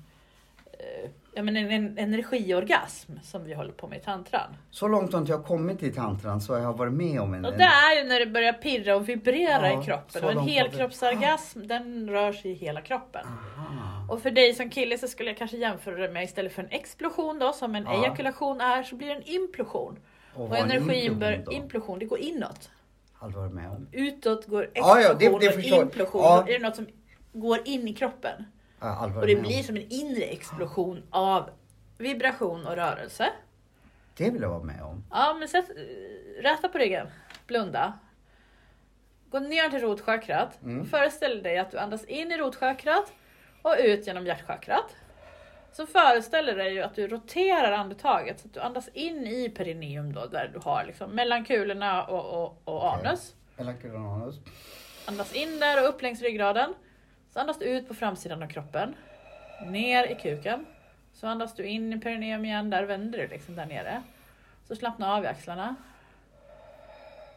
ja, 1.34 1.44
men 1.44 1.58
en, 1.58 1.72
en 1.72 1.98
energiorgasm 1.98 3.12
som 3.24 3.44
vi 3.44 3.54
håller 3.54 3.72
på 3.72 3.88
med 3.88 3.98
i 3.98 4.02
tantran. 4.02 4.56
Så 4.72 4.88
långt 4.88 5.14
har 5.14 5.20
inte 5.20 5.32
jag 5.32 5.46
kommit 5.46 5.84
i 5.84 5.92
tantran 5.92 6.42
så 6.42 6.54
jag 6.54 6.60
har 6.62 6.74
varit 6.74 6.94
med 6.94 7.22
om 7.22 7.34
en... 7.34 7.46
Och 7.46 7.54
det 7.54 7.64
är 7.64 7.98
ju 8.04 8.10
när 8.10 8.20
det 8.20 8.26
börjar 8.26 8.54
pirra 8.54 8.96
och 8.96 9.10
vibrera 9.10 9.72
Ja, 9.72 9.82
i 9.82 9.86
kroppen. 9.86 10.24
Och 10.24 10.32
en 10.32 10.40
helkroppsorgasm, 10.40 11.68
den 11.68 12.10
rör 12.10 12.34
sig 12.34 12.52
i 12.52 12.54
hela 12.54 12.82
kroppen. 12.82 13.26
Aha. 13.26 14.08
Och 14.14 14.22
för 14.22 14.32
dig 14.32 14.54
som 14.54 14.70
kille 14.70 14.98
så 14.98 15.08
skulle 15.08 15.30
jag 15.30 15.38
kanske 15.38 15.58
jämföra 15.58 15.96
det 16.08 16.14
med 16.14 16.24
istället 16.24 16.54
för 16.54 16.64
en 16.64 16.70
explosion 16.72 17.40
då, 17.40 17.54
som 17.54 17.76
en 17.76 17.84
Ja. 17.84 18.02
ejakulation 18.04 18.62
är, 18.62 18.84
så 18.84 18.96
blir 18.96 19.08
det 19.08 19.14
en 19.16 19.24
implosion. 19.24 20.00
Och 20.36 20.50
Och 20.50 20.58
energin 20.58 21.20
bör, 21.20 21.54
implosion, 21.54 22.00
det 22.00 22.06
går 22.06 22.20
inåt. 22.20 22.70
Aldrig 23.20 23.42
varit 23.42 23.54
med 23.54 23.70
om. 23.70 23.88
Utåt 23.92 24.46
går 24.46 24.64
Ja, 24.74 25.00
explosion 25.00 25.02
ja, 25.02 25.14
det- 25.40 25.48
det 25.48 25.56
och 25.78 25.84
implosion. 25.84 26.22
Ja. 26.24 26.46
Är 26.48 26.54
det 26.54 26.60
något 26.60 26.76
som 26.76 26.88
går 27.34 27.60
in 27.66 27.88
i 27.88 27.94
kroppen. 27.94 28.44
Aldrig 28.90 29.22
Och 29.22 29.28
det 29.28 29.36
blir 29.36 29.58
om. 29.58 29.64
som 29.64 29.76
en 29.76 29.92
inre 29.92 30.24
explosion 30.24 31.04
av 31.10 31.50
vibration 31.98 32.66
och 32.68 32.76
rörelse. 32.76 33.30
Det 34.18 34.30
vill 34.30 34.42
jag 34.42 34.50
vara 34.50 34.64
med 34.64 34.84
om. 34.84 35.04
Ja, 35.12 35.36
men 35.40 35.48
sätt, 35.48 35.66
räta 36.42 36.70
på 36.70 36.78
ryggen, 36.78 37.08
blunda. 37.48 37.94
Gå 39.30 39.40
ner 39.40 39.70
till 39.70 39.82
rotchakrat. 39.82 40.62
Mm. 40.64 40.86
Föreställ 40.86 41.44
dig 41.44 41.58
att 41.58 41.72
du 41.72 41.78
andas 41.78 42.06
in 42.06 42.32
i 42.32 42.38
rotchakrat 42.38 43.14
och 43.62 43.76
ut 43.80 44.08
genom 44.08 44.26
hjärtchakrat. 44.26 44.96
Så 45.72 45.86
föreställer 45.86 46.56
dig 46.56 46.82
att 46.82 46.96
du 46.96 47.08
roterar 47.08 47.72
andetaget 47.72 48.40
så 48.40 48.48
att 48.48 48.54
du 48.54 48.60
andas 48.60 48.88
in 48.88 49.28
i 49.28 49.50
perineum 49.50 50.14
då, 50.14 50.26
där 50.26 50.52
du 50.54 50.60
har 50.60 50.86
liksom 50.86 51.12
mellan 51.12 51.46
kulorna 51.46 52.04
och, 52.04 52.44
och, 52.44 52.62
och 52.64 52.94
anus. 52.94 53.36
Eller 53.58 53.96
anus. 53.96 54.36
Andas 55.06 55.34
in 55.34 55.60
där 55.60 55.84
och 55.84 55.90
upp 55.90 56.02
längs 56.02 56.22
ryggraden. 56.22 56.74
Så 57.36 57.40
andas 57.42 57.60
du 57.60 57.66
ut 57.66 57.88
på 57.88 57.94
framsidan 57.94 58.44
av 58.44 58.48
kroppen. 58.48 58.96
Ner 59.66 60.08
i 60.12 60.16
kuken. 60.16 60.66
Så 61.14 61.28
andas 61.28 61.56
du 61.56 61.64
in 61.64 61.94
i 61.94 62.00
perineum 62.00 62.46
igen, 62.46 62.70
där 62.70 62.84
vänder 62.84 63.20
du 63.20 63.28
liksom 63.28 63.56
där 63.56 63.66
nere. 63.66 64.02
Så 64.68 64.76
slappna 64.76 65.14
av 65.16 65.24
i 65.24 65.28
axlarna. 65.28 65.76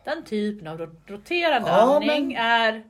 Den 0.04 0.24
typen 0.24 0.66
av 0.66 0.78
ro- 0.78 0.96
roterande 1.06 1.68
Ja, 1.68 1.96
andning 1.96 2.28
men- 2.28 2.36
är 2.36 2.82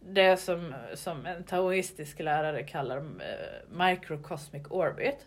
det 0.00 0.36
som, 0.36 0.74
som 0.94 1.26
en 1.26 1.44
taoistisk 1.44 2.18
lärare 2.18 2.62
kallar 2.62 2.96
eh, 2.96 3.86
microcosmic 3.86 4.62
orbit. 4.70 5.26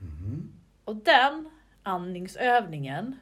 Mm. 0.00 0.52
Och 0.84 0.96
den 0.96 1.50
andningsövningen 1.82 3.18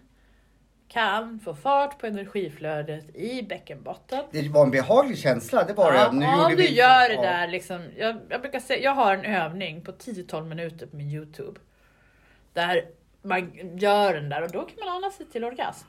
kan 0.92 1.40
få 1.40 1.54
fart 1.54 1.98
på 1.98 2.06
energiflödet 2.06 3.16
i 3.16 3.42
bäckenbotten. 3.42 4.24
Det 4.30 4.48
var 4.48 4.62
en 4.64 4.70
behaglig 4.70 5.18
känsla, 5.18 5.64
det 5.64 5.72
var 5.72 5.94
Ja, 5.94 6.08
det. 6.08 6.16
Nu 6.16 6.26
gjorde 6.26 6.48
du 6.48 6.56
vi- 6.56 6.74
gör 6.74 7.08
det 7.08 7.14
ja. 7.14 7.22
där 7.22 7.48
liksom. 7.48 7.88
Jag, 7.96 8.16
jag 8.28 8.40
brukar 8.40 8.60
säga, 8.60 8.82
jag 8.82 8.94
har 8.94 9.14
en 9.14 9.24
övning 9.24 9.84
på 9.84 9.92
10-12 9.92 10.44
minuter 10.44 10.86
på 10.86 10.96
min 10.96 11.10
Youtube. 11.10 11.60
Där 12.52 12.84
man 13.22 13.52
gör 13.78 14.14
den 14.14 14.28
där 14.28 14.42
och 14.42 14.50
då 14.50 14.60
kan 14.62 14.76
man 14.86 14.96
ana 14.96 15.10
sig 15.10 15.26
till 15.26 15.44
orgasm. 15.44 15.86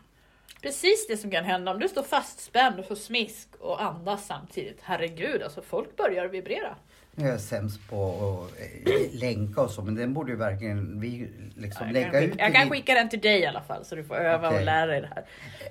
Precis 0.62 1.08
det 1.08 1.18
som 1.18 1.32
kan 1.32 1.44
hända 1.46 1.72
om 1.72 1.80
du 1.80 1.88
står 1.90 2.04
fastspänd 2.04 2.80
och 2.80 2.88
får 2.88 2.96
smisk 2.96 3.48
och 3.60 3.84
andas 3.84 4.26
samtidigt. 4.28 4.80
Herregud, 4.84 5.44
alltså 5.44 5.62
folk 5.62 5.96
börjar 5.98 6.28
vibrera. 6.28 6.76
Jag 7.16 7.30
är 7.30 7.38
sämst 7.38 7.80
på 7.90 8.08
att 8.56 9.14
länka 9.14 9.62
och 9.62 9.72
så, 9.72 9.82
men 9.82 9.96
den 9.96 10.14
borde 10.14 10.32
ju 10.32 10.38
verkligen 10.38 11.00
vi 11.00 11.30
liksom 11.58 11.86
Jag 11.88 11.94
lägga 11.94 12.22
ut. 12.22 12.34
jag 12.38 12.54
kan 12.54 12.70
skicka 12.70 12.94
den 12.94 13.10
till 13.10 13.22
dig 13.22 13.40
i 13.40 13.46
alla 13.46 13.62
fall 13.62 13.86
så 13.86 13.96
du 13.96 14.04
får 14.04 14.16
öva 14.16 14.48
och 14.48 14.54
Okej. 14.54 14.66
lära 14.66 14.86
dig 14.86 15.02
det 15.02 15.08
här. 15.08 15.24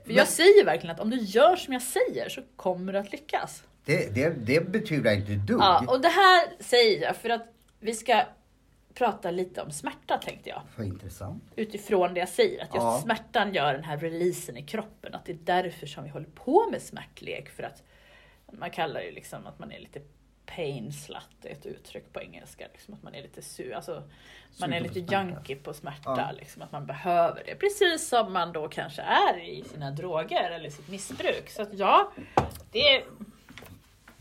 För 0.02 0.08
Men- 0.08 0.16
jag 0.16 0.28
säger 0.28 0.64
verkligen 0.64 0.94
att 0.94 1.00
om 1.00 1.10
du 1.10 1.16
gör 1.16 1.56
som 1.56 1.72
jag 1.72 1.82
säger 1.82 2.28
så 2.28 2.42
kommer 2.56 2.92
du 2.92 2.98
att 2.98 3.12
lyckas. 3.12 3.62
Det, 3.84 4.14
det, 4.14 4.28
det 4.28 4.68
betyder 4.68 5.12
inte 5.14 5.32
ett 5.32 5.46
dugg. 5.46 5.60
Ja, 5.60 5.84
och 5.88 6.00
det 6.00 6.08
här 6.08 6.62
säger 6.62 7.02
jag 7.02 7.16
för 7.16 7.28
att 7.30 7.46
vi 7.80 7.94
ska 7.94 8.22
prata 8.94 9.30
lite 9.30 9.62
om 9.62 9.70
smärta 9.70 10.18
tänkte 10.18 10.48
jag. 10.48 10.62
Vad 10.76 10.86
intressant. 10.86 11.42
Utifrån 11.56 12.14
det 12.14 12.20
jag 12.20 12.28
säger, 12.28 12.62
att 12.62 12.74
just 12.74 12.84
Ja. 12.84 13.00
smärtan 13.04 13.54
gör 13.54 13.72
den 13.72 13.84
här 13.84 13.96
releasen 13.98 14.56
i 14.56 14.62
kroppen. 14.62 15.14
Att 15.14 15.24
det 15.26 15.32
är 15.32 15.38
därför 15.62 15.86
som 15.86 16.04
vi 16.04 16.10
håller 16.10 16.28
på 16.34 16.68
med 16.70 16.82
smärtlek. 16.82 17.48
För 17.48 17.62
att 17.62 17.82
man 18.52 18.70
kallar 18.70 19.00
det 19.00 19.10
liksom 19.10 19.46
att 19.46 19.58
man 19.58 19.72
är 19.72 19.78
lite 19.80 20.00
pain 20.56 20.92
slut, 20.92 21.18
är 21.42 21.50
ett 21.50 21.66
uttryck 21.66 22.12
på 22.12 22.20
engelska. 22.20 22.64
Liksom 22.72 22.94
att 22.94 23.02
man 23.02 23.14
är 23.14 23.22
lite 23.22 23.42
su, 23.42 23.72
alltså, 23.72 24.02
man 24.60 24.72
är 24.72 24.80
lite 24.80 25.00
junkie 25.00 25.56
på 25.56 25.74
smärta. 25.74 26.14
Ja. 26.16 26.30
Liksom, 26.38 26.62
att 26.62 26.72
man 26.72 26.86
behöver 26.86 27.44
det. 27.44 27.54
Precis 27.54 28.08
som 28.08 28.32
man 28.32 28.52
då 28.52 28.68
kanske 28.68 29.02
är 29.02 29.38
i 29.38 29.64
sina 29.72 29.90
droger 29.90 30.50
eller 30.50 30.70
sitt 30.70 30.88
missbruk. 30.88 31.50
Så 31.50 31.62
att 31.62 31.68
ja, 31.72 32.12
det 32.72 32.78
är 32.78 33.04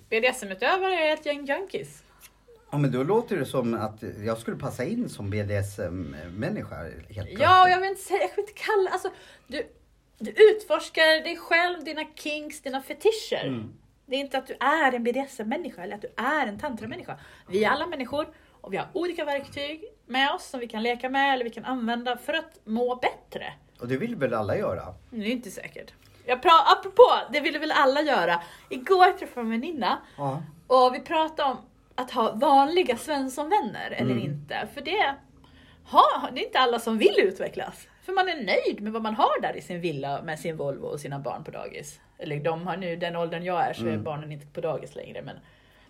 BDSM-utövare 0.10 0.94
är 0.94 1.14
ett 1.14 1.26
gäng 1.26 1.46
junkies. 1.46 2.04
Ja, 2.72 2.78
men 2.78 2.92
då 2.92 3.04
låter 3.04 3.38
det 3.38 3.46
som 3.46 3.74
att 3.74 4.04
jag 4.26 4.38
skulle 4.38 4.58
passa 4.58 4.86
in 4.86 5.10
som 5.10 5.30
BDSM-människa 5.30 6.76
Ja, 7.10 7.64
och 7.64 7.70
jag 7.70 7.80
vill 7.80 7.90
inte 7.90 8.02
säga, 8.02 8.22
jag 8.22 8.36
vill 8.36 8.40
inte 8.40 8.54
kalla, 8.54 8.90
alltså 8.90 9.10
du, 9.48 9.68
du 10.18 10.32
utforskar 10.32 11.24
dig 11.24 11.38
själv, 11.38 11.84
dina 11.84 12.06
kinks, 12.16 12.62
dina 12.62 12.82
fetischer. 12.82 13.48
Mm. 13.48 13.74
Det 14.12 14.16
är 14.18 14.20
inte 14.20 14.38
att 14.38 14.48
du 14.48 14.54
är 14.60 14.92
en 14.94 15.04
BDSM-människa 15.04 15.84
eller 15.84 15.96
att 15.96 16.02
du 16.02 16.12
är 16.18 16.48
en 16.48 16.60
tantramänniska. 16.60 17.18
Vi 17.48 17.64
är 17.64 17.70
alla 17.70 17.88
människor 17.88 18.28
och 18.62 18.74
vi 18.74 18.78
har 18.78 18.88
olika 18.94 19.26
verktyg 19.26 19.84
med 20.06 20.32
oss 20.32 20.46
som 20.50 20.60
vi 20.60 20.68
kan 20.68 20.84
leka 20.84 21.10
med 21.10 21.34
eller 21.34 21.44
vi 21.44 21.50
kan 21.50 21.66
använda 21.66 22.18
för 22.18 22.34
att 22.34 22.60
må 22.64 22.96
bättre. 22.96 23.54
Och 23.80 23.88
det 23.88 23.98
vill 23.98 24.16
väl 24.16 24.34
alla 24.34 24.58
göra? 24.58 24.82
Det 25.10 25.18
är 25.26 25.32
inte 25.32 25.52
säkert. 25.52 25.94
Jag 26.26 26.42
pra- 26.42 26.78
apropå, 26.80 27.12
det 27.34 27.40
ville 27.40 27.60
väl 27.60 27.72
alla 27.72 28.02
göra. 28.02 28.42
Igår 28.70 29.18
träffade 29.18 29.30
jag 29.36 29.46
en 29.46 29.62
väninna 29.62 29.98
Ja. 30.18 30.42
och 30.68 30.96
vi 30.96 31.00
pratade 31.00 31.50
om 31.52 31.58
att 31.96 32.12
ha 32.12 32.32
vanliga 32.32 32.98
Svenssonvänner 32.98 33.92
eller 33.92 34.12
Mm. 34.12 34.24
inte. 34.24 34.68
För 34.74 34.82
det, 34.82 35.16
ha, 35.86 36.30
det 36.34 36.42
är 36.42 36.46
inte 36.46 36.60
alla 36.60 36.80
som 36.80 36.98
vill 36.98 37.16
utvecklas. 37.18 37.88
För 38.06 38.14
man 38.14 38.30
är 38.30 38.36
nöjd 38.44 38.82
med 38.82 38.94
vad 38.94 39.02
man 39.02 39.16
har 39.16 39.42
där 39.42 39.58
i 39.58 39.62
sin 39.62 39.82
villa 39.82 40.22
med 40.22 40.40
sin 40.40 40.58
Volvo 40.58 40.86
och 40.86 41.00
sina 41.00 41.20
barn 41.20 41.44
på 41.44 41.52
dagis. 41.52 42.00
Eller 42.20 42.40
de 42.40 42.68
har 42.68 42.78
nu 42.78 42.96
den 42.96 43.16
åldern 43.16 43.44
jag 43.44 43.68
är 43.70 43.74
så 43.74 43.82
är 43.86 43.88
Mm. 43.88 44.04
barnen 44.04 44.32
inte 44.32 44.46
på 44.48 44.62
dagis 44.62 44.96
längre. 44.96 45.22
Men 45.22 45.36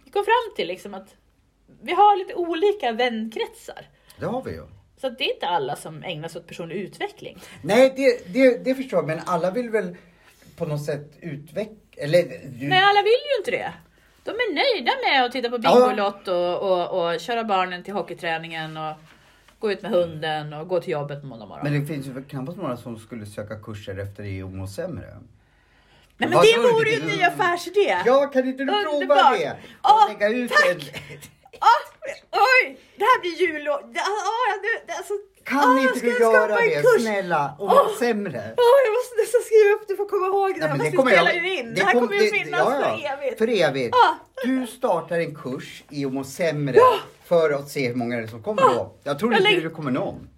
vi 0.06 0.12
kom 0.12 0.24
fram 0.26 0.56
till 0.56 0.68
liksom 0.68 0.94
att 0.94 1.16
vi 1.82 1.94
har 1.94 2.18
lite 2.18 2.34
olika 2.36 2.92
vänkretsar. 2.92 3.86
Det 4.20 4.26
har 4.26 4.42
vi 4.44 4.52
ju. 4.52 4.68
Så 4.98 5.08
att 5.08 5.18
det 5.18 5.24
är 5.24 5.34
inte 5.34 5.48
alla 5.48 5.76
som 5.76 6.04
ägnar 6.04 6.28
sig 6.28 6.40
åt 6.40 6.48
personlig 6.48 6.76
utveckling. 6.76 7.40
Nej, 7.64 7.94
det, 7.96 8.34
det, 8.34 8.64
det 8.64 8.76
förstår 8.76 8.98
jag, 9.00 9.08
men 9.08 9.20
alla 9.26 9.52
vill 9.52 9.70
väl 9.70 9.96
på 10.58 10.66
något 10.66 10.86
sätt 10.86 11.12
utveckla... 11.22 11.76
Eller... 11.98 12.24
Nej, 12.70 12.80
alla 12.84 13.02
vill 13.04 13.22
ju 13.32 13.38
inte 13.40 13.52
det. 13.52 13.74
De 14.24 14.32
är 14.32 14.54
nöjda 14.54 14.92
med 15.10 15.26
att 15.26 15.32
titta 15.32 15.50
på 15.50 15.58
Bingolott 15.58 16.28
och, 16.28 16.58
och, 16.72 17.14
och 17.14 17.20
köra 17.20 17.44
barnen 17.44 17.84
till 17.84 17.94
hockeyträningen 17.94 18.78
och 18.78 18.96
gå 19.62 19.72
ut 19.72 19.82
med 19.82 19.92
hunden 19.92 20.54
och 20.54 20.68
gå 20.68 20.80
till 20.82 20.92
jobbet 20.94 21.24
måndag 21.24 21.46
morgon. 21.46 21.64
Men 21.64 21.82
det 21.82 21.88
finns 21.88 22.08
ju 22.08 22.24
knappast 22.24 22.58
några 22.58 22.78
som 22.78 23.00
skulle 23.00 23.26
söka 23.26 23.56
kurser 23.60 23.98
efter 23.98 24.24
det 24.24 24.44
och 24.44 24.50
må 24.52 24.68
sämre. 24.68 25.08
Nej 26.18 26.30
men 26.30 26.32
Vad 26.32 26.46
det 26.46 26.58
vore 26.58 26.90
ju 26.90 27.02
en 27.02 27.08
ny 27.08 27.24
affärsidé! 27.24 27.98
Ja, 28.06 28.26
kan 28.34 28.48
inte 28.48 28.64
du 28.64 28.84
prova 28.84 29.16
det? 29.32 29.58
Och 29.82 30.10
lägga 30.10 30.30
ut 30.30 30.52
tack. 30.52 30.66
en... 30.70 30.82
Ah, 31.60 31.82
oj! 32.32 32.78
Det 32.98 33.04
här 33.04 33.22
blir 33.22 33.32
jul 33.48 33.68
och... 33.68 33.82
det- 33.94 33.94
det, 34.64 34.88
det, 34.88 34.94
alltså, 34.98 35.14
Kan 35.44 35.60
ah, 35.78 35.82
inte 35.82 36.00
du 36.00 36.10
jag 36.10 36.20
göra 36.22 36.48
skapa 36.48 36.64
en 36.64 36.70
det, 36.70 36.82
kurs? 36.82 37.02
snälla, 37.02 37.56
och 37.60 37.68
må 37.68 37.90
sämre? 38.00 38.40
Ah, 38.40 38.78
jag 38.86 38.94
måste 38.98 39.16
nästan 39.22 39.42
skriva 39.46 39.74
upp 39.76 39.88
det 39.88 39.96
för 39.96 40.04
att 40.04 40.10
komma 40.10 40.26
ihåg 40.28 40.50
det. 40.54 40.60
Nej, 40.60 40.70
jag 40.70 40.78
men 40.78 40.96
måste 40.96 41.12
spela 41.12 41.34
ju 41.34 41.58
in. 41.60 41.74
Det, 41.74 41.84
här 41.84 41.94
kommer 41.94 42.14
ju 42.14 42.32
finnas 42.32 42.62
för 42.62 43.06
evigt. 43.14 43.38
För 43.38 43.48
evigt. 43.50 43.96
Ah. 43.96 44.14
Du 44.44 44.68
startar 44.68 45.20
en 45.20 45.36
kurs 45.36 45.84
i 45.90 46.06
att 46.06 46.14
må 46.14 46.24
sämre 46.24 46.78
för 47.32 47.52
att 47.52 47.70
se 47.70 47.88
hur 47.88 47.96
många 47.96 48.18
det 48.18 48.24
är 48.24 48.28
som 48.28 48.44
kommer 48.44 48.62
då. 48.62 48.94
Jag 49.04 49.20
tror 49.20 49.34
inte 49.34 49.60
det 49.62 49.70
kommer 49.70 49.92
någon. 49.92 50.30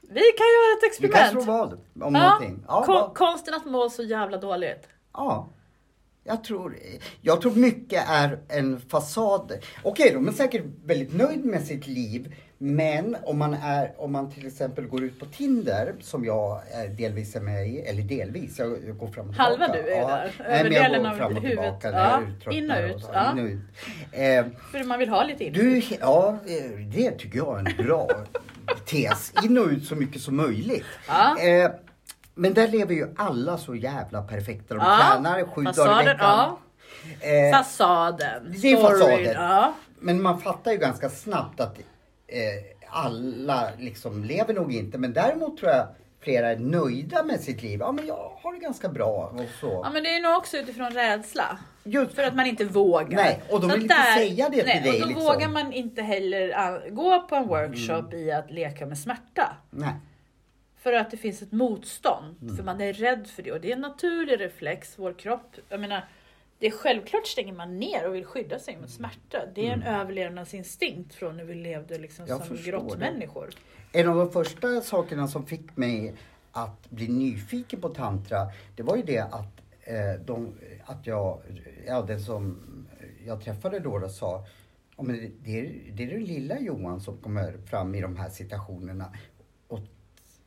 Vi 0.00 0.08
kan 0.20 0.46
göra 0.46 0.76
ett 0.78 0.82
Vi 0.82 0.86
experiment. 0.86 1.32
kan 1.32 1.42
slå 1.42 1.52
vad 1.52 1.72
om 1.72 1.80
Ja, 1.94 2.08
någonting. 2.28 2.64
Ja, 2.68 2.82
kon- 2.86 2.94
vad- 2.94 3.14
konsten 3.14 3.54
att 3.54 3.64
må 3.64 3.90
så 3.90 4.02
jävla 4.02 4.36
dåligt. 4.36 4.88
Ja. 5.12 5.48
Jag 6.24 6.44
tror, 6.44 6.76
jag 7.20 7.40
tror 7.40 7.52
mycket 7.54 8.04
är 8.08 8.38
en 8.48 8.80
fasad. 8.80 9.52
Okej, 9.82 10.10
de 10.14 10.28
är 10.28 10.32
säkert 10.32 10.64
väldigt 10.84 11.14
nöjd 11.14 11.44
med 11.44 11.62
sitt 11.66 11.86
liv. 11.86 12.34
Men 12.58 13.16
om 13.24 13.38
man, 13.38 13.54
är, 13.54 13.92
om 13.96 14.12
man 14.12 14.30
till 14.30 14.46
exempel 14.46 14.86
går 14.86 15.04
ut 15.04 15.20
på 15.20 15.26
Tinder, 15.26 15.94
som 16.00 16.24
jag 16.24 16.60
är 16.72 16.88
delvis 16.88 17.36
är 17.36 17.40
med 17.40 17.68
i, 17.68 17.78
eller 17.80 18.02
delvis, 18.02 18.58
jag, 18.58 18.68
jag 18.86 18.98
går 18.98 19.06
fram 19.06 19.28
och 19.28 19.34
tillbaka. 19.34 19.42
Halva 19.42 19.68
du 19.68 19.78
är 19.92 20.06
där. 20.08 20.32
Nej, 20.48 20.70
men 20.70 21.02
går 21.02 21.10
av 21.10 21.16
fram 21.16 21.36
och 21.36 21.42
huvudet. 21.42 21.74
Ja, 21.82 22.22
in 22.50 22.70
och 22.70 22.78
ut. 22.80 23.02
så. 23.02 23.10
Ja. 23.12 23.32
In 23.32 23.38
och 23.38 23.44
ut. 23.46 23.58
Eh, 24.12 24.46
För 24.72 24.84
man 24.84 24.98
vill 24.98 25.08
ha 25.08 25.24
lite 25.24 25.44
in. 25.44 25.52
du, 25.52 25.82
ja, 26.00 26.38
eh, 26.46 26.78
det 26.94 27.10
tycker 27.10 27.38
jag 27.38 27.54
är 27.60 27.70
en 27.78 27.86
bra 27.86 28.08
tes. 28.86 29.32
In 29.44 29.58
och 29.58 29.66
ut 29.66 29.84
så 29.84 29.94
mycket 29.94 30.22
som 30.22 30.36
möjligt. 30.36 30.84
Ja. 31.08 31.38
Eh, 31.40 31.70
men 32.34 32.54
där 32.54 32.68
lever 32.68 32.94
ju 32.94 33.06
alla 33.16 33.58
så 33.58 33.74
jävla 33.74 34.22
perfekta. 34.22 34.74
De 34.74 34.80
Ja, 34.84 34.98
tränar 35.12 35.44
sju 35.44 35.62
dagar 35.62 36.02
i 36.02 36.04
veckan. 36.04 36.16
ja. 36.20 36.58
Eh, 37.20 37.58
Fasaden. 37.58 38.54
Det 38.62 38.72
är 38.72 38.76
fasaden. 38.76 39.32
Ja. 39.34 39.74
men 40.00 40.22
man 40.22 40.40
fattar 40.40 40.72
ju 40.72 40.78
ganska 40.78 41.08
snabbt 41.10 41.60
att 41.60 41.78
eh, 42.26 42.86
alla 42.88 43.68
liksom 43.78 44.24
lever 44.24 44.54
nog 44.54 44.74
inte. 44.74 44.98
Men 44.98 45.12
däremot 45.12 45.58
tror 45.58 45.70
jag 45.70 45.86
flera 46.20 46.50
är 46.50 46.56
nöjda 46.56 47.22
med 47.22 47.40
sitt 47.40 47.62
liv. 47.62 47.80
Ja 47.80 47.92
men 47.92 48.06
jag 48.06 48.32
har 48.42 48.52
det 48.52 48.58
ganska 48.58 48.88
bra 48.88 49.32
och 49.34 49.48
så. 49.60 49.80
Ja 49.84 49.90
men 49.92 50.02
det 50.02 50.16
är 50.16 50.20
nog 50.20 50.36
också 50.36 50.56
utifrån 50.56 50.90
rädsla. 50.90 51.58
Just 51.84 52.14
För 52.14 52.22
att 52.22 52.34
man 52.34 52.46
inte 52.46 52.64
vågar. 52.64 53.16
Nej, 53.16 53.42
och 53.50 53.60
de 53.60 53.70
vill 53.70 53.82
inte 53.82 53.94
säga 54.16 54.48
det 54.48 54.56
till 54.56 54.66
nej, 54.66 54.82
dig, 54.82 54.92
Och 54.92 55.00
då 55.00 55.06
liksom. 55.06 55.24
vågar 55.24 55.48
man 55.48 55.72
inte 55.72 56.02
heller 56.02 56.52
ah, 56.56 56.80
gå 56.90 57.20
på 57.20 57.36
en 57.36 57.48
workshop 57.48 58.14
i 58.14 58.32
att 58.32 58.50
leka 58.50 58.86
med 58.86 58.98
smärta. 58.98 59.56
Nej. 59.70 59.94
För 60.82 60.92
att 60.92 61.10
det 61.10 61.16
finns 61.16 61.42
ett 61.42 61.52
motstånd. 61.52 62.36
Mm. 62.42 62.56
För 62.56 62.64
man 62.64 62.80
är 62.80 62.92
rädd 62.92 63.26
för 63.26 63.42
det. 63.42 63.52
Och 63.52 63.60
det 63.60 63.68
är 63.68 63.76
en 63.76 63.80
naturlig 63.80 64.40
reflex. 64.40 64.94
Vår 64.96 65.12
kropp, 65.12 65.56
jag 65.68 65.80
menar, 65.80 66.04
det 66.58 66.66
är 66.66 66.70
självklart 66.70 67.26
stänger 67.26 67.52
man 67.52 67.78
ner 67.78 68.08
och 68.08 68.14
vill 68.14 68.24
skydda 68.24 68.58
sig 68.58 68.76
mot 68.80 68.90
smärta. 68.90 69.38
Det 69.54 69.68
är 69.68 69.72
en 69.72 69.82
överlevnadsinstinkt 69.82 71.14
från 71.14 71.36
när 71.36 71.44
vi 71.44 71.54
levde 71.54 71.98
liksom 71.98 72.24
Mm. 72.24 72.38
Jag 72.38 72.46
som 72.46 72.56
grottmänniskor. 72.56 73.50
En 73.92 74.08
av 74.08 74.16
de 74.16 74.32
första 74.32 74.80
sakerna 74.80 75.28
som 75.28 75.46
fick 75.46 75.76
mig 75.76 76.14
att 76.52 76.90
bli 76.90 77.08
nyfiken 77.08 77.80
på 77.80 77.88
tantra, 77.88 78.46
det 78.76 78.82
var 78.82 78.96
ju 78.96 79.02
det 79.02 79.18
att, 79.18 79.60
eh, 79.80 80.20
de, 80.24 80.54
att 80.84 81.06
jag, 81.06 81.40
ja 81.86 82.02
den 82.02 82.20
som 82.20 82.58
jag 83.26 83.44
träffade 83.44 83.80
då, 83.80 83.98
då 83.98 84.08
sa, 84.08 84.46
ja, 84.96 85.02
men 85.02 85.16
det, 85.16 85.30
det, 85.44 85.60
är, 85.60 85.72
det 85.92 86.02
är 86.04 86.10
den 86.10 86.24
lilla 86.24 86.60
Johan 86.60 87.00
som 87.00 87.16
kommer 87.18 87.58
fram 87.66 87.94
i 87.94 88.00
de 88.00 88.16
här 88.16 88.28
situationerna. 88.28 89.12
Och 89.68 89.80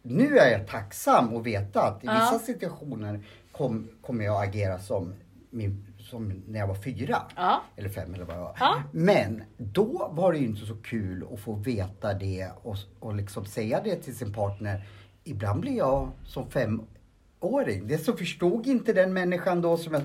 nu 0.02 0.38
är 0.38 0.52
jag 0.52 0.68
tacksam 0.68 1.38
att 1.38 1.44
veta 1.46 1.82
att 1.82 2.04
i 2.04 2.08
Ja. 2.08 2.14
vissa 2.14 2.46
situationer 2.46 3.24
kom, 3.52 3.90
kommer 4.02 4.26
jag 4.26 4.44
agera 4.44 4.80
som, 4.80 5.14
min, 5.50 5.89
som 6.10 6.44
när 6.48 6.60
jag 6.60 6.68
var 6.68 6.76
fyra. 6.76 7.22
Ja. 7.36 7.62
Eller 7.76 7.90
fem 7.90 8.14
eller 8.14 8.26
vad 8.26 8.36
det 8.36 8.40
var. 8.42 8.56
Ja. 8.60 8.84
Men 8.92 9.44
då 9.58 10.10
var 10.14 10.32
det 10.34 10.40
ju 10.40 10.46
inte 10.46 10.66
så 10.66 10.76
kul 10.76 11.26
att 11.34 11.40
få 11.40 11.54
veta 11.54 12.14
det 12.14 12.50
och, 12.62 12.76
och 13.00 13.16
liksom 13.16 13.46
säga 13.46 13.82
det 13.84 13.96
till 13.96 14.18
sin 14.18 14.34
partner. 14.34 14.82
Ibland 15.24 15.62
blir 15.62 15.78
jag 15.78 16.10
som 16.26 16.50
femåring. 16.52 17.88
Det 17.88 17.98
så 17.98 18.14
förstod 18.18 18.68
inte 18.68 18.94
den 18.94 19.14
människan 19.14 19.62
då 19.62 19.78
som 19.78 19.94
jag... 19.94 20.02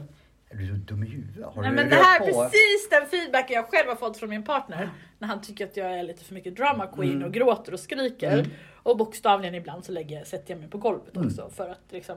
Är 0.50 0.56
du 0.56 0.76
dum 0.76 1.02
i 1.02 1.06
huvudet? 1.06 1.44
Har 1.44 1.62
Nej, 1.62 1.70
du 1.70 1.76
men 1.76 1.88
det 1.88 1.94
här 1.96 2.20
är 2.20 2.24
precis 2.26 2.88
den 2.90 3.06
feedbacken 3.06 3.54
jag 3.54 3.68
själv 3.70 3.88
har 3.88 3.96
fått 3.96 4.16
från 4.16 4.30
min 4.30 4.42
partner. 4.44 4.90
När 5.18 5.28
han 5.28 5.40
tycker 5.40 5.66
att 5.66 5.76
jag 5.76 5.98
är 5.98 6.02
lite 6.02 6.24
för 6.24 6.34
mycket 6.34 6.56
drama 6.56 6.86
queen 6.86 7.12
Mm. 7.12 7.24
och 7.24 7.32
gråter 7.32 7.72
och 7.74 7.80
skriker. 7.80 8.46
Och 8.82 8.96
bokstavligen 8.96 9.54
ibland 9.54 9.84
så 9.84 9.92
lägger, 9.92 10.16
jag- 10.18 10.26
sätter 10.26 10.54
jag 10.54 10.60
mig 10.60 10.70
på 10.70 10.78
golvet 10.78 11.16
Mm. 11.16 11.28
också. 11.28 11.50
För 11.50 11.68
att 11.70 11.80
liksom, 11.90 12.16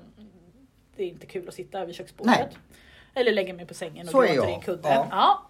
det 0.95 1.03
är 1.03 1.07
inte 1.07 1.25
kul 1.25 1.47
att 1.47 1.53
sitta 1.53 1.85
vid 1.85 1.95
köksbordet. 1.95 2.35
Nej. 2.39 2.49
Eller 3.13 3.31
lägga 3.31 3.53
mig 3.53 3.65
på 3.65 3.73
sängen 3.73 4.05
och 4.07 4.11
Så 4.11 4.21
gråter 4.21 4.49
i 4.49 4.53
en 4.53 4.61
kudde. 4.61 4.89
Ja. 4.89 5.07
Ja. 5.11 5.43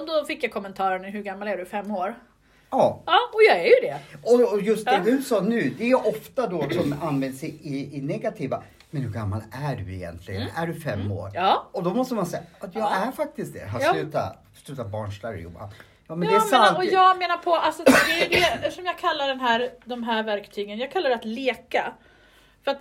Och 0.00 0.06
då 0.06 0.24
fick 0.24 0.44
jag 0.44 0.52
kommentaren, 0.52 1.04
hur 1.04 1.22
gammal 1.22 1.48
är 1.48 1.56
du? 1.56 1.66
Fem 1.66 1.90
år? 1.90 2.14
Ja. 2.70 3.02
Ja, 3.06 3.18
och 3.32 3.40
jag 3.48 3.56
är 3.58 3.64
ju 3.64 3.88
det. 3.88 3.98
Och, 4.22 4.52
och 4.52 4.60
just 4.62 4.84
det 4.84 4.92
Ja. 4.92 5.00
du 5.04 5.22
sa 5.22 5.40
nu, 5.40 5.74
det 5.78 5.90
är 5.90 6.06
ofta 6.08 6.46
då 6.46 6.70
som 6.70 6.94
används 7.02 7.44
i, 7.44 7.46
i, 7.46 7.96
i 7.96 8.00
negativa. 8.02 8.62
Men 8.90 9.02
hur 9.02 9.10
gammal 9.10 9.40
är 9.52 9.76
du 9.76 9.94
egentligen? 9.94 10.48
Är 10.56 10.66
du 10.66 10.74
fem 10.80 11.12
år? 11.12 11.28
Mm. 11.28 11.42
Ja. 11.44 11.68
Och 11.72 11.82
då 11.82 11.94
måste 11.94 12.14
man 12.14 12.26
säga 12.26 12.42
att 12.60 12.74
jag 12.74 12.82
Ja. 12.82 12.94
är 13.08 13.12
faktiskt 13.12 13.52
det. 13.54 13.66
Ha, 13.66 13.80
Ja. 13.82 13.92
Sluta, 13.92 14.36
sluta 14.64 14.84
barnsla 14.84 15.30
dig 15.30 15.42
Johan. 15.42 15.70
Ja 16.08 16.14
men 16.14 16.28
Ja, 16.28 16.34
det 16.34 16.36
är 16.36 16.40
sant. 16.40 16.68
men, 16.72 16.76
och 16.76 16.92
jag 16.92 17.18
menar 17.18 17.36
på, 17.36 17.54
alltså, 17.54 17.82
det 17.84 17.90
är 18.24 18.28
det, 18.28 18.36
eftersom 18.66 18.84
jag 18.84 18.98
kallar 18.98 19.28
den 19.28 19.40
här, 19.40 19.70
de 19.84 20.02
här 20.02 20.22
verktygen, 20.22 20.78
jag 20.78 20.92
kallar 20.92 21.08
det 21.08 21.14
att 21.16 21.24
leka. 21.24 21.92
För 22.64 22.70
att 22.70 22.80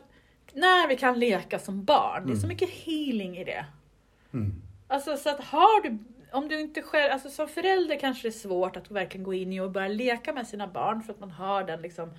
när 0.54 0.88
vi 0.88 0.96
kan 0.98 1.20
leka 1.20 1.60
som 1.60 1.84
barn, 1.84 2.24
det 2.28 2.34
är 2.34 2.36
så 2.38 2.48
mycket 2.48 2.70
healing 2.70 3.38
i 3.38 3.44
det. 3.44 3.66
Mm. 4.36 4.62
Alltså 4.88 5.18
så 5.18 5.30
att 5.30 5.40
har 5.44 5.82
du, 5.84 5.98
om 6.32 6.48
du 6.48 6.60
inte 6.60 6.82
själv, 6.82 7.12
alltså 7.14 7.30
som 7.30 7.48
förälder 7.48 8.00
kanske 8.00 8.22
det 8.28 8.30
är 8.30 8.40
svårt 8.40 8.78
att 8.78 8.92
verkligen 8.92 9.24
gå 9.24 9.34
in 9.34 9.54
i 9.54 9.60
och 9.60 9.72
börja 9.72 9.88
leka 9.88 10.34
med 10.34 10.48
sina 10.48 10.68
barn 10.68 11.04
för 11.04 11.14
att 11.14 11.20
man 11.20 11.32
har 11.32 11.64
den 11.64 11.82
liksom, 11.82 12.12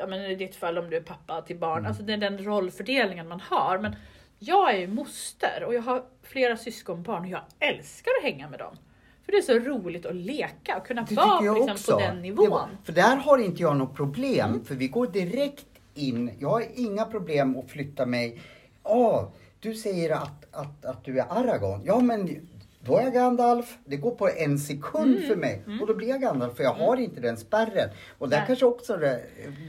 ja 0.00 0.06
men 0.06 0.20
i 0.22 0.34
ditt 0.34 0.56
fall 0.56 0.78
om 0.78 0.90
du 0.90 0.96
är 0.96 1.00
pappa 1.00 1.42
till 1.42 1.58
barn, 1.58 1.86
alltså 1.86 2.02
det 2.02 2.12
är 2.12 2.16
den 2.16 2.44
rollfördelningen 2.44 3.28
man 3.28 3.40
har. 3.40 3.78
Men 3.78 3.96
jag 4.38 4.74
är 4.74 4.78
ju 4.78 4.86
moster 4.88 5.64
och 5.66 5.74
jag 5.74 5.82
har 5.82 6.02
flera 6.22 6.56
syskonbarn 6.56 7.22
och 7.22 7.28
jag 7.30 7.40
älskar 7.58 8.10
att 8.18 8.30
hänga 8.32 8.48
med 8.48 8.58
dem. 8.58 8.76
För 9.24 9.32
det 9.32 9.38
är 9.38 9.42
så 9.42 9.58
roligt 9.58 10.06
att 10.06 10.14
leka 10.14 10.76
och 10.76 10.86
kunna 10.86 11.02
Det 11.08 11.14
vara 11.14 11.40
liksom, 11.40 11.70
också. 11.72 11.92
på 11.92 11.98
den 12.00 12.22
nivån. 12.22 12.50
var- 12.50 12.68
för 12.84 12.92
där 12.92 13.16
har 13.16 13.38
inte 13.38 13.62
jag 13.62 13.76
något 13.76 13.96
problem. 13.96 14.50
Mm. 14.50 14.64
För 14.64 14.74
vi 14.74 14.88
går 14.88 15.06
direkt 15.06 15.66
in. 15.94 16.30
Jag 16.38 16.48
har 16.48 16.64
inga 16.74 17.04
problem 17.04 17.56
att 17.56 17.70
flytta 17.70 18.06
mig. 18.06 18.40
Ja, 18.84 19.32
du 19.62 19.74
säger 19.74 20.10
att, 20.10 20.44
att, 20.54 20.84
att 20.84 21.04
du 21.04 21.18
är 21.18 21.26
Aragorn. 21.30 21.80
Ja, 21.84 22.00
men 22.00 22.48
då 22.80 22.96
är 22.98 23.02
jag 23.02 23.12
Gandalf. 23.12 23.78
Det 23.84 23.96
går 23.96 24.10
på 24.10 24.28
en 24.36 24.58
sekund 24.58 25.16
Mm. 25.16 25.28
för 25.28 25.36
mig. 25.36 25.62
Och 25.80 25.86
då 25.86 25.94
blir 25.94 26.08
jag 26.08 26.20
Gandalf 26.20 26.56
för 26.56 26.62
jag 26.64 26.72
har 26.74 26.96
inte 26.96 27.20
den 27.20 27.36
spärren. 27.36 27.88
Och 28.18 28.28
där 28.28 28.36
Nej. 28.36 28.46
kanske 28.46 28.64
också 28.66 28.96
det, 28.96 29.20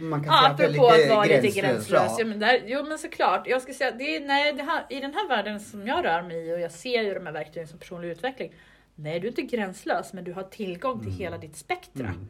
man 0.02 0.24
kan 0.24 0.34
Ja, 0.34 0.41
säga 0.58 0.70
att 0.70 0.76
jag 0.76 0.94
är 0.96 0.98
lite 0.98 1.10
vara 1.16 1.24
lite 1.26 1.41
gränslös. 1.41 1.56
gränslös. 1.89 2.16
Ja, 2.20 2.26
men 2.26 2.39
där, 2.39 2.62
jo 2.66 2.84
men 2.84 2.98
såklart. 2.98 3.48
Jag 3.48 3.62
ska 3.62 3.74
säga, 3.74 3.91
det 3.91 4.16
är, 4.16 4.20
nej, 4.26 4.54
det 4.54 4.64
här, 4.64 4.86
i 4.89 5.00
den 5.00 5.14
här 5.14 5.28
världen 5.28 5.60
som 5.60 5.88
jag 5.88 6.06
rör 6.06 6.22
mig 6.22 6.48
i 6.50 6.54
och 6.56 6.60
jag 6.60 6.72
ser 6.72 7.02
ju 7.02 7.14
de 7.14 7.26
här 7.26 7.34
verktygen 7.34 7.68
som 7.68 7.80
personlig 7.80 8.10
utveckling. 8.10 8.54
Nej, 8.96 9.20
du 9.20 9.28
är 9.28 9.32
inte 9.32 9.41
gränslös 9.41 10.14
men 10.14 10.24
du 10.24 10.34
har 10.34 10.44
tillgång 10.44 11.04
till 11.04 11.12
hela 11.14 11.38
ditt 11.38 11.56
spektra. 11.56 12.08
Mm. 12.08 12.28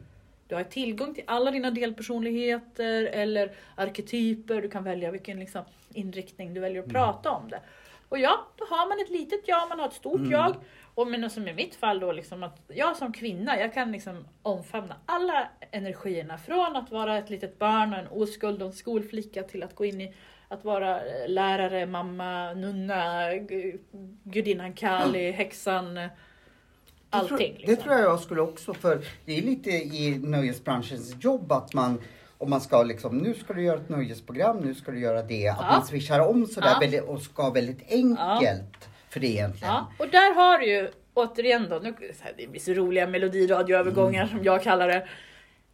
Du 0.48 0.54
har 0.54 0.62
tillgång 0.64 1.14
till 1.14 1.24
alla 1.26 1.50
dina 1.50 1.70
delpersonligheter 1.70 3.02
eller 3.04 3.52
arketyper. 3.74 4.62
Du 4.62 4.70
kan 4.70 4.84
välja 4.84 5.10
vilken 5.10 5.40
liksom, 5.40 5.62
inriktning 5.94 6.54
du 6.54 6.60
väljer 6.60 6.82
att 6.82 6.88
prata 6.88 7.30
om 7.30 7.48
det. 7.50 7.60
Och 8.08 8.18
ja, 8.18 8.46
då 8.56 8.64
har 8.64 8.88
man 8.88 9.00
ett 9.00 9.10
litet 9.10 9.40
jag, 9.48 9.68
man 9.68 9.78
har 9.80 9.86
ett 9.88 9.92
stort 9.94 10.20
jag. 10.30 10.54
Och 10.94 11.06
men 11.06 11.30
som 11.30 11.48
i 11.48 11.54
mitt 11.54 11.74
fall 11.74 12.00
då, 12.00 12.12
liksom 12.12 12.42
att 12.42 12.60
jag 12.68 12.96
som 12.96 13.12
kvinna, 13.12 13.60
jag 13.60 13.74
kan 13.74 13.92
liksom 13.92 14.24
omfamna 14.42 14.96
alla 15.06 15.48
energierna. 15.70 16.38
Från 16.38 16.76
att 16.76 16.90
vara 16.90 17.18
ett 17.18 17.30
litet 17.30 17.58
barn 17.58 17.92
och 17.92 17.98
en 17.98 18.06
oskuld 18.08 18.62
och 18.62 18.68
en 18.68 18.74
skolflicka 18.74 19.42
till 19.42 19.62
att 19.62 19.74
gå 19.74 19.84
in 19.84 20.00
i 20.00 20.14
att 20.48 20.64
vara 20.64 20.96
eh, 21.00 21.28
lärare, 21.28 21.86
mamma, 21.86 22.52
nunna, 22.54 23.30
gu- 23.30 23.78
gudinnan 24.24 24.72
Kali, 24.72 25.30
häxan. 25.30 25.96
eh, 25.96 26.02
Det 26.02 27.18
tror- 27.20 27.32
Allting. 27.32 27.54
Det 27.54 27.66
Liksom. 27.66 27.76
tror 27.84 27.94
jag 27.94 28.04
jag 28.04 28.20
skulle 28.20 28.40
också, 28.40 28.74
för 28.74 28.98
det 29.24 29.38
är 29.38 29.42
lite 29.42 29.70
i 29.70 30.18
nöjesbranschens 30.22 31.24
jobb 31.24 31.52
att 31.52 31.74
man 31.74 32.00
om 32.38 32.50
man 32.50 32.60
ska 32.60 32.82
liksom, 32.82 33.18
nu 33.18 33.34
ska 33.34 33.52
du 33.52 33.62
göra 33.62 33.80
ett 33.80 33.88
nöjesprogram, 33.88 34.56
nu 34.58 34.74
ska 34.74 34.90
du 34.92 35.00
göra 35.00 35.22
det. 35.22 35.48
Att 35.48 35.56
Ja. 35.60 35.66
man 35.70 35.86
swishar 35.86 36.20
om 36.20 36.46
sådär 36.46 36.88
Ja. 36.92 37.02
och 37.02 37.22
ska 37.22 37.50
väldigt 37.50 37.92
enkelt 37.92 38.88
för 39.10 39.20
det 39.20 39.26
egentligen. 39.26 39.74
Ja, 39.74 39.92
och 39.98 40.08
där 40.08 40.34
har 40.34 40.58
du 40.58 40.66
ju 40.66 40.90
återigen 41.14 41.66
då, 41.70 41.78
nu, 41.78 41.94
det 42.36 42.46
blir 42.46 42.60
så 42.60 42.72
roliga 42.72 43.06
melodiradioövergångar 43.06 44.26
som 44.26 44.44
jag 44.44 44.62
kallar 44.62 44.88
det. 44.88 45.08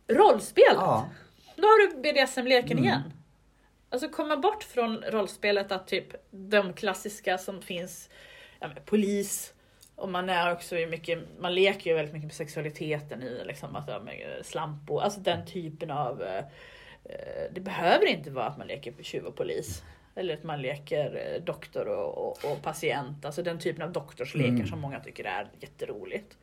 Rollspelet. 0.08 0.74
Ja. 0.76 1.08
Då 1.56 1.62
har 1.62 1.88
du 1.90 2.02
BDSM-leken 2.02 2.72
Mm. 2.72 2.84
igen. 2.84 3.02
Alltså 3.90 4.08
komma 4.08 4.36
bort 4.36 4.62
från 4.62 4.96
rollspelet 4.96 5.72
att 5.72 5.88
typ 5.88 6.06
de 6.30 6.72
klassiska 6.72 7.38
som 7.38 7.62
finns, 7.62 8.08
ja, 8.60 8.68
polis, 8.84 9.52
och 10.00 10.08
man 10.08 10.28
är 10.28 10.52
också 10.52 10.74
mycket, 10.74 11.18
man 11.38 11.54
leker 11.54 11.90
ju 11.90 11.96
väldigt 11.96 12.12
mycket 12.14 12.26
med 12.26 12.34
sexualiteten 12.34 13.22
i 13.22 13.44
liksom, 13.44 13.76
att, 13.76 13.88
ja, 13.88 14.00
med 14.00 14.40
slampo, 14.42 14.98
alltså 14.98 15.20
den 15.20 15.46
typen 15.46 15.90
av 15.90 16.22
eh, 16.22 16.44
eh, 17.04 17.52
det 17.52 17.60
behöver 17.60 18.06
inte 18.06 18.30
vara 18.30 18.46
att 18.46 18.58
man 18.58 18.66
leker 18.66 18.92
på 18.92 19.02
tjuv 19.02 19.24
och 19.24 19.36
polis. 19.36 19.82
Eller 20.14 20.34
att 20.34 20.42
man 20.42 20.62
leker 20.62 21.34
eh, 21.34 21.42
doktor 21.44 21.88
och, 21.88 22.18
och, 22.18 22.52
och 22.52 22.62
patient. 22.62 23.24
Alltså 23.24 23.42
den 23.42 23.58
typen 23.58 23.82
av 23.82 23.92
doktorslekar 23.92 24.48
Mm. 24.48 24.66
som 24.66 24.80
många 24.80 25.00
tycker 25.00 25.24
är 25.24 25.46
jätteroligt. 25.60 26.38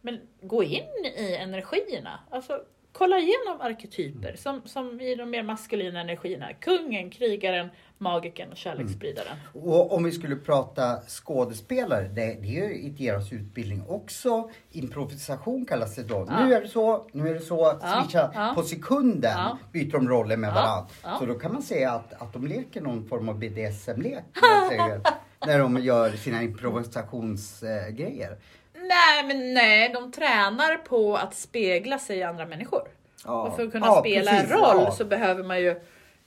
Men 0.00 0.20
gå 0.42 0.62
in 0.62 1.04
i 1.16 1.36
energierna. 1.40 2.20
Alltså, 2.30 2.62
kolla 2.92 3.18
igenom 3.18 3.60
arketyper 3.60 4.36
som, 4.36 4.62
som 4.64 5.00
i 5.00 5.14
de 5.14 5.30
mer 5.30 5.42
maskulina 5.42 6.00
energierna. 6.00 6.52
Kungen, 6.52 7.10
krigaren, 7.10 7.70
magikern 8.00 8.50
och 8.50 8.56
kärleksspridaren. 8.56 9.36
Och 9.52 9.94
om 9.94 10.04
vi 10.04 10.12
skulle 10.12 10.36
prata 10.36 11.00
skådespelare, 11.06 12.02
det, 12.08 12.14
det 12.14 12.58
är 12.58 12.68
ju 12.68 12.74
i 12.74 12.88
deras 12.98 13.32
utbildning 13.32 13.82
också. 13.88 14.50
Improvisation 14.70 15.66
kallas 15.66 15.94
det 15.94 16.02
då. 16.02 16.26
Ja. 16.28 16.44
Nu 16.44 16.54
är 16.54 16.60
det 16.60 16.68
så, 16.68 17.06
nu 17.12 17.28
är 17.28 17.34
det 17.34 17.40
så. 17.40 17.78
Ja, 17.82 18.02
Switcha 18.02 18.30
ja. 18.34 18.52
på 18.54 18.62
sekunden 18.62 19.32
Ja. 19.36 19.58
byter 19.72 19.92
de 19.92 20.08
roller 20.08 20.36
med 20.36 20.52
varandra. 20.54 20.86
Så 21.18 21.26
då 21.26 21.34
kan 21.34 21.52
man 21.52 21.62
säga 21.62 21.92
att, 21.92 22.22
att 22.22 22.32
de 22.32 22.46
leker 22.46 22.80
någon 22.80 23.08
form 23.08 23.28
av 23.28 23.38
BDSM-lek. 23.38 24.24
när 25.46 25.58
de 25.58 25.78
gör 25.78 26.10
sina 26.10 26.42
improvisationsgrejer. 26.42 28.36
Nej, 28.74 29.24
men 29.26 29.54
nej, 29.54 29.90
de 29.94 30.12
tränar 30.12 30.76
på 30.76 31.16
att 31.16 31.34
spegla 31.34 31.98
sig 31.98 32.18
i 32.18 32.22
andra 32.22 32.46
människor. 32.46 32.82
Ja. 33.24 33.42
Och 33.42 33.56
för 33.56 33.64
att 33.64 33.72
kunna 33.72 33.86
Ja, 33.86 34.00
spela 34.00 34.30
precis, 34.30 34.50
en 34.50 34.56
roll 34.58 34.82
ja. 34.84 34.90
så 34.90 35.04
behöver 35.04 35.44
man 35.44 35.60
ju 35.60 35.80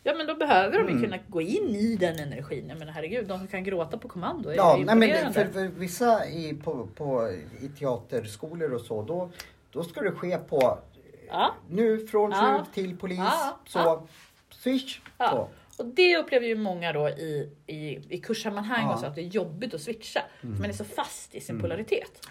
Ja 0.05 0.13
men 0.17 0.27
då 0.27 0.35
behöver 0.35 0.77
de 0.77 0.83
ju 0.87 0.89
Mm. 0.91 1.03
kunna 1.03 1.17
gå 1.27 1.41
in 1.41 1.75
i 1.75 1.95
den 1.95 2.19
energin. 2.19 2.69
Jag 2.69 2.79
menar 2.79 2.91
herregud, 2.93 3.27
de 3.27 3.37
som 3.39 3.47
kan 3.47 3.63
gråta 3.63 3.97
på 3.97 4.07
kommando 4.07 4.49
är 4.49 4.55
Ja, 4.55 4.77
ju 4.77 4.85
nej, 4.85 4.95
men 4.95 5.33
för, 5.33 5.45
för 5.45 5.67
vissa 5.67 6.27
i, 6.29 6.53
på, 6.63 6.87
på, 6.95 7.29
i 7.61 7.67
teaterskolor 7.79 8.73
och 8.73 8.81
så, 8.81 9.01
då, 9.01 9.29
då 9.71 9.83
ska 9.83 10.01
det 10.01 10.11
ske 10.11 10.37
på 10.37 10.79
Ja. 11.27 11.55
nu 11.69 12.07
från 12.07 12.31
Ja. 12.31 12.65
tjuv 12.73 12.73
till 12.83 12.97
polis, 12.97 13.17
Ja. 13.19 13.59
så 13.67 13.79
Ja. 13.79 14.03
swish. 14.49 15.01
Ja. 15.17 15.29
Så. 15.29 15.83
Och 15.83 15.89
det 15.89 16.17
upplever 16.17 16.47
ju 16.47 16.55
många 16.55 16.93
då 16.93 17.09
i, 17.09 17.49
i, 17.67 17.99
i 18.15 18.17
kurssammanhang 18.17 18.85
Ja. 18.85 18.93
och 18.93 18.99
så 18.99 19.05
att 19.05 19.15
det 19.15 19.21
är 19.21 19.25
jobbigt 19.25 19.73
att 19.73 19.81
switcha. 19.81 20.21
För 20.41 20.47
man 20.47 20.65
är 20.65 20.73
så 20.73 20.83
fast 20.83 21.35
i 21.35 21.41
sin 21.41 21.55
Mm. 21.55 21.61
polaritet. 21.61 22.27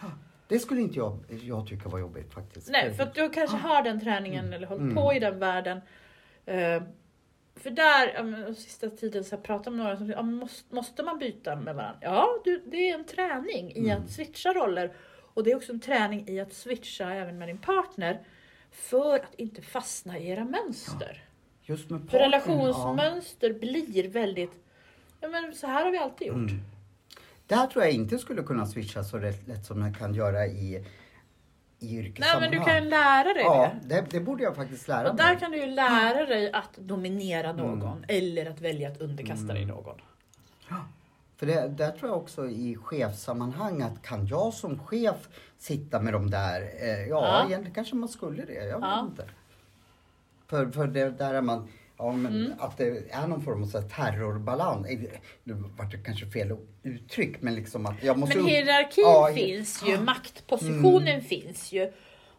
Det 0.48 0.58
skulle 0.58 0.80
inte 0.80 0.98
jag, 0.98 1.18
jag 1.42 1.66
tycka 1.66 1.88
var 1.88 1.98
jobbigt 1.98 2.32
faktiskt. 2.34 2.70
Nej, 2.70 2.94
för 2.94 3.02
att 3.02 3.14
du 3.14 3.30
kanske 3.30 3.56
har 3.56 3.82
den 3.82 4.00
träningen 4.00 4.52
eller 4.52 4.66
hållit 4.66 4.82
Mm. 4.82 4.94
på 4.94 5.14
i 5.14 5.18
den 5.18 5.38
världen. 5.38 5.80
Eh, 6.46 6.82
För 7.56 7.70
där, 7.70 8.12
ja, 8.46 8.54
sista 8.54 8.90
tiden 8.90 9.24
så 9.24 9.32
har 9.32 9.38
jag 9.38 9.44
pratat 9.44 9.72
med 9.72 9.84
några 9.84 9.96
som 9.96 10.10
ja, 10.10 10.22
måste, 10.22 10.74
måste 10.74 11.02
man 11.02 11.18
byta 11.18 11.56
med 11.56 11.74
varandra? 11.74 11.98
Ja, 12.00 12.28
du, 12.44 12.62
det 12.66 12.90
är 12.90 12.94
en 12.94 13.04
träning 13.04 13.72
i 13.72 13.78
Mm. 13.90 14.02
att 14.02 14.10
switcha 14.10 14.52
roller. 14.52 14.92
Och 15.34 15.44
det 15.44 15.50
är 15.50 15.56
också 15.56 15.72
en 15.72 15.80
träning 15.80 16.28
i 16.28 16.40
att 16.40 16.52
switcha 16.52 17.12
även 17.12 17.38
med 17.38 17.48
din 17.48 17.58
partner. 17.58 18.20
För 18.70 19.14
att 19.14 19.34
inte 19.36 19.62
fastna 19.62 20.18
i 20.18 20.28
era 20.28 20.44
mönster. 20.44 21.24
Just 21.62 21.90
med 21.90 22.10
För 22.10 22.18
relationsmönster 22.18 23.52
blir 23.52 24.08
väldigt, 24.08 24.52
ja 25.20 25.28
men 25.28 25.54
så 25.54 25.66
här 25.66 25.84
har 25.84 25.90
vi 25.92 25.98
alltid 25.98 26.26
gjort. 26.28 26.36
Mm. 26.36 26.60
Där 27.46 27.66
tror 27.66 27.84
jag 27.84 27.92
inte 27.94 28.18
skulle 28.18 28.42
kunna 28.42 28.66
switcha 28.66 29.04
så 29.04 29.18
lätt, 29.18 29.48
lätt 29.48 29.66
som 29.66 29.82
jag 29.82 29.96
kan 29.98 30.14
göra 30.14 30.46
i, 30.46 30.84
i 31.82 32.14
Nej 32.18 32.40
men 32.40 32.50
du 32.50 32.60
kan 32.60 32.74
ju 32.84 32.90
lära 32.90 33.34
dig 33.34 33.42
Ja, 33.42 33.70
det. 33.82 33.94
det, 34.00 34.06
det 34.10 34.20
borde 34.20 34.42
jag 34.42 34.56
faktiskt 34.56 34.88
lära 34.88 35.10
Och 35.10 35.16
mig. 35.16 35.24
där 35.26 35.40
kan 35.40 35.50
du 35.50 35.58
ju 35.58 35.66
lära 35.66 36.26
dig 36.26 36.52
att 36.52 36.76
dominera 36.76 37.52
någon 37.52 37.82
Mm. 37.82 38.04
eller 38.08 38.50
att 38.50 38.60
välja 38.60 38.88
att 38.90 39.00
underkasta 39.00 39.52
dig 39.54 39.64
någon. 39.64 40.00
För 41.36 41.46
det, 41.46 41.68
där 41.68 41.90
tror 41.90 42.10
jag 42.10 42.18
också 42.18 42.46
i 42.48 42.76
chefssammanhang 42.76 43.82
att 43.82 44.02
kan 44.02 44.26
jag 44.26 44.54
som 44.54 44.78
chef 44.78 45.28
sitta 45.58 46.00
med 46.00 46.12
de 46.12 46.30
där, 46.30 46.60
eh, 46.80 46.88
ja, 46.88 47.06
Ja. 47.08 47.46
egentligen 47.46 47.74
kanske 47.74 47.94
man 47.96 48.08
skulle 48.08 48.44
det, 48.44 48.52
jag 48.54 48.64
vet 48.64 48.72
Ja. 48.80 49.00
inte. 49.10 49.24
För, 50.46 50.70
för 50.70 50.86
det 50.86 51.10
där 51.10 51.34
är 51.34 51.40
man, 51.40 51.68
ja 51.98 52.12
men 52.12 52.34
Mm. 52.36 52.52
att 52.58 52.78
det 52.78 53.12
är 53.12 53.26
någon 53.26 53.42
form 53.42 53.62
av 53.62 53.66
så 53.66 53.80
här 53.80 53.88
terrorbalans, 53.88 54.86
nu 55.44 55.54
vart 55.76 55.90
det 55.92 55.98
kanske 55.98 56.26
fel 56.26 56.56
uttryck 56.82 57.42
men 57.42 57.54
liksom 57.54 57.86
att 57.86 58.02
jag 58.02 58.18
måste... 58.18 58.36
Men 58.36 58.46
hierarkin 58.46 59.04
Ja, 59.04 59.30
finns 59.34 59.82
ju, 59.86 60.00
maktpositionen 60.00 61.08
Mm. 61.08 61.20
finns 61.24 61.72
ju. 61.72 61.92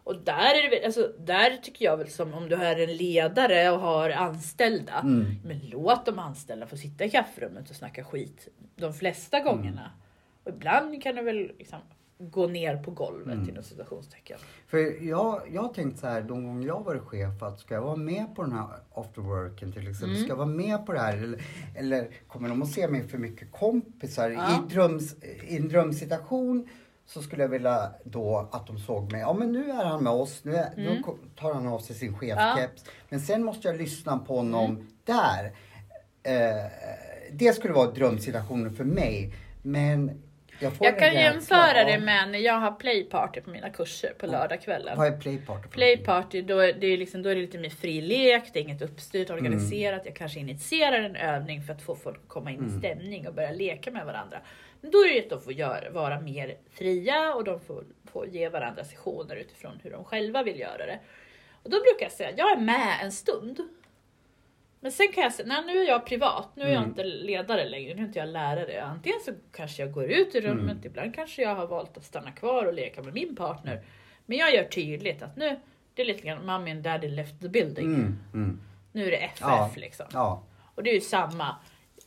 Och 0.04 0.16
där, 0.16 0.64
är 0.64 0.70
det, 0.70 0.84
alltså, 0.86 1.12
där 1.18 1.56
tycker 1.62 1.84
jag 1.84 1.96
väl 1.96 2.08
som 2.10 2.34
om 2.34 2.48
du 2.48 2.54
är 2.56 2.80
en 2.88 2.96
ledare 2.96 3.70
och 3.70 3.80
har 3.80 4.10
anställda. 4.10 5.00
Mm. 5.02 5.36
Men 5.44 5.60
låt 5.70 6.06
de 6.06 6.18
anställda 6.18 6.66
få 6.66 6.76
sitta 6.76 7.04
i 7.04 7.10
kafferummet 7.10 7.70
och 7.70 7.76
snacka 7.76 8.04
skit 8.04 8.48
de 8.76 8.94
flesta 8.94 9.38
Mm. 9.38 9.46
gångerna. 9.56 9.90
Och 10.44 10.50
ibland 10.50 11.02
kan 11.02 11.14
du 11.14 11.22
väl 11.22 11.52
liksom 11.58 11.78
gå 12.18 12.46
ner 12.46 12.76
på 12.76 12.90
golvet 12.90 13.34
Mm. 13.34 13.48
inom 13.48 13.62
citationstecken. 13.62 14.38
För 14.66 15.04
jag, 15.04 15.42
jag 15.52 15.62
har 15.62 15.68
tänkt 15.68 15.98
så 15.98 16.06
här, 16.06 16.22
de 16.22 16.46
gånger 16.46 16.66
jag 16.66 16.84
varit 16.84 17.02
chef, 17.02 17.42
att 17.42 17.58
ska 17.60 17.74
jag 17.74 17.82
vara 17.82 17.96
med 17.96 18.34
på 18.34 18.42
den 18.42 18.52
här 18.52 18.66
after 18.94 19.20
worken 19.20 19.72
till 19.72 19.88
exempel, 19.88 20.10
Mm. 20.10 20.22
ska 20.22 20.28
jag 20.32 20.36
vara 20.36 20.46
med 20.48 20.86
på 20.86 20.92
det 20.92 20.98
här 21.00 21.16
eller, 21.16 21.42
eller 21.74 22.08
kommer 22.28 22.48
de 22.48 22.62
att 22.62 22.68
se 22.70 22.88
mig 22.88 23.08
för 23.08 23.18
mycket 23.18 23.52
kompisar? 23.52 24.30
Ja. 24.30 24.64
I, 24.68 24.74
dröms, 24.74 25.14
I 25.48 25.56
en 25.56 25.68
drömsituation 25.68 26.68
så 27.06 27.22
skulle 27.22 27.42
jag 27.42 27.48
vilja 27.48 27.90
då 28.04 28.48
att 28.52 28.66
de 28.66 28.78
såg 28.78 29.12
mig, 29.12 29.20
ja 29.20 29.32
men 29.32 29.52
nu 29.52 29.70
är 29.70 29.84
han 29.84 30.04
med 30.04 30.12
oss, 30.12 30.40
nu 30.44 30.54
är, 30.56 30.72
Mm. 30.76 31.02
då 31.06 31.16
tar 31.36 31.54
han 31.54 31.66
av 31.66 31.78
sig 31.78 31.96
sin 31.96 32.18
chefkeps. 32.18 32.84
Men 33.08 33.20
sen 33.20 33.44
måste 33.44 33.68
jag 33.68 33.76
lyssna 33.76 34.18
på 34.18 34.36
honom 34.36 34.70
Mm. 34.70 34.86
där. 35.04 35.52
Eh, 36.22 36.70
det 37.32 37.52
skulle 37.56 37.74
vara 37.74 37.90
drömsituationen 37.90 38.72
för 38.72 38.84
mig. 38.84 39.34
Men 39.62 40.22
jag 40.80 40.98
kan 40.98 41.14
jämföra 41.14 41.84
det 41.84 41.98
med 41.98 42.28
när 42.30 42.38
jag 42.38 42.54
har 42.54 42.72
playparty 42.72 43.40
på 43.40 43.50
mina 43.50 43.70
kurser 43.70 44.12
på 44.18 44.26
lördagskvällen. 44.26 44.98
Vad 44.98 45.06
är 45.06 45.18
playparty? 45.20 45.68
Playparty, 45.68 46.42
då 46.42 46.58
är, 46.58 46.72
det 46.72 46.96
liksom, 46.96 47.22
då 47.22 47.28
är 47.28 47.34
det 47.34 47.40
lite 47.40 47.58
mer 47.58 47.70
fri 47.70 48.00
lek, 48.00 48.42
det 48.52 48.58
är 48.58 48.62
inget 48.62 48.82
uppstyrt, 48.82 49.30
Mm. 49.30 49.44
organiserat. 49.44 50.02
Jag 50.04 50.16
kanske 50.16 50.40
initierar 50.40 51.02
en 51.02 51.16
övning 51.16 51.62
för 51.62 51.72
att 51.72 51.82
få 51.82 51.96
folk 51.96 52.16
att 52.22 52.28
komma 52.28 52.50
in 52.50 52.58
Mm. 52.58 52.76
i 52.76 52.78
stämning 52.78 53.28
och 53.28 53.34
börja 53.34 53.50
leka 53.52 53.90
med 53.90 54.06
varandra. 54.06 54.38
Men 54.80 54.90
då 54.90 54.98
är 54.98 55.08
det 55.08 55.14
ju 55.14 55.20
att 55.22 55.30
de 55.30 55.40
får 55.40 55.52
göra, 55.52 55.90
vara 55.90 56.20
mer 56.20 56.56
fria 56.72 57.34
och 57.34 57.44
de 57.44 57.60
får, 57.60 57.84
får 58.12 58.26
ge 58.28 58.48
varandra 58.48 58.84
sessioner 58.84 59.36
utifrån 59.36 59.80
hur 59.82 59.90
de 59.90 60.04
själva 60.04 60.42
vill 60.42 60.60
göra 60.60 60.86
det. 60.86 60.98
Och 61.62 61.70
då 61.70 61.76
brukar 61.76 62.04
jag 62.04 62.12
säga 62.12 62.30
jag 62.36 62.52
är 62.52 62.56
med 62.60 62.98
en 63.02 63.12
stund. 63.12 63.60
Men 64.84 64.92
sen 64.92 65.12
kan 65.14 65.22
jag 65.24 65.32
säga, 65.32 65.46
nej 65.48 65.62
nu 65.66 65.78
är 65.82 65.88
jag 65.88 66.06
privat, 66.06 66.48
nu 66.54 66.62
är 66.62 66.68
jag 66.68 66.76
Mm. 66.76 66.88
inte 66.88 67.04
ledare 67.04 67.64
längre, 67.68 67.94
nu 67.94 68.02
är 68.02 68.06
inte 68.06 68.18
jag 68.18 68.28
lärare. 68.28 68.82
Antingen 68.84 69.18
så 69.24 69.32
kanske 69.52 69.82
jag 69.82 69.92
går 69.92 70.04
ut 70.04 70.34
i 70.34 70.40
rummet, 70.40 70.72
Mm. 70.76 70.86
ibland 70.86 71.14
kanske 71.14 71.42
jag 71.42 71.54
har 71.54 71.66
valt 71.66 71.96
att 71.96 72.04
stanna 72.04 72.30
kvar 72.32 72.64
och 72.66 72.74
leka 72.74 73.02
med 73.02 73.14
min 73.14 73.36
partner. 73.36 73.82
Men 74.26 74.38
jag 74.38 74.54
gör 74.54 74.64
tydligt 74.64 75.22
att 75.22 75.36
nu, 75.36 75.60
det 75.94 76.02
är 76.02 76.06
lite 76.06 76.22
grann 76.26 76.46
mommy 76.46 76.70
and 76.70 76.82
daddy 76.82 77.08
left 77.08 77.40
the 77.40 77.48
building. 77.48 77.84
Mm, 77.94 78.18
mm. 78.34 78.60
Nu 78.92 79.06
är 79.06 79.10
det 79.10 79.16
FF 79.16 79.40
Ja. 79.40 79.70
liksom. 79.76 80.06
Ja. 80.12 80.42
Och 80.74 80.82
det 80.82 80.90
är 80.90 80.94
ju 80.94 81.00
samma 81.00 81.56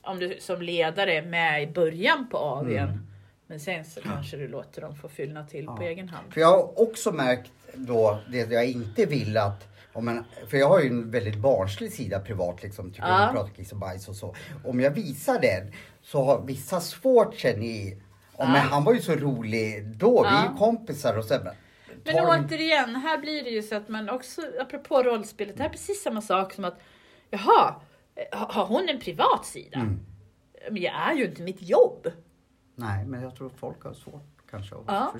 om 0.01 0.19
du 0.19 0.37
som 0.39 0.61
ledare 0.61 1.13
är 1.13 1.21
med 1.21 1.63
i 1.63 1.67
början 1.67 2.27
på 2.31 2.37
AWn. 2.37 2.77
Mm. 2.77 3.07
Men 3.47 3.59
sen 3.59 3.85
så 3.85 4.01
kanske 4.01 4.37
du 4.37 4.47
låter 4.47 4.81
dem 4.81 4.95
få 4.95 5.09
fyllna 5.09 5.43
till 5.45 5.65
på 5.65 5.77
Ja. 5.79 5.83
egen 5.87 6.09
hand. 6.09 6.33
För 6.33 6.41
jag 6.41 6.47
har 6.51 6.81
också 6.81 7.11
märkt 7.11 7.51
då 7.73 8.19
det 8.31 8.51
jag 8.51 8.65
inte 8.69 9.05
vill 9.05 9.37
att 9.37 9.67
om 9.97 10.23
för 10.47 10.57
jag 10.57 10.69
har 10.69 10.79
ju 10.79 10.87
en 10.87 11.11
väldigt 11.11 11.35
barnslig 11.37 11.91
sida 11.93 12.19
privat 12.19 12.63
liksom, 12.63 12.91
tycker 12.91 13.07
Ja. 13.07 13.15
om 13.15 13.21
att 13.29 13.33
prata 13.33 13.49
kiss 13.49 13.71
och 13.71 13.77
bajs 13.77 14.07
och 14.07 14.15
så. 14.15 14.35
Om 14.65 14.79
jag 14.79 14.91
visar 14.91 15.39
den 15.41 15.73
så 16.01 16.23
har 16.23 16.41
vissa 16.41 16.79
svårt 16.81 17.35
känner 17.35 17.65
i, 17.65 18.01
ja. 18.37 18.45
men 18.45 18.55
han 18.55 18.83
var 18.83 18.93
ju 18.93 19.01
så 19.01 19.15
rolig 19.15 19.85
då, 19.97 20.21
vi 20.23 20.27
är 20.29 20.33
Ja. 20.33 20.51
ju 20.51 20.57
kompisar 20.57 21.17
och 21.17 21.25
så. 21.25 21.33
Men 21.43 22.15
de- 22.15 22.21
återigen, 22.45 22.95
här 22.95 23.17
blir 23.17 23.43
det 23.43 23.49
ju 23.49 23.63
så 23.63 23.75
att 23.75 23.87
man 23.89 24.09
också, 24.09 24.41
apropå 24.61 25.03
rollspelet, 25.03 25.57
det 25.57 25.63
här 25.63 25.69
är 25.69 25.73
precis 25.73 26.03
samma 26.03 26.21
sak 26.21 26.53
som 26.53 26.65
att 26.65 26.79
jaha, 27.29 27.75
har 28.31 28.65
hon 28.65 28.89
en 28.89 28.99
privat 28.99 29.45
sida? 29.45 29.79
Mm. 29.79 29.99
Men 30.71 30.81
jag 30.81 30.93
är 30.93 31.13
ju 31.13 31.25
inte 31.25 31.41
mitt 31.41 31.61
jobb. 31.61 32.07
Nej, 32.75 33.05
men 33.05 33.21
jag 33.21 33.35
tror 33.35 33.49
folk 33.49 33.83
har 33.83 33.93
svårt 33.93 34.23
kanske 34.51 34.75
att 34.75 34.81
Ja. 34.87 35.13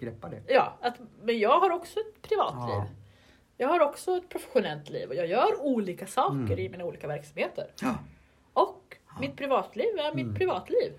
greppa 0.00 0.28
det. 0.28 0.42
Ja, 0.48 0.78
att, 0.80 0.94
men 1.22 1.38
jag 1.38 1.60
har 1.60 1.70
också 1.70 1.98
ett 2.00 2.22
privatliv. 2.22 2.74
Ja. 2.74 2.86
Jag 3.62 3.68
har 3.68 3.80
också 3.80 4.16
ett 4.16 4.28
professionellt 4.28 4.90
liv 4.90 5.08
och 5.08 5.14
jag 5.14 5.26
gör 5.26 5.60
olika 5.60 6.06
saker 6.06 6.34
Mm. 6.36 6.58
i 6.58 6.68
mina 6.68 6.84
olika 6.84 7.06
verksamheter. 7.06 7.66
Ja. 7.82 7.94
Och 8.52 8.96
mitt 9.20 9.36
privatliv 9.36 9.86
är 9.98 10.14
mitt 10.14 10.24
Mm. 10.24 10.34
privatliv. 10.34 10.92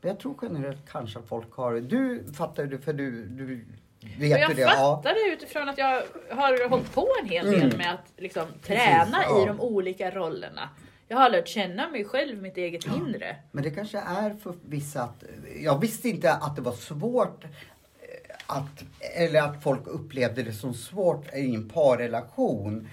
Jag 0.00 0.18
tror 0.20 0.34
generellt 0.42 0.88
kanske 0.92 1.18
att 1.18 1.28
folk 1.28 1.52
har, 1.52 1.74
du 1.74 2.24
fattar 2.36 2.62
ju 2.62 2.68
det 2.68 2.78
för 2.78 2.92
du, 2.92 3.24
du 3.26 3.64
vet 4.18 4.40
jag 4.40 4.56
det. 4.56 4.62
Ja. 4.62 4.68
fattar 4.68 5.14
det 5.14 5.32
utifrån 5.34 5.68
att 5.68 5.78
jag 5.78 6.02
har 6.30 6.68
hållit 6.68 6.94
på 6.94 7.08
en 7.22 7.28
hel 7.28 7.46
del 7.50 7.62
Mm. 7.62 7.78
med 7.78 7.94
att 7.94 8.12
liksom 8.16 8.46
Precis, 8.46 8.66
träna 8.84 9.18
ja. 9.22 9.42
i 9.42 9.46
de 9.46 9.60
olika 9.60 10.10
rollerna. 10.10 10.68
Jag 11.08 11.16
har 11.16 11.30
lärt 11.30 11.48
känna 11.48 11.88
mig 11.88 12.04
själv, 12.04 12.42
mitt 12.42 12.56
eget 12.56 12.86
inre. 12.86 13.36
Men 13.52 13.64
det 13.64 13.70
kanske 13.70 13.98
är 13.98 14.30
för 14.42 14.54
vissa 14.68 15.02
att, 15.02 15.24
jag 15.62 15.80
visste 15.80 16.08
inte 16.08 16.32
att 16.32 16.56
det 16.56 16.62
var 16.62 16.72
svårt 16.72 17.44
att, 18.46 18.84
eller 19.00 19.42
att 19.42 19.62
folk 19.62 19.86
upplevde 19.86 20.42
det 20.42 20.52
som 20.52 20.74
svårt 20.74 21.34
i 21.34 21.54
en 21.54 21.68
parrelation 21.68 22.88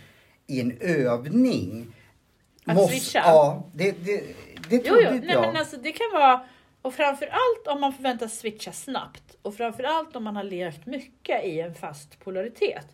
i 0.47 0.61
en 0.61 0.77
övning. 0.81 1.95
Att 2.65 2.89
switcha? 2.89 3.19
Ja, 3.19 3.63
det, 3.73 3.91
det, 3.91 4.23
det 4.69 4.75
Jo, 4.75 4.79
trodde 4.83 5.01
jo. 5.03 5.15
inte 5.15 5.27
Nej, 5.27 5.35
jag. 5.35 5.41
men 5.41 5.57
alltså, 5.57 5.77
det 5.77 5.91
kan 5.91 6.11
vara, 6.13 6.45
och 6.81 6.93
framförallt 6.93 7.67
om 7.67 7.81
man 7.81 7.93
förväntas 7.93 8.39
switcha 8.39 8.71
snabbt 8.71 9.35
och 9.41 9.55
framförallt 9.55 10.15
om 10.15 10.23
man 10.23 10.35
har 10.35 10.43
levt 10.43 10.85
mycket 10.85 11.45
i 11.45 11.59
en 11.59 11.75
fast 11.75 12.19
polaritet. 12.19 12.87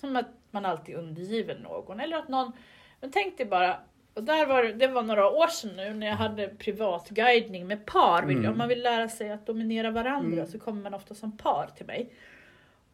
Som 0.00 0.16
att 0.16 0.28
man 0.50 0.64
alltid 0.64 0.94
är 0.94 0.98
undergiven 0.98 1.56
någon 1.62 2.00
eller 2.00 2.16
att 2.16 2.28
någon, 2.28 2.52
men 3.00 3.12
tänk 3.12 3.36
dig 3.36 3.46
bara, 3.46 3.80
och 4.18 4.24
där 4.24 4.46
var 4.46 4.62
det, 4.62 4.86
var 4.86 5.02
några 5.02 5.28
år 5.30 5.46
sedan 5.46 5.76
nu 5.76 5.94
när 5.94 6.06
jag 6.06 6.14
hade 6.16 6.48
privatguidning 6.48 7.66
med 7.66 7.86
par. 7.86 8.22
Mm. 8.22 8.50
Om 8.52 8.58
man 8.58 8.68
vill 8.68 8.82
lära 8.82 9.08
sig 9.08 9.30
att 9.30 9.46
dominera 9.46 9.90
varandra 9.90 10.32
Mm. 10.38 10.46
så 10.46 10.58
kommer 10.58 10.82
man 10.82 10.94
ofta 10.94 11.14
som 11.14 11.36
par 11.36 11.66
till 11.76 11.86
mig. 11.86 12.10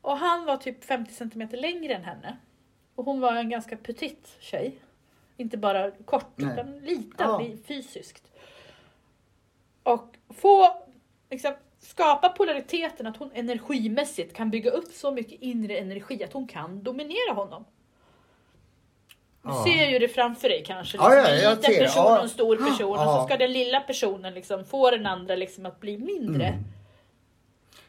Och 0.00 0.16
han 0.16 0.44
var 0.44 0.56
typ 0.56 0.84
50 0.84 1.12
centimeter 1.14 1.56
längre 1.56 1.94
än 1.94 2.04
henne. 2.04 2.36
Och 2.94 3.04
hon 3.04 3.20
var 3.20 3.32
en 3.36 3.50
ganska 3.50 3.76
petit 3.76 4.36
tjej. 4.40 4.78
Inte 5.36 5.56
bara 5.56 5.90
kort, 5.90 6.32
Nej. 6.36 6.52
utan 6.52 6.78
liten 6.78 7.10
Ja. 7.18 7.42
fysiskt. 7.66 8.32
Och 9.82 10.16
få 10.28 10.82
liksom, 11.30 11.54
skapa 11.78 12.28
polariteten 12.28 13.06
att 13.06 13.16
hon 13.16 13.30
energimässigt 13.34 14.36
kan 14.36 14.50
bygga 14.50 14.70
upp 14.70 14.88
så 14.92 15.10
mycket 15.10 15.42
inre 15.42 15.78
energi 15.78 16.24
att 16.24 16.32
hon 16.32 16.46
kan 16.46 16.82
dominera 16.82 17.32
honom. 17.34 17.64
Du 19.44 19.50
Ja. 19.50 19.64
ser 19.64 19.86
ju 19.90 19.98
det 19.98 20.08
framför 20.08 20.48
dig 20.48 20.64
kanske. 20.66 20.96
Ja, 20.98 21.08
Liksom, 21.08 21.24
ja, 21.24 21.28
en 21.36 21.42
jag 21.42 21.56
liten 21.56 21.74
ser, 21.74 21.80
person 21.84 22.04
ja. 22.06 22.16
och 22.16 22.22
en 22.22 22.28
stor 22.28 22.56
person. 22.56 22.90
Och 22.92 22.96
Ja. 22.98 23.20
så 23.20 23.26
ska 23.26 23.36
den 23.36 23.52
lilla 23.52 23.80
personen 23.80 24.34
liksom 24.34 24.64
få 24.64 24.90
den 24.90 25.06
andra 25.06 25.36
liksom 25.36 25.66
att 25.66 25.80
bli 25.80 25.98
mindre. 25.98 26.46
Mm. 26.46 26.64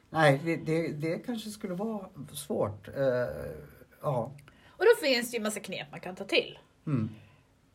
Nej, 0.09 0.39
det, 0.45 0.55
det, 0.55 0.87
det 0.87 1.19
kanske 1.25 1.49
skulle 1.49 1.73
vara 1.73 2.05
svårt. 2.33 2.87
Eh, 2.87 2.95
ja. 4.01 4.31
Och 4.69 4.85
då 4.85 5.05
finns 5.07 5.31
det 5.31 5.37
ju 5.37 5.43
massa 5.43 5.59
knep 5.59 5.87
man 5.91 5.99
kan 5.99 6.15
ta 6.15 6.23
till. 6.23 6.59
Mm. 6.87 7.09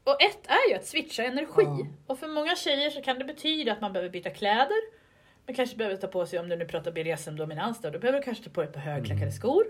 Och 0.05 0.23
ett 0.23 0.47
är 0.47 0.71
ju 0.71 0.75
att 0.77 0.87
switcha 0.87 1.23
energi. 1.23 1.63
Ja. 1.65 1.87
Och 2.07 2.19
för 2.19 2.29
många 2.29 2.57
tjejer 2.57 2.91
så 2.91 3.03
kan 3.03 3.19
det 3.19 3.25
betyda 3.25 3.73
att 3.73 3.81
man 3.81 3.93
behöver 3.93 4.11
byta 4.11 4.31
kläder. 4.31 5.01
Man 5.47 5.55
kanske 5.57 5.77
behöver 5.77 5.97
ta 5.97 6.07
på 6.07 6.27
sig, 6.27 6.39
om 6.39 6.49
du 6.49 6.57
nu 6.57 6.65
pratar 6.65 6.93
BDSM-dominans 6.93 7.81
då, 7.83 7.91
då 7.91 7.99
behöver 7.99 8.19
du 8.19 8.25
kanske 8.25 8.45
ta 8.45 8.51
på 8.51 8.61
dig 8.61 8.69
ett 8.69 8.75
par 8.75 8.81
högklackade 8.81 9.23
Mm. 9.23 9.33
skor. 9.33 9.65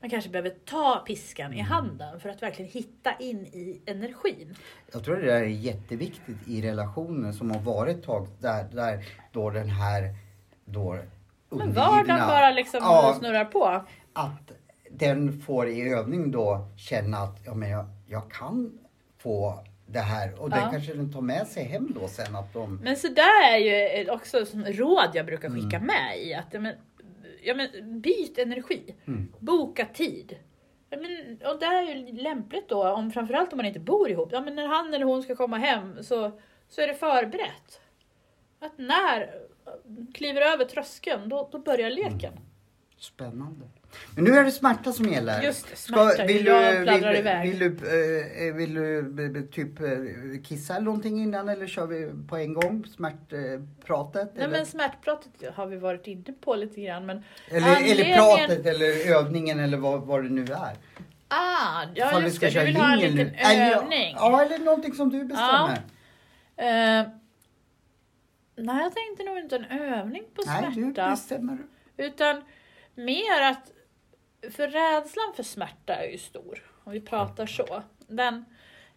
Man 0.00 0.10
kanske 0.10 0.30
behöver 0.30 0.50
ta 0.50 1.02
piskan 1.06 1.54
i 1.54 1.60
handen 1.60 2.20
för 2.20 2.28
att 2.28 2.42
verkligen 2.42 2.70
hitta 2.70 3.12
in 3.18 3.46
i 3.46 3.82
energin. 3.86 4.54
Jag 4.92 5.04
tror 5.04 5.16
det 5.16 5.26
där 5.26 5.40
är 5.42 5.46
jätteviktigt 5.46 6.48
i 6.48 6.62
relationer 6.62 7.32
som 7.32 7.50
har 7.50 7.60
varit 7.60 7.96
ett 7.96 8.04
tag 8.04 8.28
där, 8.38 8.64
där 8.72 9.04
då 9.32 9.50
den 9.50 9.68
här 9.68 10.14
då 10.64 10.98
Men 11.48 11.72
vardagen 11.72 12.28
bara 12.28 12.50
liksom 12.50 12.80
Ja, 12.82 13.16
snurrar 13.18 13.44
på. 13.44 13.84
att 14.12 14.52
den 14.90 15.40
får 15.40 15.68
i 15.68 15.88
övning 15.92 16.30
då 16.30 16.68
känna 16.76 17.16
att 17.18 17.38
ja, 17.46 17.54
men 17.54 17.70
jag, 17.70 17.86
jag 18.06 18.30
kan 18.30 18.78
få 19.18 19.64
det 19.86 19.98
här. 20.00 20.40
Och 20.40 20.50
det 20.50 20.56
Ja. 20.56 20.70
kanske 20.70 20.94
den 20.94 21.12
tar 21.12 21.20
med 21.20 21.46
sig 21.46 21.64
hem 21.64 21.88
då 22.00 22.08
sen 22.08 22.36
att 22.36 22.52
de... 22.52 22.76
Men 22.82 22.96
så 22.96 23.08
där 23.08 23.52
är 23.54 23.56
ju 23.58 24.10
också 24.10 24.38
råd 24.66 25.08
jag 25.14 25.26
brukar 25.26 25.50
skicka 25.50 25.76
Mm. 25.76 25.86
med 25.86 26.18
i. 26.18 26.34
Att, 26.34 26.52
men, 26.62 26.74
ja, 27.42 27.54
men, 27.54 28.00
byt 28.00 28.38
energi. 28.38 28.94
Mm. 29.06 29.32
Boka 29.38 29.86
tid. 29.86 30.38
Ja, 30.90 30.98
men, 31.00 31.38
och 31.52 31.60
det 31.60 31.66
är 31.66 31.82
ju 31.82 32.12
lämpligt 32.12 32.68
då, 32.68 32.88
om, 32.88 33.10
framförallt 33.10 33.52
om 33.52 33.56
man 33.56 33.66
inte 33.66 33.80
bor 33.80 34.10
ihop. 34.10 34.28
Ja, 34.32 34.40
men 34.40 34.54
när 34.54 34.66
han 34.66 34.94
eller 34.94 35.04
hon 35.04 35.22
ska 35.22 35.36
komma 35.36 35.58
hem 35.58 36.02
så, 36.02 36.40
så 36.68 36.80
är 36.80 36.86
det 36.86 36.94
förberett. 36.94 37.80
Att 38.58 38.78
när 38.78 39.30
kliver 40.14 40.40
över 40.40 40.64
tröskeln, 40.64 41.28
då, 41.28 41.48
då 41.52 41.58
börjar 41.58 41.90
leken. 41.90 42.32
Spännande. 42.98 43.68
Men 44.14 44.24
nu 44.24 44.30
är 44.30 44.44
det 44.44 44.50
smärta 44.50 44.92
som 44.92 45.08
gäller. 45.08 45.42
Just 45.42 45.70
det, 45.70 45.76
smärta. 45.76 46.24
vill, 46.26 46.46
Jag 46.46 46.74
du, 46.86 46.92
vill, 47.08 47.16
iväg. 47.16 47.50
vill 47.50 47.58
du, 47.58 47.66
eh, 48.48 48.54
vill 48.54 48.74
du 48.74 49.02
be- 49.02 49.42
typ 49.42 49.80
eh, 49.80 49.88
kissa 50.44 50.74
eller 50.74 50.84
någonting 50.84 51.22
innan 51.22 51.48
eller 51.48 51.66
kör 51.66 51.86
vi 51.86 52.10
på 52.28 52.36
en 52.36 52.54
gång 52.54 52.84
smärtpratet? 52.96 54.30
Nej 54.34 54.44
eller? 54.44 54.56
men 54.56 54.66
smärtpratet 54.66 55.30
har 55.54 55.66
vi 55.66 55.76
varit 55.76 56.06
inne 56.06 56.32
på 56.40 56.54
lite 56.54 56.80
grann. 56.80 57.06
Men 57.06 57.24
eller, 57.48 57.58
eller 57.68 57.76
anledningen- 57.76 58.16
pratet 58.18 58.66
eller 58.66 59.10
övningen 59.16 59.60
eller 59.60 59.76
vad, 59.78 60.00
vad 60.02 60.22
det 60.22 60.28
nu 60.30 60.42
är. 60.42 60.76
Ah, 61.28 61.84
ja 61.94 62.18
vi 62.18 62.24
just 62.24 62.36
ska 62.36 62.46
det, 62.46 62.60
du 62.60 62.66
vill 62.66 62.76
ha 62.76 62.92
en 62.92 62.98
liten. 62.98 63.34
Eller- 63.34 63.76
övning. 63.76 64.14
Ja, 64.18 64.42
eller 64.44 64.58
någonting 64.58 64.94
som 64.94 65.10
du 65.10 65.24
bestämmer. 65.24 65.82
Eh, 66.56 67.08
nej, 68.56 68.82
jag 68.82 68.92
tänkte 68.94 69.24
nog 69.24 69.38
inte 69.38 69.56
en 69.56 69.64
övning 69.64 70.22
på 70.34 70.42
Nej, 70.46 70.64
du 70.68 70.72
smärta. 70.82 71.10
bestämmer. 71.10 71.58
Utan 71.96 72.42
mer 72.94 73.42
att, 73.42 73.70
för 74.50 74.68
rädslan 74.68 75.32
för 75.36 75.42
smärta 75.42 75.94
är 75.94 76.08
ju 76.08 76.18
stor. 76.18 76.62
Om 76.84 76.92
vi 76.92 77.00
pratar 77.00 77.46
så. 77.46 77.82
Den, 78.08 78.44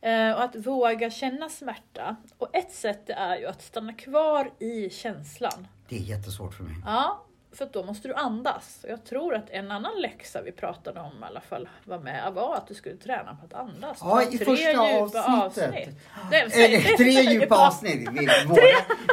eh, 0.02 0.32
och 0.32 0.44
att 0.44 0.56
våga 0.56 1.10
känna 1.10 1.50
smärta. 1.50 2.16
Och 2.38 2.56
ett 2.56 2.72
sätt 2.72 3.10
är 3.10 3.38
ju 3.38 3.46
att 3.46 3.62
stanna 3.62 3.94
kvar 3.94 4.52
i 4.60 4.90
känslan. 4.90 5.68
Det 5.90 5.96
är 5.96 6.00
jättesvårt 6.00 6.54
för 6.54 6.64
mig. 6.64 6.76
Ja, 6.86 7.26
för 7.58 7.68
då 7.74 7.84
måste 7.84 8.08
du 8.08 8.14
andas. 8.14 8.86
Jag 8.90 9.06
tror 9.06 9.36
att 9.36 9.50
en 9.50 9.72
annan 9.72 9.92
läxa 10.02 10.42
vi 10.42 10.52
pratade 10.52 11.00
om 11.00 11.12
i 11.24 11.26
alla 11.26 11.42
fall 11.42 11.70
var 11.84 12.00
med 12.00 12.34
var 12.34 12.56
att 12.56 12.68
du 12.68 12.74
skulle 12.74 12.96
träna 12.96 13.38
på 13.42 13.46
att 13.46 13.54
andas. 13.68 13.98
Ja, 14.02 14.24
i 14.24 14.26
tre 14.38 14.46
första 14.46 14.70
djupa 14.72 15.24
avsnittet. 15.24 15.68
avsnitt. 15.68 15.98
Nej, 16.32 16.48
säg- 16.52 16.76
Eh, 16.76 16.98
tre 16.98 17.12
djupa 17.34 17.56
avsnitt. 17.68 18.10
Våra, 18.48 18.62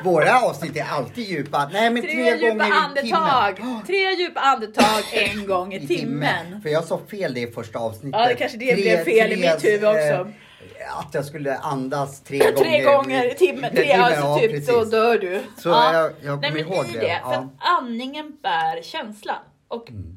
våra 0.04 0.40
avsnitt 0.42 0.76
är 0.76 0.84
alltid 0.84 1.24
djupa. 1.28 1.70
Nej, 1.72 1.90
men 1.90 2.02
tre, 2.02 2.10
Tre 2.12 2.36
djupa 2.36 2.48
gånger 2.64 2.72
andetag. 2.76 3.56
timmen. 3.56 3.82
Tre 3.86 4.10
djupa 4.14 4.40
andetag 4.40 5.02
en 5.12 5.46
gång 5.46 5.72
i 5.74 5.86
timmen. 5.86 6.62
För 6.62 6.68
jag 6.68 6.84
sa 6.84 7.00
fel 7.10 7.34
det 7.34 7.40
i 7.40 7.46
första 7.52 7.78
avsnittet. 7.78 8.20
Ja, 8.20 8.28
det 8.28 8.34
kanske 8.34 8.58
det 8.58 8.74
blev 8.74 9.04
fel 9.04 9.32
i 9.32 9.36
mitt 9.36 9.64
huvud 9.64 9.84
också. 9.88 10.32
Att 10.98 11.14
jag 11.14 11.24
skulle 11.24 11.56
andas 11.58 12.20
tre 12.20 12.38
gånger. 12.38 12.52
Tre 12.56 12.82
gånger 12.82 13.32
i 13.32 13.34
timmen. 13.34 13.70
Tre, 13.74 13.92
alltså 13.92 14.36
typ 14.38 14.64
så 14.64 14.72
precis. 14.72 14.90
dör 14.90 15.18
du. 15.18 15.42
Så 15.58 15.68
Ja. 15.68 15.92
jag, 15.94 16.12
jag 16.22 16.40
Nej 16.40 16.50
kommer 16.50 16.64
men 16.64 16.72
ihåg 16.74 16.86
i 16.86 16.92
det. 16.92 17.00
det, 17.00 17.20
för 17.24 17.32
att 17.34 17.46
andningen 17.58 18.36
bär 18.42 18.82
känslan. 18.82 19.36
Och 19.68 19.90
Mm. 19.90 20.16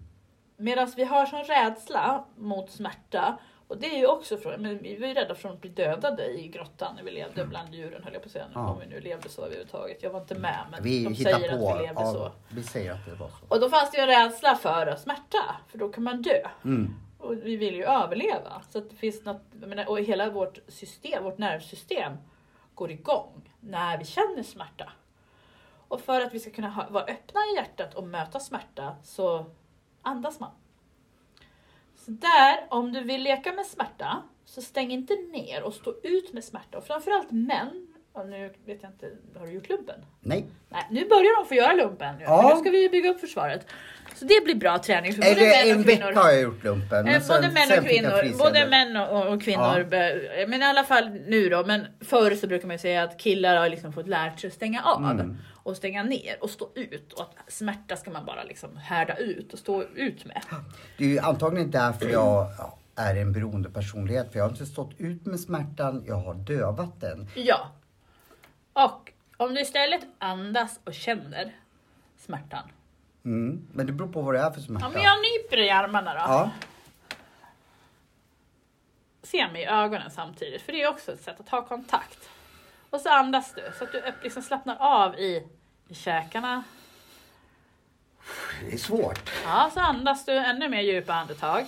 medan 0.57 0.91
vi 0.95 1.03
har 1.03 1.25
sån 1.25 1.43
rädsla 1.43 2.25
mot 2.37 2.71
smärta, 2.71 3.37
och 3.67 3.77
det 3.77 3.87
är 3.95 3.97
ju 3.99 4.07
också 4.07 4.37
från, 4.37 4.61
men 4.61 4.77
vi 4.77 4.97
var 4.99 5.07
ju 5.07 5.13
rädda 5.13 5.35
för 5.35 5.49
att 5.49 5.61
bli 5.61 5.69
dödade 5.69 6.25
i 6.39 6.47
grottan 6.47 6.95
när 6.95 7.03
vi 7.03 7.11
levde 7.11 7.45
bland 7.45 7.73
djuren 7.75 8.03
höll 8.03 8.13
jag 8.13 8.21
på 8.21 8.25
att 8.25 8.31
säga, 8.31 8.45
Ja. 8.53 8.67
om 8.69 8.79
vi 8.79 8.85
nu 8.85 8.99
levde 8.99 9.29
så 9.29 9.41
överhuvudtaget. 9.45 10.03
Jag 10.03 10.09
var 10.09 10.21
inte 10.21 10.35
med 10.35 10.59
men 10.71 10.83
Vi 10.83 11.03
de 11.03 11.15
säger 11.15 11.57
på. 11.57 11.69
att 11.69 11.79
vi 11.79 11.83
levde 11.83 12.05
så. 12.05 12.17
Ja, 12.17 12.31
vi 12.49 12.63
säger 12.63 12.91
att 12.91 13.05
det 13.05 13.11
var 13.15 13.27
så. 13.27 13.35
Och 13.47 13.59
då 13.59 13.69
fanns 13.69 13.91
det 13.91 13.97
ju 13.97 14.03
en 14.03 14.09
rädsla 14.23 14.55
för 14.55 14.95
smärta, 14.95 15.55
för 15.71 15.77
då 15.77 15.89
kan 15.89 16.03
man 16.03 16.21
dö. 16.21 16.47
Mm. 16.65 16.95
Och 17.23 17.33
vi 17.33 17.55
vill 17.55 17.75
ju 17.75 17.83
överleva. 17.83 18.61
Så 18.69 18.77
att 18.77 18.89
det 18.89 18.95
finns 18.95 19.25
något, 19.25 19.53
menar, 19.53 19.89
och 19.89 19.99
hela 19.99 20.29
vårt 20.29 20.59
system, 20.67 21.23
vårt 21.23 21.37
nervsystem 21.37 22.17
går 22.75 22.91
igång 22.91 23.53
när 23.59 23.97
vi 23.97 24.05
känner 24.05 24.43
smärta. 24.43 24.91
Och 25.87 26.01
för 26.01 26.21
att 26.21 26.33
vi 26.33 26.39
ska 26.39 26.51
kunna 26.51 26.69
ha, 26.69 26.89
vara 26.89 27.03
öppna 27.03 27.39
i 27.39 27.55
hjärtat 27.55 27.95
och 27.95 28.03
möta 28.03 28.39
smärta 28.39 28.95
så 29.03 29.45
andas 30.01 30.39
man. 30.39 30.51
Så 31.95 32.11
där, 32.11 32.67
om 32.69 32.93
du 32.93 33.03
vill 33.03 33.23
leka 33.23 33.53
med 33.53 33.65
smärta, 33.65 34.23
så 34.45 34.61
stäng 34.61 34.91
inte 34.91 35.13
ner 35.13 35.63
och 35.63 35.73
stå 35.73 35.95
ut 36.03 36.33
med 36.33 36.43
smärta. 36.43 36.77
Och 36.77 36.83
framförallt 36.83 37.31
män, 37.31 37.92
och 38.13 38.27
nu 38.29 38.53
vet 38.65 38.83
jag 38.83 38.91
inte, 38.91 39.09
har 39.39 39.45
du 39.47 39.51
gjort 39.53 39.69
lumpen? 39.69 39.95
Nej. 40.21 40.45
Nej, 40.69 40.87
nu 40.91 41.07
börjar 41.09 41.41
de 41.43 41.47
få 41.47 41.55
göra 41.55 41.73
lumpen. 41.73 42.15
nu, 42.17 42.23
Ja. 42.23 42.51
Nu 42.55 42.61
ska 42.61 42.69
vi 42.69 42.89
bygga 42.89 43.09
upp 43.09 43.19
försvaret. 43.19 43.67
Så 44.15 44.25
det 44.25 44.43
blir 44.45 44.55
bra 44.55 44.77
träning 44.77 45.13
för 45.13 45.19
både 45.21 45.29
Eller 45.31 45.41
män 45.65 45.71
en 45.75 45.79
och 45.79 45.85
kvinnor. 45.85 46.05
vecka 46.07 46.19
har 46.19 46.31
jag 46.31 46.41
gjort 46.41 46.63
lumpen. 46.63 46.97
Eh, 46.97 47.03
men 47.11 47.21
sen- 47.21 47.35
både 47.41 47.53
män 47.53 47.79
och 47.79 47.85
kvinnor. 47.85 48.37
Både 48.37 48.67
män 48.67 48.97
och, 48.97 49.27
och 49.33 49.41
kvinnor. 49.43 49.77
Ja. 49.79 49.83
be- 49.83 50.45
Men 50.47 50.61
i 50.61 50.65
alla 50.65 50.83
fall 50.83 51.09
nu 51.09 51.49
då. 51.49 51.65
Men 51.65 51.85
förr 52.01 52.35
så 52.35 52.47
brukar 52.47 52.67
man 52.67 52.73
ju 52.75 52.79
säga 52.79 53.03
att 53.03 53.19
killar 53.19 53.55
har 53.57 53.69
liksom 53.69 53.93
fått 53.93 54.07
lärt 54.07 54.39
sig 54.39 54.47
att 54.47 54.53
stänga 54.53 54.81
av. 54.83 55.03
Mm. 55.11 55.37
Och 55.63 55.77
stänga 55.77 56.03
ner 56.03 56.35
och 56.41 56.49
stå 56.49 56.69
ut. 56.75 57.13
Och 57.13 57.21
att 57.21 57.51
smärta 57.53 57.95
ska 57.95 58.11
man 58.11 58.25
bara 58.25 58.43
liksom 58.43 58.77
härda 58.77 59.15
ut 59.15 59.53
och 59.53 59.59
stå 59.59 59.83
ut 59.95 60.25
med. 60.25 60.41
Det 60.97 61.03
är 61.03 61.09
ju 61.09 61.19
antagligen 61.19 61.71
därför 61.71 62.09
jag 62.09 62.47
ja, 62.57 62.77
är 62.95 63.15
en 63.15 63.31
beroende 63.33 63.69
personlighet. 63.69 64.31
För 64.31 64.39
jag 64.39 64.45
har 64.45 64.49
inte 64.51 64.65
stått 64.65 64.91
ut 64.97 65.25
med 65.25 65.39
smärtan, 65.39 66.03
jag 66.07 66.15
har 66.15 66.33
dövat 66.33 67.01
den. 67.01 67.27
Ja. 67.35 67.71
Och 68.73 69.11
om 69.37 69.53
du 69.53 69.61
istället 69.61 70.07
andas 70.19 70.79
och 70.83 70.93
känner 70.93 71.55
smärtan. 72.17 72.63
Mm. 73.25 73.67
Men 73.73 73.87
det 73.87 73.93
beror 73.93 74.11
på 74.11 74.21
vad 74.21 74.35
det 74.35 74.39
är 74.39 74.51
för 74.51 74.61
smärta. 74.61 74.85
Ja, 74.85 74.91
men 74.93 75.01
jag 75.01 75.17
nyper 75.21 75.57
i 75.57 75.69
armarna 75.69 76.13
då. 76.13 76.19
Ja. 76.19 76.51
Se 79.23 79.47
mig 79.47 79.61
i 79.61 79.65
ögonen 79.65 80.11
samtidigt, 80.11 80.61
för 80.61 80.71
det 80.71 80.83
är 80.83 80.89
också 80.89 81.11
ett 81.11 81.21
sätt 81.21 81.39
att 81.39 81.49
ha 81.49 81.65
kontakt. 81.65 82.29
Och 82.89 83.01
så 83.01 83.09
andas 83.09 83.53
du 83.53 83.71
så 83.77 83.83
att 83.83 83.91
du 83.91 84.03
liksom 84.23 84.43
slappnar 84.43 84.75
av 84.79 85.15
i, 85.15 85.47
i 85.87 85.95
käkarna. 85.95 86.63
Det 88.61 88.73
är 88.73 88.77
svårt. 88.77 89.31
Ja, 89.45 89.71
så 89.73 89.79
andas 89.79 90.25
du 90.25 90.37
ännu 90.37 90.69
mer 90.69 90.81
djupa 90.81 91.13
andetag. 91.13 91.65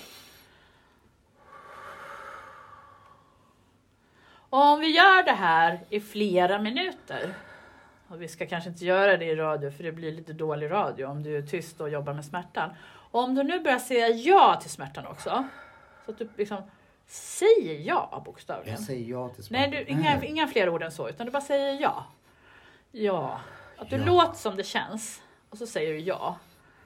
Och 4.50 4.60
om 4.64 4.80
vi 4.80 4.88
gör 4.88 5.24
det 5.24 5.32
här 5.32 5.80
i 5.90 6.00
flera 6.00 6.60
minuter, 6.60 7.34
och 8.08 8.22
vi 8.22 8.28
ska 8.28 8.46
kanske 8.48 8.70
inte 8.70 8.86
göra 8.86 9.18
det 9.18 9.26
i 9.26 9.36
radio 9.36 9.72
för 9.72 9.84
det 9.84 9.92
blir 9.92 10.12
lite 10.12 10.34
dålig 10.34 10.72
radio 10.72 11.06
om 11.06 11.24
du 11.24 11.38
är 11.38 11.42
tyst 11.42 11.82
och 11.82 11.90
jobbar 11.90 12.14
med 12.14 12.26
smärtan. 12.26 12.70
Och 13.12 13.24
om 13.24 13.36
du 13.36 13.44
nu 13.44 13.60
börjar 13.60 13.80
säga 13.80 14.08
ja 14.10 14.60
till 14.62 14.70
smärtan 14.70 15.06
också, 15.08 15.48
så 16.06 16.12
att 16.12 16.18
du 16.18 16.30
liksom 16.38 16.58
säger 17.08 17.80
ja 17.80 18.22
bokstavligen. 18.26 18.76
Jag 18.80 18.86
säger 18.86 19.10
ja 19.12 19.30
till 19.30 19.38
Nej, 19.50 19.70
smärtan. 19.70 19.72
du, 19.72 19.92
inga, 19.92 20.24
inga 20.24 20.48
fler 20.48 20.70
ord 20.70 20.84
än 20.84 20.92
så, 20.92 21.10
utan 21.10 21.26
du 21.26 21.32
bara 21.32 21.42
säger 21.42 21.82
ja. 21.82 22.06
Ja. 22.92 23.40
Att 23.78 23.90
du 23.90 23.96
Ja. 23.96 24.06
låter 24.06 24.36
som 24.38 24.56
det 24.56 24.64
känns, 24.64 25.22
och 25.50 25.58
så 25.58 25.68
säger 25.68 25.94
du 25.94 26.00
ja. 26.00 26.38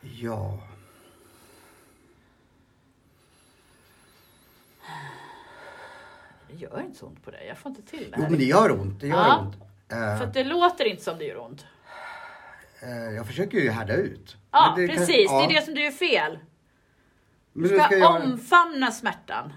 Ja. 0.02 0.58
Det 6.52 6.56
gör 6.56 6.82
inte 6.82 6.98
så 7.00 7.06
ont 7.06 7.26
på 7.26 7.32
dig, 7.32 7.46
jag 7.48 7.58
får 7.58 7.70
inte 7.70 7.82
till 7.82 8.12
det 8.12 8.18
Jo 8.18 8.24
men 8.30 8.38
det 8.38 8.46
gör 8.46 8.72
ont. 8.72 9.00
Det 9.00 9.08
gör 9.08 9.18
Ja. 9.18 9.38
ont. 9.40 9.56
Eh, 9.92 10.18
För 10.18 10.24
att 10.26 10.34
det 10.34 10.44
låter 10.44 10.86
inte 10.86 11.04
som 11.04 11.18
det 11.18 11.26
gör 11.26 11.38
ont. 11.42 11.66
eh, 12.82 12.90
jag 13.16 13.28
försöker 13.28 13.58
ju 13.58 13.70
härda 13.70 13.94
ut. 13.94 14.36
Ja, 14.52 14.74
det 14.78 14.88
precis. 14.88 15.26
ja. 15.30 15.40
Det 15.48 15.54
är 15.56 15.60
det 15.60 15.66
som 15.66 15.74
du 15.74 15.84
gör 15.84 15.92
fel. 15.92 16.40
Du 17.54 17.68
ska, 17.68 17.84
ska 17.84 17.98
jag... 17.98 18.16
omfamna 18.24 18.92
smärtan. 18.92 19.54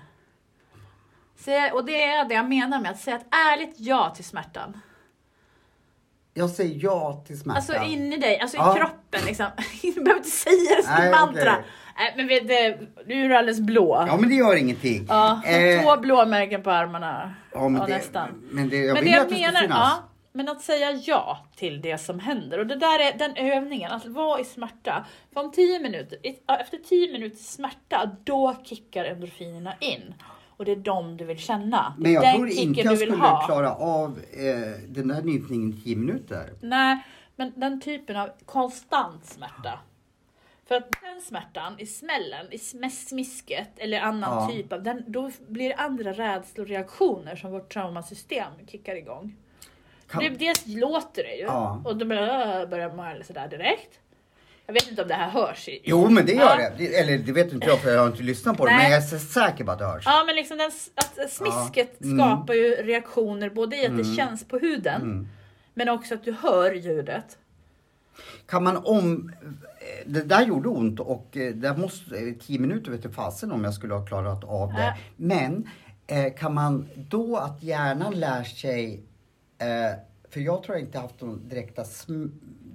Och 1.72 1.84
det 1.84 2.02
är 2.04 2.24
det 2.28 2.34
jag 2.34 2.48
menar 2.48 2.80
med 2.80 2.90
att 2.90 3.00
säga 3.00 3.16
ett 3.16 3.26
ärligt 3.52 3.74
ja 3.78 4.12
till 4.16 4.24
smärtan. 4.24 4.80
Jag 6.34 6.50
säger 6.50 6.84
ja 6.84 7.24
till 7.26 7.40
smärtan. 7.40 7.56
Alltså 7.56 7.90
in 7.92 8.12
i 8.12 8.16
dig, 8.16 8.40
alltså 8.40 8.56
Ja. 8.56 8.76
i 8.76 8.78
kroppen 8.80 9.20
liksom. 9.26 9.46
Du 9.82 9.92
behöver 9.92 10.16
inte 10.16 10.30
säga 10.30 10.76
det 10.76 10.82
som 10.82 10.94
ett 10.94 11.10
mantra. 11.10 11.52
okej. 11.52 11.64
Nej, 11.98 12.14
men 12.16 12.28
vet 12.28 12.48
du, 12.48 12.88
nu 13.06 13.24
är 13.24 13.28
du 13.28 13.36
alldeles 13.36 13.60
blå. 13.60 14.04
Ja 14.08 14.16
men 14.16 14.28
det 14.28 14.34
gör 14.34 14.56
ingenting. 14.56 15.06
Ja, 15.08 15.42
Eh, 15.46 15.82
två 15.82 15.96
blåmärken 16.00 16.62
på 16.62 16.70
armarna. 16.70 17.34
ja, 17.52 17.68
men 17.68 17.80
ja, 17.80 17.86
det, 17.86 17.94
nästan. 17.96 18.28
Men 18.50 18.68
det, 18.68 18.76
jag 18.76 18.94
men 18.94 19.04
det 19.04 19.10
jag 19.10 19.30
menar, 19.32 19.66
ja, 19.68 20.02
men 20.32 20.48
att 20.48 20.60
säga 20.60 20.92
ja 20.92 21.38
till 21.56 21.80
det 21.80 21.98
som 21.98 22.18
händer. 22.20 22.58
Och 22.58 22.66
det 22.66 22.76
där 22.76 22.98
är 22.98 23.18
den 23.18 23.36
övningen, 23.36 23.92
att 23.92 24.06
vara 24.06 24.40
i 24.40 24.44
smärta. 24.44 25.04
För 25.34 25.40
om 25.40 25.52
tio 25.52 25.78
minuter, 25.80 26.18
efter 26.60 26.78
tio 26.88 27.12
minuters 27.12 27.46
smärta, 27.46 28.10
då 28.24 28.56
kickar 28.64 29.04
endorfinerna 29.04 29.74
in. 29.80 30.14
Och 30.56 30.64
det 30.64 30.72
är 30.72 30.76
de 30.76 31.16
du 31.16 31.24
vill 31.24 31.38
känna. 31.38 31.94
Men 31.98 32.12
jag 32.12 32.22
den 32.22 32.34
tror 32.34 32.48
inte 32.48 32.80
jag 32.80 32.98
skulle 32.98 33.16
ha. 33.16 33.46
klara 33.46 33.74
av 33.74 34.18
eh, 34.32 34.80
den 34.88 35.08
där 35.08 35.22
nypningen 35.22 35.70
i 35.70 35.80
10 35.82 35.96
minuter. 35.96 36.50
Nej, 36.60 36.98
men 37.36 37.52
den 37.56 37.80
typen 37.80 38.16
av 38.16 38.28
konstant 38.46 39.26
smärta. 39.26 39.78
För 40.68 40.74
att 40.74 40.90
den 41.02 41.20
smärtan 41.22 41.74
i 41.80 41.86
smällen, 41.86 42.46
i 42.52 42.56
sm- 42.56 42.88
smisket 43.08 43.68
eller 43.76 44.00
annan 44.00 44.30
Ja. 44.50 44.54
typ 44.56 44.72
av, 44.72 44.82
den, 44.82 45.04
då 45.06 45.30
blir 45.48 45.68
det 45.68 45.74
andra 45.74 46.12
rädsloreaktioner 46.12 47.36
som 47.36 47.50
vårt 47.52 47.72
traumasystem 47.72 48.52
kickar 48.66 48.94
igång. 48.94 49.36
Kan- 50.08 50.22
Det, 50.22 50.28
dels 50.28 50.62
låter 50.66 51.22
det 51.22 51.34
ju 51.34 51.42
Ja. 51.42 51.82
och 51.84 51.96
då 51.96 52.04
börjar, 52.06 52.66
börjar 52.66 52.92
man 52.92 53.24
sådär 53.24 53.48
direkt. 53.48 53.98
Jag 54.66 54.74
vet 54.74 54.88
inte 54.90 55.02
om 55.02 55.08
det 55.08 55.14
här 55.14 55.28
hörs. 55.30 55.68
I, 55.68 55.80
Jo, 55.84 56.08
men 56.10 56.26
det 56.26 56.32
gör 56.32 56.58
Ja. 56.60 56.70
det. 56.78 56.94
Eller 56.96 57.18
det 57.18 57.32
vet 57.32 57.52
inte 57.52 57.66
jag 57.66 57.80
för 57.80 57.90
jag 57.90 58.00
har 58.00 58.06
inte 58.06 58.22
lyssnat 58.22 58.56
på 58.56 58.66
det. 58.66 58.72
Nej. 58.72 58.82
Men 58.82 58.92
jag 58.92 59.02
är 59.02 59.18
säker 59.18 59.64
på 59.64 59.70
att 59.70 59.78
det 59.78 59.84
hörs. 59.84 60.02
Ja, 60.06 60.22
men 60.26 60.34
liksom 60.36 60.58
den, 60.58 60.70
att 60.94 61.30
smisket 61.30 61.96
Ja. 61.98 62.06
Mm. 62.06 62.18
skapar 62.18 62.54
ju 62.54 62.74
reaktioner 62.74 63.50
både 63.50 63.76
i 63.76 63.86
att 63.86 63.96
det 63.98 64.04
känns 64.04 64.44
på 64.48 64.58
huden, 64.58 65.02
Mm. 65.02 65.28
men 65.74 65.88
också 65.88 66.14
att 66.14 66.24
du 66.24 66.32
hör 66.32 66.72
ljudet. 66.72 67.38
Kan 68.46 68.62
man 68.64 68.76
om... 68.76 69.32
Det 70.06 70.22
där 70.22 70.46
gjorde 70.46 70.68
ont 70.68 71.00
och 71.00 71.36
eh, 71.36 71.54
det 71.54 71.76
måste... 71.76 72.16
eh, 72.16 72.34
Tio 72.34 72.58
minuter 72.58 72.90
vet 72.90 73.02
du 73.02 73.10
fasen 73.10 73.52
om 73.52 73.64
jag 73.64 73.74
skulle 73.74 73.94
ha 73.94 74.06
klarat 74.06 74.44
av 74.44 74.68
det. 74.68 74.74
Nej. 74.78 75.00
Men 75.16 75.68
eh, 76.06 76.34
kan 76.34 76.54
man 76.54 76.88
då 77.08 77.36
att 77.36 77.62
hjärnan 77.62 78.12
lär 78.20 78.42
sig... 78.44 79.02
Eh, 79.58 79.98
för 80.30 80.40
jag 80.40 80.62
tror 80.62 80.76
jag 80.76 80.86
inte 80.86 80.98
haft 80.98 81.20
någon 81.20 81.48
direkta 81.48 81.84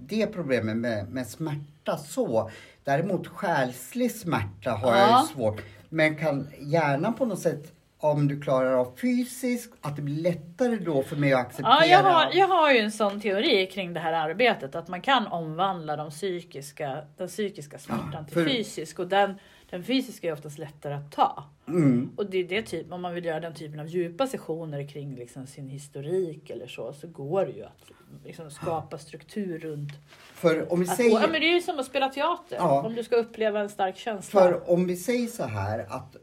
det 0.09 0.27
problemet 0.27 0.77
med, 0.77 1.09
med 1.09 1.27
smärta 1.27 1.97
så. 1.97 2.49
Däremot 2.83 3.27
själslig 3.27 4.11
smärta 4.11 4.71
har 4.71 4.95
jag 4.95 5.09
Ja. 5.09 5.21
ju 5.29 5.33
svårt. 5.35 5.61
Men 5.89 6.15
kan 6.15 6.47
hjärnan 6.59 7.13
på 7.13 7.25
något 7.25 7.39
sätt 7.39 7.71
om 7.99 8.27
du 8.27 8.41
klarar 8.41 8.73
av 8.73 8.95
fysiskt, 9.01 9.73
att 9.81 9.95
det 9.95 10.01
blir 10.01 10.21
lättare 10.21 10.75
då 10.75 11.03
för 11.03 11.15
mig 11.15 11.33
att 11.33 11.39
acceptera. 11.39 11.67
Ja, 11.79 11.85
jag 11.85 12.03
har, 12.03 12.29
jag 12.33 12.47
har 12.47 12.71
ju 12.73 12.79
en 12.79 12.91
sån 12.91 13.21
teori 13.21 13.67
kring 13.67 13.93
det 13.93 13.99
här 13.99 14.13
arbetet, 14.13 14.75
att 14.75 14.87
man 14.87 15.01
kan 15.01 15.27
omvandla 15.27 15.95
de 15.95 16.09
psykiska, 16.09 16.97
den 17.17 17.27
psykiska 17.27 17.79
smärtan 17.79 18.09
Ja, 18.13 18.23
till 18.23 18.33
för- 18.33 18.45
fysisk. 18.45 18.99
Och 18.99 19.07
den, 19.07 19.33
den 19.69 19.83
fysiska 19.83 20.27
är 20.27 20.33
oftast 20.33 20.57
lättare 20.57 20.93
att 20.93 21.11
ta. 21.11 21.43
Mm. 21.67 22.11
Och 22.15 22.25
det 22.29 22.37
är 22.37 22.43
det 22.47 22.61
typ, 22.61 22.91
om 22.91 23.01
man 23.01 23.13
vill 23.13 23.25
göra 23.25 23.39
den 23.39 23.53
typen 23.53 23.79
av 23.79 23.87
djupa 23.87 24.27
sessioner 24.27 24.87
kring 24.87 25.15
liksom 25.15 25.47
sin 25.47 25.69
historik 25.69 26.49
eller 26.49 26.67
så, 26.67 26.93
så 26.93 27.07
går 27.07 27.45
det 27.45 27.51
ju 27.51 27.63
att 27.63 27.91
liksom 28.25 28.51
skapa 28.51 28.97
struktur 28.97 29.59
runt 29.59 29.91
För 30.33 30.73
om 30.73 30.79
vi 30.79 30.89
att 30.89 30.95
säger... 30.95 31.11
Ja, 31.21 31.27
men 31.31 31.41
det 31.41 31.47
är 31.47 31.53
ju 31.53 31.61
som 31.61 31.79
att 31.79 31.85
spela 31.85 32.09
teater. 32.09 32.55
Ja. 32.55 32.81
Om 32.81 32.95
du 32.95 33.03
ska 33.03 33.15
uppleva 33.15 33.59
en 33.59 33.69
stark 33.69 33.97
känsla. 33.97 34.41
För 34.41 34.69
om 34.71 34.87
vi 34.87 34.95
säger 34.95 35.27
så 35.27 35.43
här 35.43 35.79
att 35.89 36.15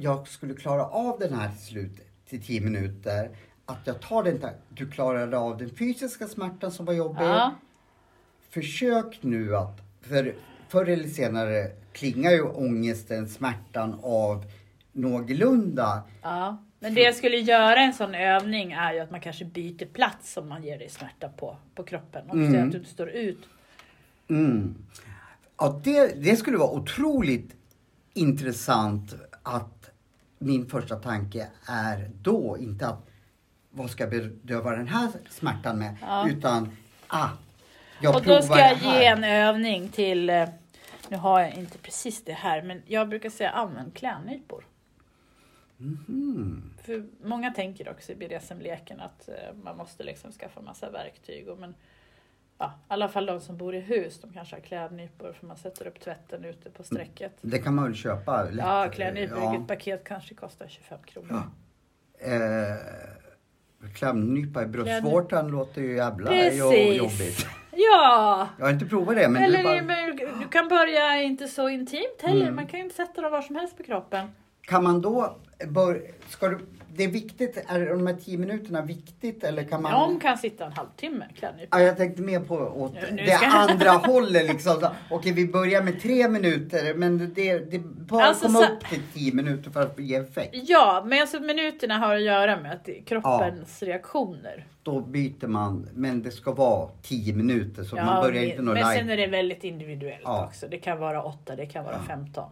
jag 0.00 0.28
skulle 0.28 0.54
klara 0.54 0.86
av 0.86 1.18
den 1.18 1.34
här 1.34 1.48
till 1.48 1.66
slut 1.66 2.00
till 2.28 2.42
10 2.42 2.60
minuter. 2.60 3.30
Att 3.66 3.78
jag 3.84 4.00
tar 4.00 4.22
den 4.22 4.40
där, 4.40 4.52
du 4.68 4.90
klarade 4.90 5.38
av 5.38 5.58
den 5.58 5.70
fysiska 5.70 6.26
smärtan 6.26 6.72
som 6.72 6.86
var 6.86 6.92
jobbig. 6.92 7.24
ja. 7.24 7.54
Försök 8.50 9.18
nu 9.20 9.56
att, 9.56 9.80
för 10.00 10.34
förr 10.68 10.88
eller 10.88 11.08
senare 11.08 11.70
klingar 11.92 12.30
ju 12.30 12.42
ångesten, 12.42 13.28
smärtan 13.28 14.00
av 14.02 14.44
någorlunda. 14.92 16.02
Ja. 16.22 16.62
Men 16.80 16.94
det 16.94 17.00
jag 17.00 17.14
skulle 17.14 17.36
göra 17.36 17.80
en 17.80 17.94
sån 17.94 18.14
övning 18.14 18.72
är 18.72 18.92
ju 18.92 19.00
att 19.00 19.10
man 19.10 19.20
kanske 19.20 19.44
byter 19.44 19.86
plats 19.86 20.36
om 20.36 20.48
man 20.48 20.62
ger 20.62 20.78
dig 20.78 20.88
smärta 20.88 21.28
på, 21.28 21.56
på 21.74 21.82
kroppen. 21.82 22.24
Du 22.32 22.46
säger 22.46 22.64
att 22.64 22.72
du 22.72 22.78
inte 22.78 22.90
står 22.90 23.08
ut. 23.08 23.48
Mm. 24.28 24.74
Ja, 25.58 25.80
det, 25.84 26.22
det 26.22 26.36
skulle 26.36 26.56
vara 26.56 26.70
otroligt 26.70 27.56
intressant 28.14 29.14
att 29.42 29.77
min 30.38 30.66
första 30.66 30.96
tanke 30.96 31.48
är 31.66 32.10
då 32.22 32.56
inte 32.60 32.86
att 32.86 33.08
vad 33.70 33.90
ska 33.90 34.02
jag 34.02 34.10
bedöva 34.10 34.76
den 34.76 34.88
här 34.88 35.10
smärtan 35.30 35.78
med? 35.78 35.96
Ja. 36.00 36.28
Utan, 36.28 36.76
ah, 37.06 37.28
jag 38.00 38.16
och 38.16 38.22
då 38.22 38.42
ska 38.42 38.58
jag 38.58 38.74
här. 38.74 39.00
ge 39.00 39.06
en 39.06 39.24
övning 39.24 39.88
till, 39.88 40.30
eh, 40.30 40.48
nu 41.08 41.16
har 41.16 41.40
jag 41.40 41.54
inte 41.54 41.78
precis 41.78 42.24
det 42.24 42.32
här, 42.32 42.62
men 42.62 42.82
jag 42.86 43.08
brukar 43.08 43.30
säga 43.30 43.50
använd 43.50 43.94
klädnypor. 43.94 44.64
Mhm. 45.76 46.74
För 46.82 47.06
många 47.22 47.50
tänker 47.50 47.88
också 47.88 48.12
i 48.12 48.14
BDSM-leken 48.14 49.00
att 49.00 49.28
eh, 49.28 49.54
man 49.62 49.76
måste 49.76 50.04
liksom 50.04 50.32
skaffa 50.32 50.60
massa 50.60 50.90
verktyg. 50.90 51.48
Och 51.48 51.58
men, 51.58 51.74
ja, 52.58 52.66
I 52.66 52.84
alla 52.88 53.08
fall 53.08 53.26
de 53.26 53.40
som 53.40 53.56
bor 53.56 53.74
i 53.74 53.80
hus, 53.80 54.20
de 54.20 54.32
kanske 54.32 54.56
har 54.56 54.60
klädnypor 54.60 55.32
för 55.32 55.46
man 55.46 55.56
sätter 55.56 55.86
upp 55.86 56.00
tvätten 56.00 56.44
ute 56.44 56.70
på 56.70 56.82
strecket. 56.82 57.32
Det 57.40 57.58
kan 57.58 57.74
man 57.74 57.84
väl 57.84 57.94
köpa 57.94 58.42
lätt? 58.44 58.54
Ja, 58.58 58.88
klädnypor 58.92 59.38
i 59.38 59.40
Ja. 59.40 59.56
ett 59.56 59.68
paket 59.68 60.04
kanske 60.04 60.34
kostar 60.34 60.66
25 60.68 60.98
kronor. 61.06 61.42
Eh, 62.20 63.88
klämnypa 63.94 64.62
i 64.62 64.66
bröstvårtan 64.66 65.48
låter 65.48 65.80
ju 65.82 65.96
jävla 65.96 66.26
Precis. 66.30 66.58
jo- 66.60 66.72
jobbigt. 66.92 67.46
Ja! 67.80 68.48
Jag 68.58 68.64
har 68.64 68.72
inte 68.72 68.86
provat 68.86 69.16
det 69.16 69.28
men 69.28 69.42
Eller 69.42 69.58
det 69.58 69.82
bara, 70.22 70.38
du 70.40 70.48
kan 70.48 70.68
börja 70.68 71.22
inte 71.22 71.48
så 71.48 71.68
intimt 71.68 72.22
heller. 72.22 72.42
Mm. 72.42 72.56
Man 72.56 72.66
kan 72.66 72.78
ju 72.78 72.84
inte 72.84 72.96
sätta 72.96 73.20
dem 73.22 73.32
var 73.32 73.42
som 73.42 73.56
helst 73.56 73.76
på 73.76 73.82
kroppen. 73.82 74.28
kan 74.60 74.84
man 74.84 75.00
då 75.00 75.36
bör, 75.66 76.02
ska 76.28 76.48
du, 76.48 76.58
det 76.94 77.04
är 77.04 77.08
viktigt, 77.08 77.64
är 77.68 77.86
de 77.86 78.06
här 78.06 78.14
10 78.14 78.38
minuterna 78.38 78.82
viktigt 78.82 79.44
eller 79.44 79.64
kan 79.64 79.82
man? 79.82 79.92
De 79.92 80.20
kan 80.20 80.38
sitta 80.38 80.66
en 80.66 80.72
halvtimme 80.72 81.26
klädnypa. 81.38 81.80
Ja, 81.80 81.86
jag 81.86 81.96
tänkte 81.96 82.22
mer 82.22 82.40
på 82.40 82.54
åt 82.56 82.92
Ja, 82.94 83.00
nu 83.10 83.16
det 83.24 83.32
ska- 83.32 83.46
andra 83.46 83.90
hållet 83.90 84.46
liksom. 84.48 84.88
Okej, 85.10 85.32
vi 85.32 85.46
börjar 85.48 85.82
med 85.82 86.00
tre 86.00 86.28
minuter, 86.28 86.94
men 86.94 87.34
det, 87.34 87.58
det 87.58 87.78
bör 87.78 88.20
Alltså, 88.20 88.46
komma 88.46 88.58
så- 88.58 88.72
upp 88.72 88.84
till 88.88 89.02
tio 89.14 89.34
minuter 89.34 89.70
för 89.70 89.82
att 89.82 89.98
ge 89.98 90.16
effekt. 90.16 90.54
Ja, 90.68 91.02
men 91.06 91.20
alltså 91.20 91.40
minuterna 91.40 91.98
har 91.98 92.14
att 92.14 92.22
göra 92.22 92.60
med 92.60 92.72
att 92.72 92.88
kroppens 93.06 93.82
reaktioner. 93.82 94.66
Då 94.82 95.00
byter 95.00 95.46
man, 95.46 95.88
men 95.94 96.22
det 96.22 96.30
ska 96.30 96.52
vara 96.52 96.88
tio 97.02 97.34
minuter 97.34 97.84
så 97.84 97.96
Ja, 97.96 98.04
man 98.04 98.22
börjar 98.22 98.40
men- 98.40 98.50
inte 98.50 98.62
nå 98.62 98.72
men 98.72 98.84
sen 98.84 98.96
live. 99.06 99.12
är 99.12 99.16
det 99.16 99.26
väldigt 99.26 99.64
individuellt 99.64 100.20
Ja. 100.24 100.46
också. 100.46 100.68
Det 100.68 100.78
kan 100.78 100.98
vara 100.98 101.22
8, 101.22 101.56
det 101.56 101.66
kan 101.66 101.84
vara 101.84 101.98
15. 102.06 102.50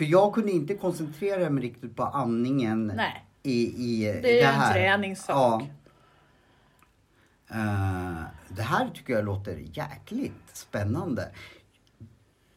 För 0.00 0.04
jag 0.06 0.34
kunde 0.34 0.52
inte 0.52 0.74
koncentrera 0.74 1.50
mig 1.50 1.64
riktigt 1.64 1.96
på 1.96 2.02
andningen 2.02 2.86
Nej, 2.86 3.24
i, 3.42 3.62
i 3.62 4.20
det 4.22 4.40
är 4.42 4.48
en 4.48 4.54
här. 4.54 4.72
träningssak. 4.72 5.62
Ja. 7.48 7.56
Eh, 7.56 8.22
det 8.48 8.62
här 8.62 8.90
tycker 8.94 9.12
jag 9.12 9.24
låter 9.24 9.56
jäkligt 9.72 10.42
spännande. 10.52 11.28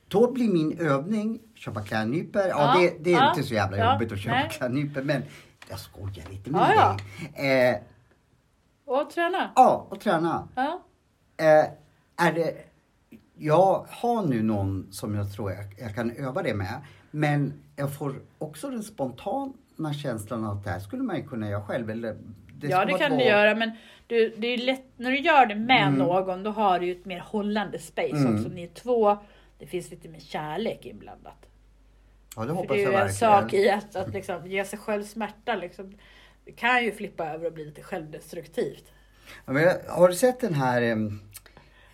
Då 0.07 0.31
blir 0.31 0.53
min 0.53 0.77
övning 0.79 1.39
köpa 1.55 1.81
klädnypor. 1.81 2.41
Ja, 2.41 2.47
Ja, 2.49 2.81
det, 2.81 3.03
det 3.03 3.13
är 3.13 3.17
ja, 3.17 3.29
inte 3.29 3.43
så 3.43 3.53
jävla 3.53 3.77
ja, 3.77 3.93
jobbigt 3.93 4.11
att 4.11 4.19
köpa 4.19 4.35
nej. 4.35 4.49
klädnypor 4.49 5.01
men 5.01 5.23
jag 5.69 5.79
skojar 5.79 6.29
lite 6.29 6.51
med 6.51 6.73
Ja, 6.77 6.97
dig. 7.35 7.69
Eh, 7.69 7.75
Och 8.85 9.09
träna. 9.09 9.51
ja, 9.55 9.87
och 9.89 9.99
träna. 9.99 10.47
Eh, 11.37 11.65
är 12.27 12.33
det, 12.33 12.53
jag 13.37 13.85
har 13.89 14.25
nu 14.25 14.43
någon 14.43 14.87
som 14.91 15.15
jag 15.15 15.33
tror 15.33 15.51
jag, 15.51 15.65
jag 15.77 15.95
kan 15.95 16.11
öva 16.11 16.43
det 16.43 16.53
med. 16.53 16.81
Men 17.15 17.53
jag 17.75 17.95
får 17.97 18.15
också 18.37 18.69
den 18.69 18.83
spontana 18.83 19.93
känslan 20.03 20.43
av 20.45 20.57
att 20.57 20.63
det 20.63 20.69
här 20.69 20.79
skulle 20.79 21.03
man 21.03 21.15
ju 21.17 21.27
kunna 21.27 21.49
göra 21.49 21.61
själv. 21.63 21.89
Eller 21.89 22.15
det 22.53 22.67
ja, 22.67 22.85
det 22.85 22.97
kan 22.97 23.09
två- 23.11 23.17
du 23.17 23.23
göra. 23.23 23.55
Men 23.55 23.71
du, 24.07 24.33
det 24.37 24.47
är 24.47 24.57
lätt, 24.57 24.83
när 24.97 25.11
du 25.11 25.19
gör 25.19 25.45
det 25.45 25.55
med 25.55 25.87
Mm. 25.87 25.93
någon, 25.99 26.43
då 26.43 26.51
har 26.51 26.79
du 26.79 26.85
ju 26.85 26.91
ett 26.91 27.05
mer 27.05 27.19
hållande 27.19 27.79
space 27.79 28.15
Mm. 28.15 28.35
också. 28.35 28.49
Ni 28.49 28.63
är 28.63 28.67
två. 28.67 29.17
Det 29.59 29.65
finns 29.65 29.91
lite 29.91 30.09
mer 30.09 30.19
kärlek 30.19 30.85
inblandat. 30.85 31.45
Ja, 32.35 32.41
det 32.41 32.47
För 32.47 32.53
hoppas 32.55 32.75
det 32.75 32.83
är 32.83 32.91
jag 32.91 32.93
ju 32.93 32.99
en 33.07 33.13
sak 33.13 33.53
i 33.53 33.69
att, 33.69 33.95
att 33.95 34.13
liksom 34.13 34.47
ge 34.47 34.65
sig 34.65 34.79
själv 34.79 35.03
smärta. 35.03 35.55
Liksom. 35.55 35.93
Det 36.45 36.51
kan 36.51 36.83
ju 36.83 36.91
flippa 36.91 37.29
över 37.29 37.45
och 37.45 37.53
bli 37.53 37.65
lite 37.65 37.81
självdestruktivt. 37.81 38.83
Ja, 39.45 39.53
men 39.53 39.67
har 39.89 40.07
du 40.07 40.13
sett 40.15 40.39
den 40.39 40.53
här, 40.53 40.81
em, 40.81 41.19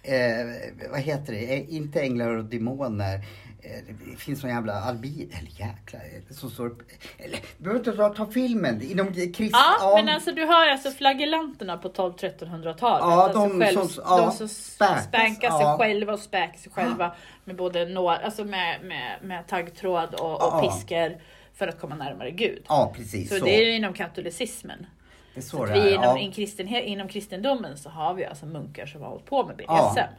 eh, 0.03 0.89
vad 0.91 0.99
heter 0.99 1.34
det, 1.34 1.53
Eh, 1.57 1.74
inte 1.76 2.01
Änglar 2.01 2.38
och 2.38 2.45
Demoner. 2.45 3.26
Eh, 3.62 3.95
Det 4.12 4.16
finns 4.18 4.43
någon 4.43 4.51
jävla 4.51 4.74
albin, 4.74 5.32
eller 5.39 5.49
jäklar, 5.68 6.01
eh, 6.01 6.34
som 6.36 6.49
står 6.51 6.66
upp. 6.66 6.82
Eller, 7.18 7.38
vi 7.57 7.64
behöver 7.64 7.80
inte 7.80 7.91
ta, 7.97 8.10
ta 8.10 8.26
filmen, 8.26 8.82
inom 8.82 9.14
krist... 9.14 9.51
Ja, 9.53 9.93
men 9.95 10.10
alltså 10.16 10.32
du 10.32 10.43
har 10.45 10.68
alltså 10.70 10.91
flagellanterna 10.91 11.78
på 11.78 11.89
12-1300-talet. 11.89 12.80
Ja, 12.82 13.24
alltså 13.24 13.39
de 13.47 13.60
själv, 13.60 13.88
som- 13.88 14.03
ja, 14.07 14.18
de 14.22 14.32
som 14.32 14.47
späkas, 14.47 15.03
spankar 15.03 15.49
sig 15.51 15.62
ja. 15.62 15.78
själva 15.80 16.14
och 16.14 16.20
späker 16.20 16.60
sig 16.60 16.72
själva 16.72 17.16
med 17.43 17.55
både 17.55 17.86
nå, 17.86 18.10
alltså 18.10 18.43
med, 18.45 18.82
med, 18.84 19.18
med 19.24 19.47
taggtråd 19.47 20.14
och, 20.14 20.32
och 20.32 20.39
Ja. 20.41 20.62
piskor 20.62 21.18
för 21.53 21.68
att 21.68 21.80
komma 21.80 21.95
närmare 21.95 22.32
Gud. 22.32 22.64
Ja, 22.68 22.93
precis 22.95 23.30
Så, 23.30 23.36
så. 23.38 23.45
det 23.45 23.51
är 23.51 23.76
inom 23.76 23.93
katolicismen. 23.93 24.86
det 25.34 25.39
är 25.39 25.41
så 25.41 25.57
Så 25.57 25.66
det 25.66 25.74
vi 25.74 25.80
är, 25.80 25.89
inom, 25.93 26.03
ja. 26.03 26.18
in 26.18 26.32
kristenhet, 26.32 26.86
inom 26.86 27.07
kristendomen 27.07 27.78
så 27.78 27.89
har 27.89 28.14
vi 28.14 28.26
alltså 28.26 28.45
munkar 28.45 28.86
som 28.86 29.01
har 29.01 29.10
hållit 29.10 29.26
på 29.26 29.45
med 29.45 29.55
BDSM. 29.55 30.14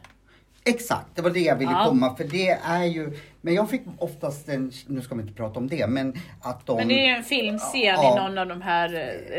Ja. 0.63 0.71
Exakt, 0.71 1.07
det 1.15 1.21
var 1.21 1.29
det 1.29 1.39
jag 1.39 1.55
ville 1.55 1.71
Ja. 1.71 1.85
komma 1.87 2.15
för 2.15 2.23
det 2.23 2.49
är 2.49 2.83
ju, 2.83 3.17
men 3.41 3.53
jag 3.53 3.69
fick 3.69 3.81
oftast 3.97 4.49
en, 4.49 4.71
nu 4.87 5.01
ska 5.01 5.15
vi 5.15 5.21
inte 5.21 5.33
prata 5.33 5.59
om 5.59 5.67
det, 5.67 5.87
men 5.87 6.13
att 6.41 6.65
de... 6.65 6.77
Men 6.77 6.87
det 6.87 6.93
är 6.93 7.05
ju 7.07 7.15
en 7.15 7.23
filmscen 7.23 7.81
Ja. 7.81 8.17
i 8.17 8.19
någon 8.21 8.37
av 8.37 8.47
de 8.47 8.61
här 8.61 8.89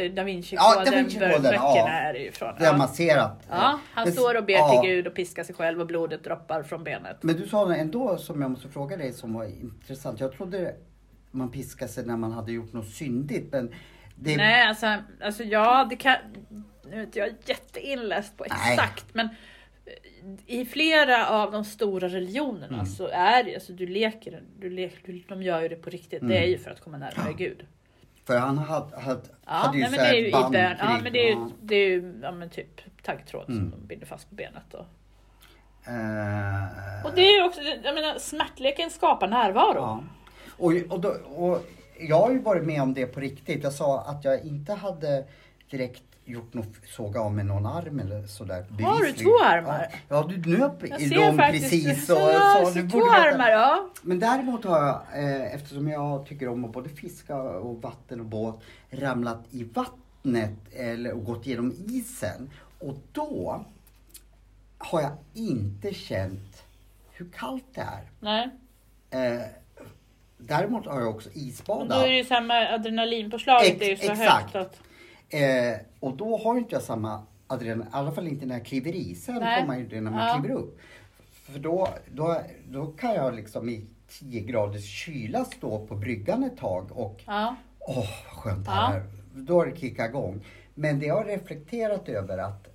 Da 0.09 0.20
Ja, 0.20 0.25
Vinci-koden 0.25 0.85
Da 0.85 0.91
Vinci-koden, 0.91 1.43
böckerna 1.43 1.59
ja. 1.77 1.89
är 1.89 2.12
det 2.12 2.18
ju 2.18 2.29
ifrån. 2.29 2.55
Där 2.59 2.77
man 2.77 2.89
ser 2.89 3.16
att... 3.18 3.47
Ja, 3.51 3.79
han 3.93 4.05
Men- 4.05 4.12
står 4.12 4.37
och 4.37 4.45
ber 4.45 4.55
ja. 4.55 4.81
till 4.83 4.91
Gud 4.91 5.07
och 5.07 5.14
piskar 5.14 5.45
sig 5.45 5.55
själv 5.55 5.81
och 5.81 5.87
blodet 5.87 6.25
droppar 6.25 6.62
från 6.62 6.85
benet. 6.85 7.16
Men 7.20 7.37
du 7.37 7.49
sa 7.49 7.75
ändå 7.75 8.18
som 8.18 8.43
jag 8.43 8.51
måste 8.51 8.68
fråga 8.68 8.97
dig 8.97 9.12
som 9.12 9.33
var 9.35 9.45
intressant. 9.45 10.20
Jag 10.20 10.33
trodde 10.33 10.75
man 11.31 11.51
piskade 11.51 11.91
sig 11.91 12.07
när 12.07 12.16
man 12.16 12.33
hade 12.33 12.53
gjort 12.53 12.73
något 12.73 12.89
syndigt, 12.89 13.53
men 13.53 13.75
det... 14.16 14.37
Nej, 14.37 14.66
alltså, 14.68 14.87
alltså 15.23 15.45
ja, 15.45 15.87
det 15.91 15.97
kan... 15.97 16.16
Nu 16.91 16.99
är 16.99 17.03
inte 17.03 17.18
jag 17.18 17.29
jätteinläst 17.47 18.37
på 18.37 18.45
Nej. 18.51 18.73
exakt, 18.73 19.07
men 19.12 19.27
eh, 19.27 19.33
i 20.47 20.64
flera 20.64 21.28
av 21.28 21.53
de 21.53 21.64
stora 21.64 22.09
religionerna 22.09 22.74
Mm. 22.74 22.87
så 22.87 23.09
är 23.09 23.45
det, 23.45 23.55
alltså 23.55 23.72
du 23.72 23.87
leker, 23.87 24.43
du 24.59 24.70
leker, 24.70 25.24
de 25.28 25.43
gör 25.43 25.62
ju 25.62 25.68
det 25.68 25.76
på 25.76 25.91
riktigt. 25.91 26.28
Det 26.28 26.39
är 26.39 26.47
ju 26.47 26.59
för 26.59 26.70
att 26.70 26.80
komma 26.80 26.99
närmare 26.99 27.33
Gud. 27.33 27.66
För 28.24 28.39
han 28.39 28.59
hade, 28.59 28.97
hade, 29.01 29.20
Ja, 29.47 29.51
hade 29.53 29.78
ju 29.78 29.83
nej, 29.83 29.91
men 29.91 29.99
så 29.99 30.05
det 30.05 30.07
här 30.09 30.14
är 30.14 30.18
ju 30.20 30.28
i 30.28 30.33
band 30.33 30.53
bön, 30.53 30.76
ja, 30.78 31.01
men 31.03 31.12
det 31.12 31.18
är 31.18 31.26
ju, 31.26 31.30
ja. 31.33 31.51
det 31.62 31.74
är 31.76 31.89
ju 31.89 32.14
ja, 32.22 32.33
men 32.33 32.51
typ 32.51 32.80
taggtråd 33.03 33.49
Mm. 33.49 33.59
som 33.61 33.80
de 33.80 33.87
binder 33.87 34.07
fast 34.07 34.28
på 34.28 34.35
benet. 34.35 34.74
Och, 34.74 34.87
Eh, 35.87 37.05
Och 37.07 37.11
det 37.14 37.20
är 37.22 37.37
ju 37.39 37.45
också, 37.45 37.61
jag 37.85 37.95
menar 37.95 38.18
smärtleken 38.18 38.91
skapar 38.91 39.28
närvaro. 39.28 39.76
Ja. 39.78 40.05
Och, 40.59 40.72
och, 40.91 41.01
då, 41.01 41.09
och 41.37 41.66
jag 42.01 42.18
har 42.20 42.30
ju 42.30 42.39
varit 42.39 42.64
med 42.64 42.83
om 42.83 42.95
det 42.95 43.07
på 43.07 43.20
riktigt. 43.20 43.64
Jag 43.64 43.72
sa 43.72 44.01
att 44.01 44.24
jag 44.24 44.45
inte 44.45 44.72
hade 44.74 45.24
direkt 45.70 46.03
gjort 46.25 46.55
något, 46.55 46.68
såga 46.97 47.20
av 47.20 47.33
med 47.35 47.47
någon 47.47 47.66
arm 47.66 48.01
eller 48.01 48.27
sådär. 48.27 48.66
Har 48.83 49.05
du 49.05 49.12
två 49.12 49.31
armar? 49.45 49.87
Ja, 49.91 49.99
ja 50.09 50.27
du 50.29 50.59
nöp 50.59 50.73
Jag 50.89 51.01
i 51.01 51.09
dem 51.09 51.37
faktiskt, 51.37 51.70
precis. 51.70 52.07
så, 52.07 52.14
Och, 52.14 52.66
så, 52.66 52.73
så, 52.73 52.79
du 52.79 52.91
två 52.91 52.99
armar, 53.11 53.51
ja. 53.51 53.89
Men 54.03 54.18
däremot 54.18 54.64
har 54.64 54.79
jag, 54.87 55.25
eh, 55.25 55.55
eftersom 55.55 55.89
jag 55.89 56.27
tycker 56.27 56.49
om 56.49 56.64
att 56.64 56.73
både 56.73 56.89
fiska 56.89 57.37
och 57.43 57.83
vatten 57.83 58.20
och 58.20 58.27
båt, 58.27 58.61
ramlat 58.91 59.41
i 59.51 59.64
vattnet 59.64 60.59
eller 60.77 61.12
och 61.12 61.25
gått 61.25 61.47
genom 61.47 61.73
isen. 61.87 62.51
Och 62.79 62.95
då 63.12 63.64
har 64.79 65.01
jag 65.01 65.12
inte 65.35 65.95
känt 65.95 66.62
hur 67.12 67.29
kallt 67.37 67.64
det 67.75 67.81
är. 67.81 68.11
Nej. 68.20 68.49
Eh, 69.11 69.43
däremot 70.39 70.87
har 70.87 71.01
jag 71.01 71.11
också 71.11 71.29
Men 71.35 71.43
isbadat. 71.45 71.89
då 71.89 71.95
är 71.95 72.09
det 72.09 72.16
ju 72.16 72.25
samma 72.25 72.55
adrenalinpåslaget, 72.68 73.68
Ex- 73.70 73.79
det 73.79 73.85
är 73.85 73.91
ju 73.91 73.97
så 73.97 74.12
exakt. 74.12 74.43
högt 74.55 74.55
att... 74.57 74.79
Eh, 75.33 75.76
och 76.01 76.16
då 76.16 76.37
har 76.37 76.59
inte 76.59 76.74
jag 76.74 76.83
samma 76.83 77.22
adrenalin, 77.47 77.83
i 77.83 77.87
alla 77.93 78.12
fall 78.12 78.28
inte 78.28 78.47
när 78.47 78.55
jag 78.55 78.66
kliver 78.66 78.93
i. 78.97 79.14
Sen 79.14 79.35
Nej. 79.35 79.61
får 79.61 79.66
man 79.66 79.78
ju 79.78 79.87
det 79.89 80.01
när 80.01 80.11
man 80.11 80.28
Ja. 80.28 80.39
kliver 80.41 80.55
upp. 80.61 80.78
För 81.33 81.59
då, 81.59 81.89
då, 82.12 82.41
då 82.68 82.87
kan 82.87 83.14
jag 83.14 83.35
liksom 83.35 83.68
i 83.68 83.87
10 84.09 84.41
graders 84.41 84.85
kyla 85.05 85.45
stå 85.45 85.87
på 85.87 85.95
bryggan 85.95 86.43
ett 86.45 86.57
tag 86.57 86.93
och 86.93 87.22
Ja. 87.26 87.57
åh 87.78 87.97
vad 87.97 88.07
skönt 88.43 88.64
det 88.64 88.70
Ja. 88.70 88.74
här 88.76 88.97
är. 89.01 89.05
Då 89.35 89.55
har 89.59 89.66
det 89.66 89.76
kickat 89.76 90.09
igång. 90.09 90.45
Men 90.74 90.99
det 90.99 91.07
jag 91.07 91.14
har 91.16 91.24
reflekterat 91.24 92.09
över 92.09 92.39
att 92.39 92.66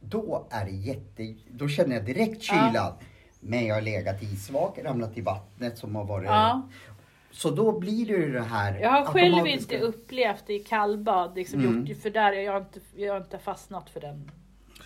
då 0.00 0.46
är 0.50 0.64
det 0.64 0.70
jätte, 0.70 1.34
då 1.50 1.68
känner 1.68 1.96
jag 1.96 2.04
direkt 2.04 2.48
Ja. 2.48 2.54
kylan. 2.70 2.92
Men 3.40 3.66
jag 3.66 3.74
har 3.74 3.82
legat 3.82 4.22
isvak, 4.22 4.78
ramlat 4.84 5.18
i 5.18 5.20
vattnet 5.20 5.78
som 5.78 5.96
har 5.96 6.04
varit 6.04 6.26
Ja. 6.26 6.62
Så 7.32 7.50
då 7.50 7.78
blir 7.78 8.06
det 8.06 8.12
ju 8.12 8.32
det 8.32 8.42
här 8.42 8.78
Jag 8.80 8.90
har 8.90 9.04
själv 9.04 9.46
inte 9.46 9.78
upplevt 9.78 10.44
det 10.46 10.54
i 10.54 10.58
kallbad, 10.58 11.36
liksom 11.36 11.60
Mm. 11.60 11.86
gjort, 11.86 12.02
för 12.02 12.10
där 12.10 12.22
har 12.22 12.32
jag 12.32 12.62
inte, 12.62 12.80
jag 12.96 13.12
har 13.12 13.20
inte 13.20 13.38
fastnat 13.38 13.90
för 13.90 14.00
den. 14.00 14.30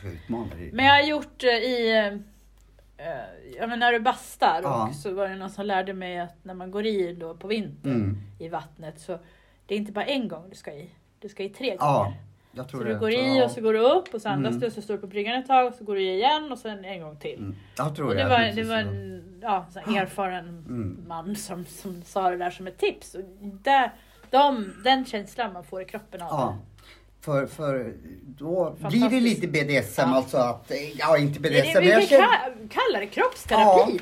Jag? 0.02 0.70
Men 0.72 0.84
jag 0.84 0.94
har 0.94 1.02
gjort 1.02 1.40
det 1.40 1.64
i, 1.66 1.96
eh, 1.96 3.56
ja 3.58 3.66
men 3.66 3.78
när 3.78 3.92
du 3.92 4.00
bastar 4.00 4.60
Ja. 4.62 4.88
och 4.88 4.94
så 4.94 5.14
var 5.14 5.28
det 5.28 5.36
någon 5.36 5.50
som 5.50 5.66
lärde 5.66 5.92
mig 5.92 6.18
att 6.18 6.34
när 6.44 6.54
man 6.54 6.70
går 6.70 6.86
i 6.86 7.12
då 7.12 7.34
på 7.34 7.46
vintern 7.48 7.92
Mm. 7.94 8.16
i 8.38 8.48
vattnet 8.48 9.00
så 9.00 9.18
det 9.66 9.74
är 9.74 9.78
inte 9.78 9.92
bara 9.92 10.04
en 10.04 10.28
gång 10.28 10.50
du 10.50 10.56
ska 10.56 10.72
i, 10.72 10.90
du 11.20 11.28
ska 11.28 11.42
i 11.42 11.48
tre 11.48 11.76
Ja, 11.80 12.02
gånger. 12.02 12.16
Jag 12.56 12.68
tror 12.68 12.80
Så 12.80 12.84
det. 12.86 12.92
du 12.94 12.98
går 12.98 13.10
i 13.10 13.42
och 13.46 13.50
så 13.50 13.60
går 13.60 13.72
du 13.72 13.78
upp 13.78 14.14
och 14.14 14.20
så 14.22 14.28
andas 14.28 14.50
Mm. 14.50 14.60
du 14.60 14.66
och 14.66 14.72
så 14.72 14.82
står 14.82 14.94
du 14.94 15.00
på 15.00 15.06
bryggan 15.06 15.34
ett 15.40 15.46
tag 15.46 15.66
och 15.66 15.74
så 15.74 15.84
går 15.84 15.94
du 15.94 16.02
i 16.02 16.14
igen 16.14 16.52
och 16.52 16.58
sen 16.58 16.84
en 16.84 17.00
gång 17.02 17.16
till. 17.16 17.38
Mm. 17.38 17.54
Jag 17.76 17.96
tror 17.96 18.08
Och 18.08 18.14
det 18.14 18.20
jag. 18.20 18.28
var, 18.28 18.38
det 18.56 18.62
var 18.62 18.76
en 18.76 19.38
ja, 19.42 19.66
så 19.72 19.78
här 19.78 20.02
erfaren 20.02 20.48
Mm. 20.48 21.04
man 21.08 21.36
som, 21.36 21.64
som 21.66 22.02
sa 22.02 22.30
det 22.30 22.36
där 22.36 22.50
som 22.50 22.66
ett 22.66 22.78
tips. 22.78 23.14
Och 23.14 23.22
det, 23.40 23.90
de, 24.30 24.72
den 24.84 25.04
känslan 25.06 25.52
man 25.52 25.64
får 25.64 25.82
i 25.82 25.84
kroppen 25.84 26.22
av 26.22 26.28
Ja. 26.30 26.56
det. 26.58 27.24
För, 27.24 27.46
för 27.46 27.92
då 28.38 28.76
blir 28.88 29.08
det 29.10 29.20
lite 29.20 29.46
BDSM 29.48 30.00
Ja. 30.10 30.16
alltså 30.16 30.36
att, 30.38 30.72
ja 30.96 31.18
inte 31.18 31.38
Det 31.40 31.48
BDSM 31.50 31.70
men 31.74 31.88
jag 31.88 32.00
vi 32.00 32.06
känner, 32.06 32.22
ka- 32.26 32.68
kallar 32.68 33.00
det 33.00 33.06
kroppsterapi. 33.06 34.00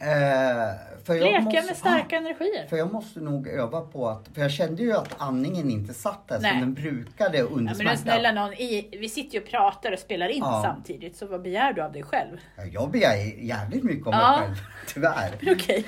eh, 0.00 0.06
för 0.06 0.08
jag 0.10 0.87
Leka 1.14 1.40
måste, 1.40 1.62
med 1.66 1.76
starka 1.76 2.16
energier. 2.16 2.66
För 2.66 2.76
jag 2.76 2.92
måste 2.92 3.20
nog 3.20 3.48
öva 3.48 3.80
på 3.80 4.08
att, 4.08 4.28
för 4.34 4.40
jag 4.40 4.50
kände 4.50 4.82
ju 4.82 4.92
att 4.92 5.14
andningen 5.18 5.70
inte 5.70 5.94
satt 5.94 6.28
där 6.28 6.40
Nej. 6.40 6.50
som 6.50 6.60
den 6.60 6.74
brukade 6.74 7.42
under 7.42 7.74
Ja, 7.78 7.84
men 7.84 7.98
snälla 7.98 8.32
någon, 8.32 8.52
i, 8.52 8.96
vi 9.00 9.08
sitter 9.08 9.34
ju 9.34 9.40
och 9.44 9.48
pratar 9.50 9.92
och 9.92 9.98
spelar 9.98 10.28
in 10.28 10.38
Ja. 10.38 10.62
samtidigt, 10.64 11.16
så 11.16 11.26
vad 11.26 11.42
begär 11.42 11.72
du 11.72 11.82
av 11.82 11.92
dig 11.92 12.02
själv? 12.02 12.36
Ja, 12.56 12.64
Jag 12.64 12.90
begär 12.90 13.16
jävligt 13.44 13.84
mycket 13.84 14.06
om 14.06 14.12
Ja. 14.12 14.36
mig 14.40 14.46
själv, 14.48 14.56
tyvärr. 14.94 15.52
Okej. 15.56 15.84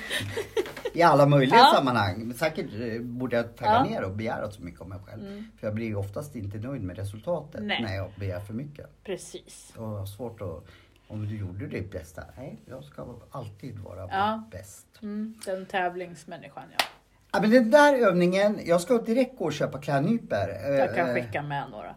I 0.93 1.01
alla 1.01 1.25
möjliga 1.25 1.57
Ja. 1.59 1.71
sammanhang. 1.75 2.19
Men 2.27 2.37
säkert 2.37 2.65
eh, 2.81 3.01
borde 3.01 3.35
jag 3.35 3.55
tagga 3.57 3.83
ner 3.83 4.03
och 4.03 4.11
begära 4.11 4.51
så 4.51 4.61
mycket 4.61 4.81
om 4.81 4.89
mig 4.89 4.99
själv. 5.05 5.21
Mm. 5.27 5.45
För 5.59 5.67
jag 5.67 5.73
blir 5.75 5.85
ju 5.85 5.95
oftast 5.95 6.35
inte 6.35 6.57
nöjd 6.57 6.81
med 6.83 6.95
resultatet 6.97 7.61
Nej. 7.63 7.81
när 7.83 7.95
jag 7.95 8.11
begär 8.15 8.39
för 8.39 8.53
mycket. 8.53 9.03
Precis. 9.03 9.73
Och 9.77 9.83
jag 9.83 9.97
har 9.97 10.05
svårt 10.05 10.41
att, 10.41 10.65
om 11.11 11.27
du 11.27 11.37
gjorde 11.37 11.67
ditt 11.67 11.91
bästa. 11.91 12.23
Nej, 12.37 12.59
jag 12.65 12.83
ska 12.83 13.05
alltid 13.31 13.79
vara 13.79 13.99
Ja. 14.11 14.43
bäst. 14.51 14.87
Mm, 15.01 15.35
den 15.45 15.65
tävlingsmänniskan 15.65 16.63
ja. 16.77 16.85
Ja, 17.33 17.41
men 17.41 17.49
den 17.49 17.71
där 17.71 17.93
övningen, 18.07 18.59
jag 18.65 18.81
ska 18.81 18.97
direkt 18.97 19.37
gå 19.37 19.45
och 19.45 19.53
köpa 19.53 19.79
klädnypor. 19.79 20.49
Jag 20.77 20.95
kan 20.95 21.09
Eh, 21.09 21.13
skicka 21.15 21.41
med 21.41 21.69
några. 21.71 21.95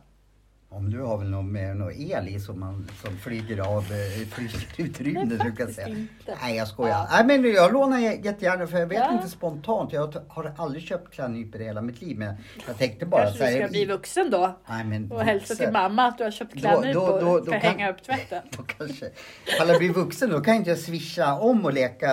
Om 0.77 0.91
du 0.91 1.01
har 1.03 1.19
väl 1.19 1.29
något 1.31 1.45
med 1.45 1.77
något 1.77 1.93
el 1.97 2.29
i 2.29 2.41
som, 2.41 2.61
man, 2.61 2.89
som 3.05 3.17
flyger 3.19 3.61
av 3.61 3.79
eh, 3.83 4.29
flyger 4.29 4.67
utrymme 4.77 5.19
Nej, 5.25 5.29
du 5.29 5.39
kan 5.39 5.51
faktiskt 5.51 5.75
säga. 5.75 5.89
inte. 5.89 6.37
Nej 6.43 6.57
jag 6.57 6.69
skojar. 6.69 6.91
Ja. 6.95 7.09
Nej 7.11 7.25
men 7.41 7.53
jag 7.53 7.73
lånar 7.73 7.99
jättegärna 7.99 8.67
för 8.67 8.79
jag 8.79 8.87
vet 8.87 8.99
Ja. 8.99 9.13
inte 9.13 9.29
spontant. 9.29 9.93
Jag 9.93 10.15
har 10.29 10.53
aldrig 10.59 10.83
köpt 10.85 11.15
klädnypor 11.15 11.61
i 11.61 11.65
hela 11.65 11.83
mitt 11.83 12.03
liv 12.03 12.19
men 12.19 12.35
jag 12.67 12.79
tänkte 12.79 13.07
bara 13.07 13.23
Kanske 13.23 13.45
du 13.47 13.53
så 13.53 13.59
här, 13.59 13.63
ska 13.63 13.71
bli 13.71 13.85
vuxen 13.85 14.31
då? 14.31 14.59
Nej, 14.69 14.85
men 14.85 15.13
Och 15.13 15.23
hälsa 15.23 15.55
till 15.55 15.71
mamma 15.73 16.05
att 16.07 16.19
du 16.19 16.25
har 16.25 16.31
köpt 16.31 16.59
klädnypor 16.61 17.29
och 17.29 17.43
ska 17.43 17.51
kan- 17.53 17.61
hänga 17.61 17.91
upp 17.91 18.03
tvätten. 18.03 18.43
Då 18.57 18.63
kanske. 18.63 19.07
Ifall 19.47 19.69
jag 19.69 19.79
blir 19.79 19.93
vuxen 19.93 20.31
då 20.31 20.41
kan 20.41 20.55
inte 20.55 20.71
jag 20.71 20.79
swisha 20.79 21.35
om 21.35 21.65
och 21.65 21.73
leka 21.73 22.09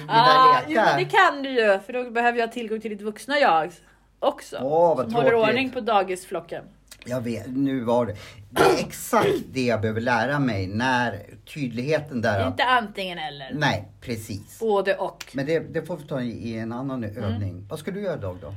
mina 0.00 0.12
Ah, 0.12 0.60
jo, 0.66 0.68
lekar. 0.68 0.84
men 0.84 0.96
det 1.04 1.10
kan 1.10 1.42
du 1.42 1.50
ju, 1.50 1.78
för 1.86 1.92
då 1.92 2.10
behöver 2.10 2.38
jag 2.38 2.52
tillgång 2.52 2.80
till 2.80 2.90
ditt 2.90 3.02
vuxna 3.02 3.38
jag 3.38 3.72
också. 4.18 4.56
Åh, 4.62 4.96
vad 4.96 5.04
som 5.06 5.14
håller 5.14 5.28
tråkigt. 5.30 5.48
ordning 5.48 5.70
på 5.70 5.80
dagisflocken. 5.80 6.64
Jag 7.06 7.20
vet, 7.20 7.46
nu 7.46 7.80
var 7.80 8.06
det. 8.06 8.16
Det 8.50 8.62
är 8.62 8.78
exakt 8.86 9.28
det 9.52 9.64
jag 9.66 9.80
behöver 9.80 10.00
lära 10.00 10.38
mig 10.38 10.66
när 10.66 11.22
tydligheten 11.54 12.20
där. 12.22 12.46
Inte 12.46 12.64
antingen 12.64 13.18
eller. 13.18 13.50
Nej, 13.54 13.88
precis. 14.00 14.58
Både 14.60 14.96
och. 14.96 15.24
Men 15.32 15.46
det, 15.46 15.58
det 15.58 15.82
får 15.82 15.96
vi 15.96 16.04
ta 16.06 16.20
i 16.20 16.58
en 16.58 16.72
annan 16.72 17.04
Mm. 17.04 17.24
övning. 17.24 17.66
Vad 17.70 17.78
ska 17.78 17.90
du 17.90 18.00
göra 18.02 18.16
idag 18.18 18.38
då? 18.40 18.54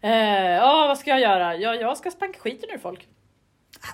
Eh, 0.00 0.10
Ja, 0.56 0.84
vad 0.88 0.98
ska 0.98 1.10
jag 1.10 1.20
göra? 1.20 1.56
Ja, 1.56 1.74
jag 1.74 1.96
ska 1.96 2.10
spanka 2.10 2.38
skiten 2.38 2.68
ur 2.74 2.78
folk. 2.78 3.08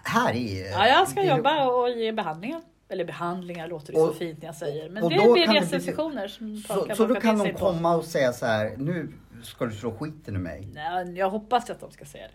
Här 0.05 0.35
i... 0.35 0.70
Ja, 0.72 0.87
jag 0.87 1.09
ska 1.09 1.22
i- 1.22 1.28
jobba 1.28 1.66
och 1.68 1.91
ge 1.91 2.12
behandlingar. 2.12 2.61
Eller 2.89 3.05
behandlingar 3.05 3.68
låter 3.68 3.93
det 3.93 3.99
så 3.99 4.09
Och- 4.09 4.16
fint 4.16 4.39
när 4.43 4.47
jag 4.49 4.55
säger. 4.55 4.89
Men 4.91 5.03
och 5.03 5.11
det 5.11 5.16
är 5.16 5.35
BDSM-sessioner 5.61 6.28
Så, 6.28 6.95
så 6.97 7.07
då 7.07 7.14
kan 7.14 7.39
de 7.39 7.45
sig 7.45 7.53
på. 7.53 7.59
komma 7.59 7.97
och 7.97 8.05
säga 8.05 8.33
så 8.33 8.47
här, 8.47 8.72
nu 8.76 9.12
ska 9.43 9.64
du 9.66 9.72
slå 9.72 9.93
skiten 9.93 10.37
ur 10.37 10.41
mig. 10.41 10.68
Nej, 10.74 11.18
jag 11.18 11.30
hoppas 11.30 11.70
att 11.70 11.80
de 11.80 11.91
ska 11.91 12.05
säga 12.05 12.24
det. 12.26 12.35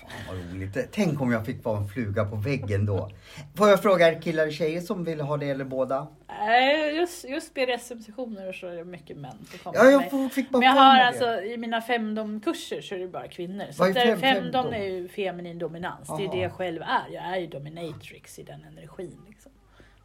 Fan 0.00 0.10
vad 0.28 0.36
roligt. 0.54 0.76
Tänk 0.92 1.20
om 1.20 1.32
jag 1.32 1.46
fick 1.46 1.64
vara 1.64 1.78
en 1.78 1.88
fluga 1.88 2.24
på 2.24 2.36
väggen 2.36 2.86
då. 2.86 3.10
Får 3.56 3.68
jag 3.68 3.82
fråga, 3.82 4.10
det 4.10 4.20
killar 4.20 4.46
och 4.46 4.52
tjejer 4.52 4.80
som 4.80 5.04
vill 5.04 5.20
ha 5.20 5.36
det 5.36 5.50
eller 5.50 5.64
båda? 5.64 6.06
Nej, 6.28 6.96
just, 6.96 7.24
just 7.24 7.54
BDSM-sessioner 7.54 8.52
så 8.52 8.66
är 8.66 8.76
det 8.76 8.84
mycket 8.84 9.16
män 9.16 9.46
som 9.50 9.58
kommer 9.58 9.78
Ja, 9.78 9.90
jag 9.90 10.10
får- 10.10 10.28
fick 10.28 10.50
bara 10.50 10.58
Men 10.58 10.66
jag 10.66 10.74
har 10.82 10.98
alltså, 11.00 11.42
i 11.42 11.56
mina 11.56 11.80
femdom-kurser 11.80 12.80
så 12.80 12.94
är 12.94 12.98
det 12.98 13.08
bara 13.08 13.28
kvinnor. 13.28 13.64
Så 13.72 13.84
är 13.84 13.92
fem- 13.94 14.20
femdom 14.20 14.66
är 14.72 14.84
ju 14.84 15.08
feminin 15.08 15.58
dominans. 15.58 16.08
Det 16.08 16.14
är 16.14 16.26
Aha. 16.26 16.34
det 16.34 16.40
jag 16.40 16.52
själv 16.52 16.82
är. 16.82 17.14
Jag 17.14 17.24
är 17.24 17.36
ju 17.36 17.46
dominatrix 17.46 18.38
i 18.38 18.42
den 18.42 18.64
energin. 18.64 19.16
Liksom. 19.28 19.52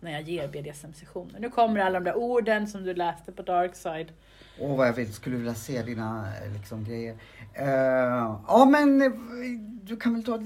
När 0.06 0.12
jag 0.12 0.22
ger 0.22 0.48
BDSM-sessioner. 0.48 1.40
Nu 1.40 1.50
kommer 1.50 1.80
alla 1.80 2.00
de 2.00 2.04
där 2.06 2.18
orden 2.18 2.68
som 2.68 2.84
du 2.84 2.94
läste 2.94 3.32
på 3.32 3.42
Darkside. 3.42 4.12
Åh 4.60 4.78
vad 4.78 4.88
jag 4.88 4.94
vill, 4.94 5.14
skulle 5.14 5.36
vilja 5.36 5.54
se 5.54 5.82
dina 5.82 6.28
eh, 6.46 6.54
liksom, 6.54 6.84
grejer. 6.84 7.16
Eh, 7.54 7.66
ja 8.48 8.68
men 8.72 9.02
eh, 9.02 9.12
du 9.84 9.98
kan 9.98 10.14
väl 10.14 10.24
ta? 10.24 10.38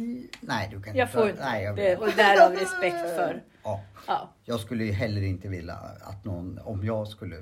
Nej 0.42 0.70
du 0.72 0.82
kan 0.82 0.96
Jag 0.96 1.06
inte. 1.06 1.14
får 1.14 1.22
ta- 1.22 1.30
inte. 1.30 1.44
Nej, 1.46 1.64
jag 1.64 1.76
det, 1.76 1.82
vet. 1.82 2.00
och 2.00 2.10
därav 2.16 2.52
respekt 2.52 3.00
för. 3.16 3.44
Ja, 3.64 3.82
Ja. 4.08 4.30
jag 4.46 4.60
skulle 4.60 4.84
ju 4.84 4.92
heller 4.92 5.22
inte 5.22 5.48
vilja 5.48 5.74
att 6.02 6.26
någon, 6.26 6.60
om 6.64 6.86
jag 6.86 7.08
skulle 7.08 7.36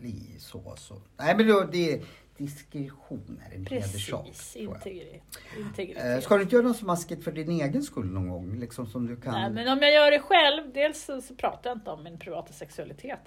bli 0.00 0.36
så 0.38 0.74
så. 0.76 0.94
Nej 1.18 1.36
men 1.36 1.48
då, 1.48 1.64
det 1.72 2.00
diskretion 2.44 3.42
är 3.50 3.54
en 3.56 3.66
hederssak. 3.66 4.26
Precis, 4.26 4.56
integritet. 4.56 5.22
Eh, 5.56 5.60
integritet. 5.60 6.24
ska 6.24 6.36
du 6.36 6.42
inte 6.42 6.54
göra 6.56 6.66
något 6.66 6.76
smaskigt 6.76 7.24
för 7.24 7.32
din 7.32 7.50
egen 7.50 7.82
skull 7.82 8.06
någon 8.06 8.28
gång? 8.28 8.58
Liksom 8.58 8.86
som 8.86 9.06
du 9.06 9.16
kan... 9.16 9.32
Nej, 9.32 9.50
men 9.50 9.68
om 9.68 9.78
jag 9.82 9.92
gör 9.92 10.10
det 10.10 10.18
själv, 10.20 10.72
dels 10.74 11.04
så, 11.04 11.20
så 11.20 11.34
pratar 11.34 11.70
jag 11.70 11.76
inte 11.76 11.90
om 11.90 12.04
min 12.04 12.18
privata 12.18 12.52
sexualitet. 12.52 13.20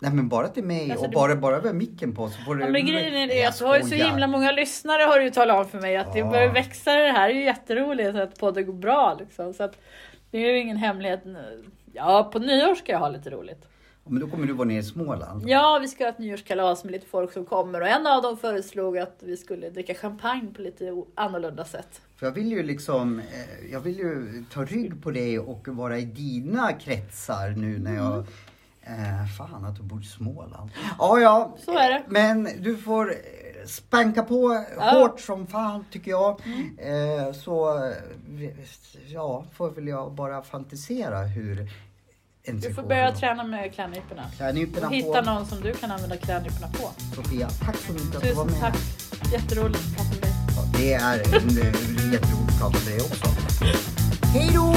Nej 0.00 0.12
men 0.12 0.28
bara 0.28 0.48
till 0.48 0.64
mig 0.64 0.90
Alltså, 0.90 1.04
och 1.04 1.10
du- 1.10 1.14
bara, 1.14 1.36
bara 1.36 1.60
har 1.60 1.72
micken 1.72 2.14
på 2.14 2.28
så 2.28 2.42
får 2.44 2.54
du... 2.54 2.64
Ja, 2.64 2.70
men 2.70 2.86
grejen 2.86 3.14
är 3.14 3.26
det 3.28 3.44
att 3.46 3.58
du 3.58 3.64
har 3.64 3.76
ju 3.78 3.82
så 3.82 3.94
himla 3.94 4.26
många 4.26 4.52
lyssnare 4.52 5.02
har 5.02 5.18
du 5.18 5.24
ju 5.24 5.30
talat 5.30 5.56
om 5.64 5.70
för 5.70 5.80
mig 5.80 5.96
att 5.96 6.12
det 6.12 6.18
Ja. 6.18 6.30
börjar 6.30 6.52
växa 6.52 6.94
det 6.94 7.12
här. 7.12 7.30
är 7.30 7.34
ju 7.34 7.44
jätteroligt 7.44 8.16
att 8.16 8.38
podden 8.38 8.66
går 8.66 8.72
bra 8.72 9.16
liksom. 9.20 9.54
Så 9.54 9.62
att 9.62 9.76
det 10.30 10.38
är 10.38 10.52
ju 10.52 10.58
ingen 10.58 10.76
hemlighet. 10.76 11.20
Ja, 11.92 12.30
på 12.32 12.38
nyår 12.38 12.74
ska 12.74 12.92
jag 12.92 12.98
ha 12.98 13.08
lite 13.08 13.30
roligt. 13.30 13.64
Men 14.08 14.20
då 14.20 14.26
kommer 14.28 14.46
du 14.46 14.52
vara 14.52 14.68
nere 14.68 14.78
i 14.78 14.82
Småland. 14.82 15.48
Ja, 15.48 15.78
vi 15.80 15.88
ska 15.88 16.04
ha 16.04 16.08
ett 16.10 16.18
nyårskalas 16.18 16.84
med 16.84 16.92
lite 16.92 17.06
folk 17.06 17.32
som 17.32 17.44
kommer 17.44 17.80
och 17.80 17.88
en 17.88 18.06
av 18.06 18.22
dem 18.22 18.36
föreslog 18.36 18.98
att 18.98 19.16
vi 19.20 19.36
skulle 19.36 19.70
dricka 19.70 19.94
champagne 19.94 20.48
på 20.56 20.62
lite 20.62 21.02
annorlunda 21.14 21.64
sätt. 21.64 22.00
För 22.16 22.26
jag 22.26 22.32
vill 22.32 22.52
ju 22.52 22.62
liksom, 22.62 23.18
eh, 23.18 23.72
jag 23.72 23.80
vill 23.80 23.98
ju 23.98 24.44
ta 24.52 24.64
rygg 24.64 25.02
på 25.02 25.10
dig 25.10 25.38
och 25.38 25.68
vara 25.68 25.98
i 25.98 26.04
dina 26.04 26.72
kretsar 26.72 27.50
nu 27.56 27.78
när 27.78 27.94
jag 27.94 28.26
Eh, 28.88 29.26
fan 29.38 29.64
att 29.64 29.76
du 29.76 29.82
bor 29.82 30.00
i 30.02 30.04
Småland. 30.04 30.70
Ja, 30.98 31.18
ja. 31.18 31.56
Så 31.64 31.78
är 31.78 31.90
det. 31.90 32.02
Men 32.08 32.48
du 32.58 32.76
får 32.76 33.10
eh, 33.10 33.16
spanka 33.66 34.22
på 34.22 34.64
Ja. 34.76 34.90
hårt 34.90 35.20
som 35.20 35.46
fan 35.46 35.84
tycker 35.90 36.10
jag. 36.10 36.40
Mm. 36.46 36.78
Eh, 36.78 37.32
så 37.32 37.84
eh, 37.84 37.92
ja, 39.06 39.44
får 39.54 39.70
väl 39.70 39.88
jag 39.88 40.12
bara 40.12 40.42
fantisera 40.42 41.18
hur 41.18 41.70
en 42.48 42.60
Du 42.60 42.74
får 42.74 42.82
börja 42.82 43.12
träna 43.12 43.44
med 43.44 43.74
klädnyporna. 43.74 44.22
Klädnyporna 44.36 44.88
hitta 44.88 45.22
på. 45.22 45.30
någon 45.30 45.46
som 45.46 45.60
du 45.60 45.72
kan 45.74 45.90
använda 45.90 46.16
klädnyporna 46.16 46.68
på. 46.68 46.90
Sofia, 47.14 47.48
tack 47.64 47.76
så 47.86 47.92
mycket 47.92 48.16
att 48.16 48.22
du 48.22 48.32
var 48.32 48.44
Tusen 48.44 48.60
med. 48.60 48.72
tack. 48.72 49.32
Jätteroligt 49.32 49.80
att 49.80 49.96
prata 49.96 50.10
med 50.10 50.20
dig. 50.22 50.32
Ja, 50.56 50.62
Det 50.78 50.94
är 50.94 51.16
jätteroligt 52.12 52.50
att 52.52 52.58
prata 52.60 52.78
med 52.78 52.86
dig 52.86 53.00
också. 53.00 53.28
Hej 54.34 54.50
då! 54.54 54.74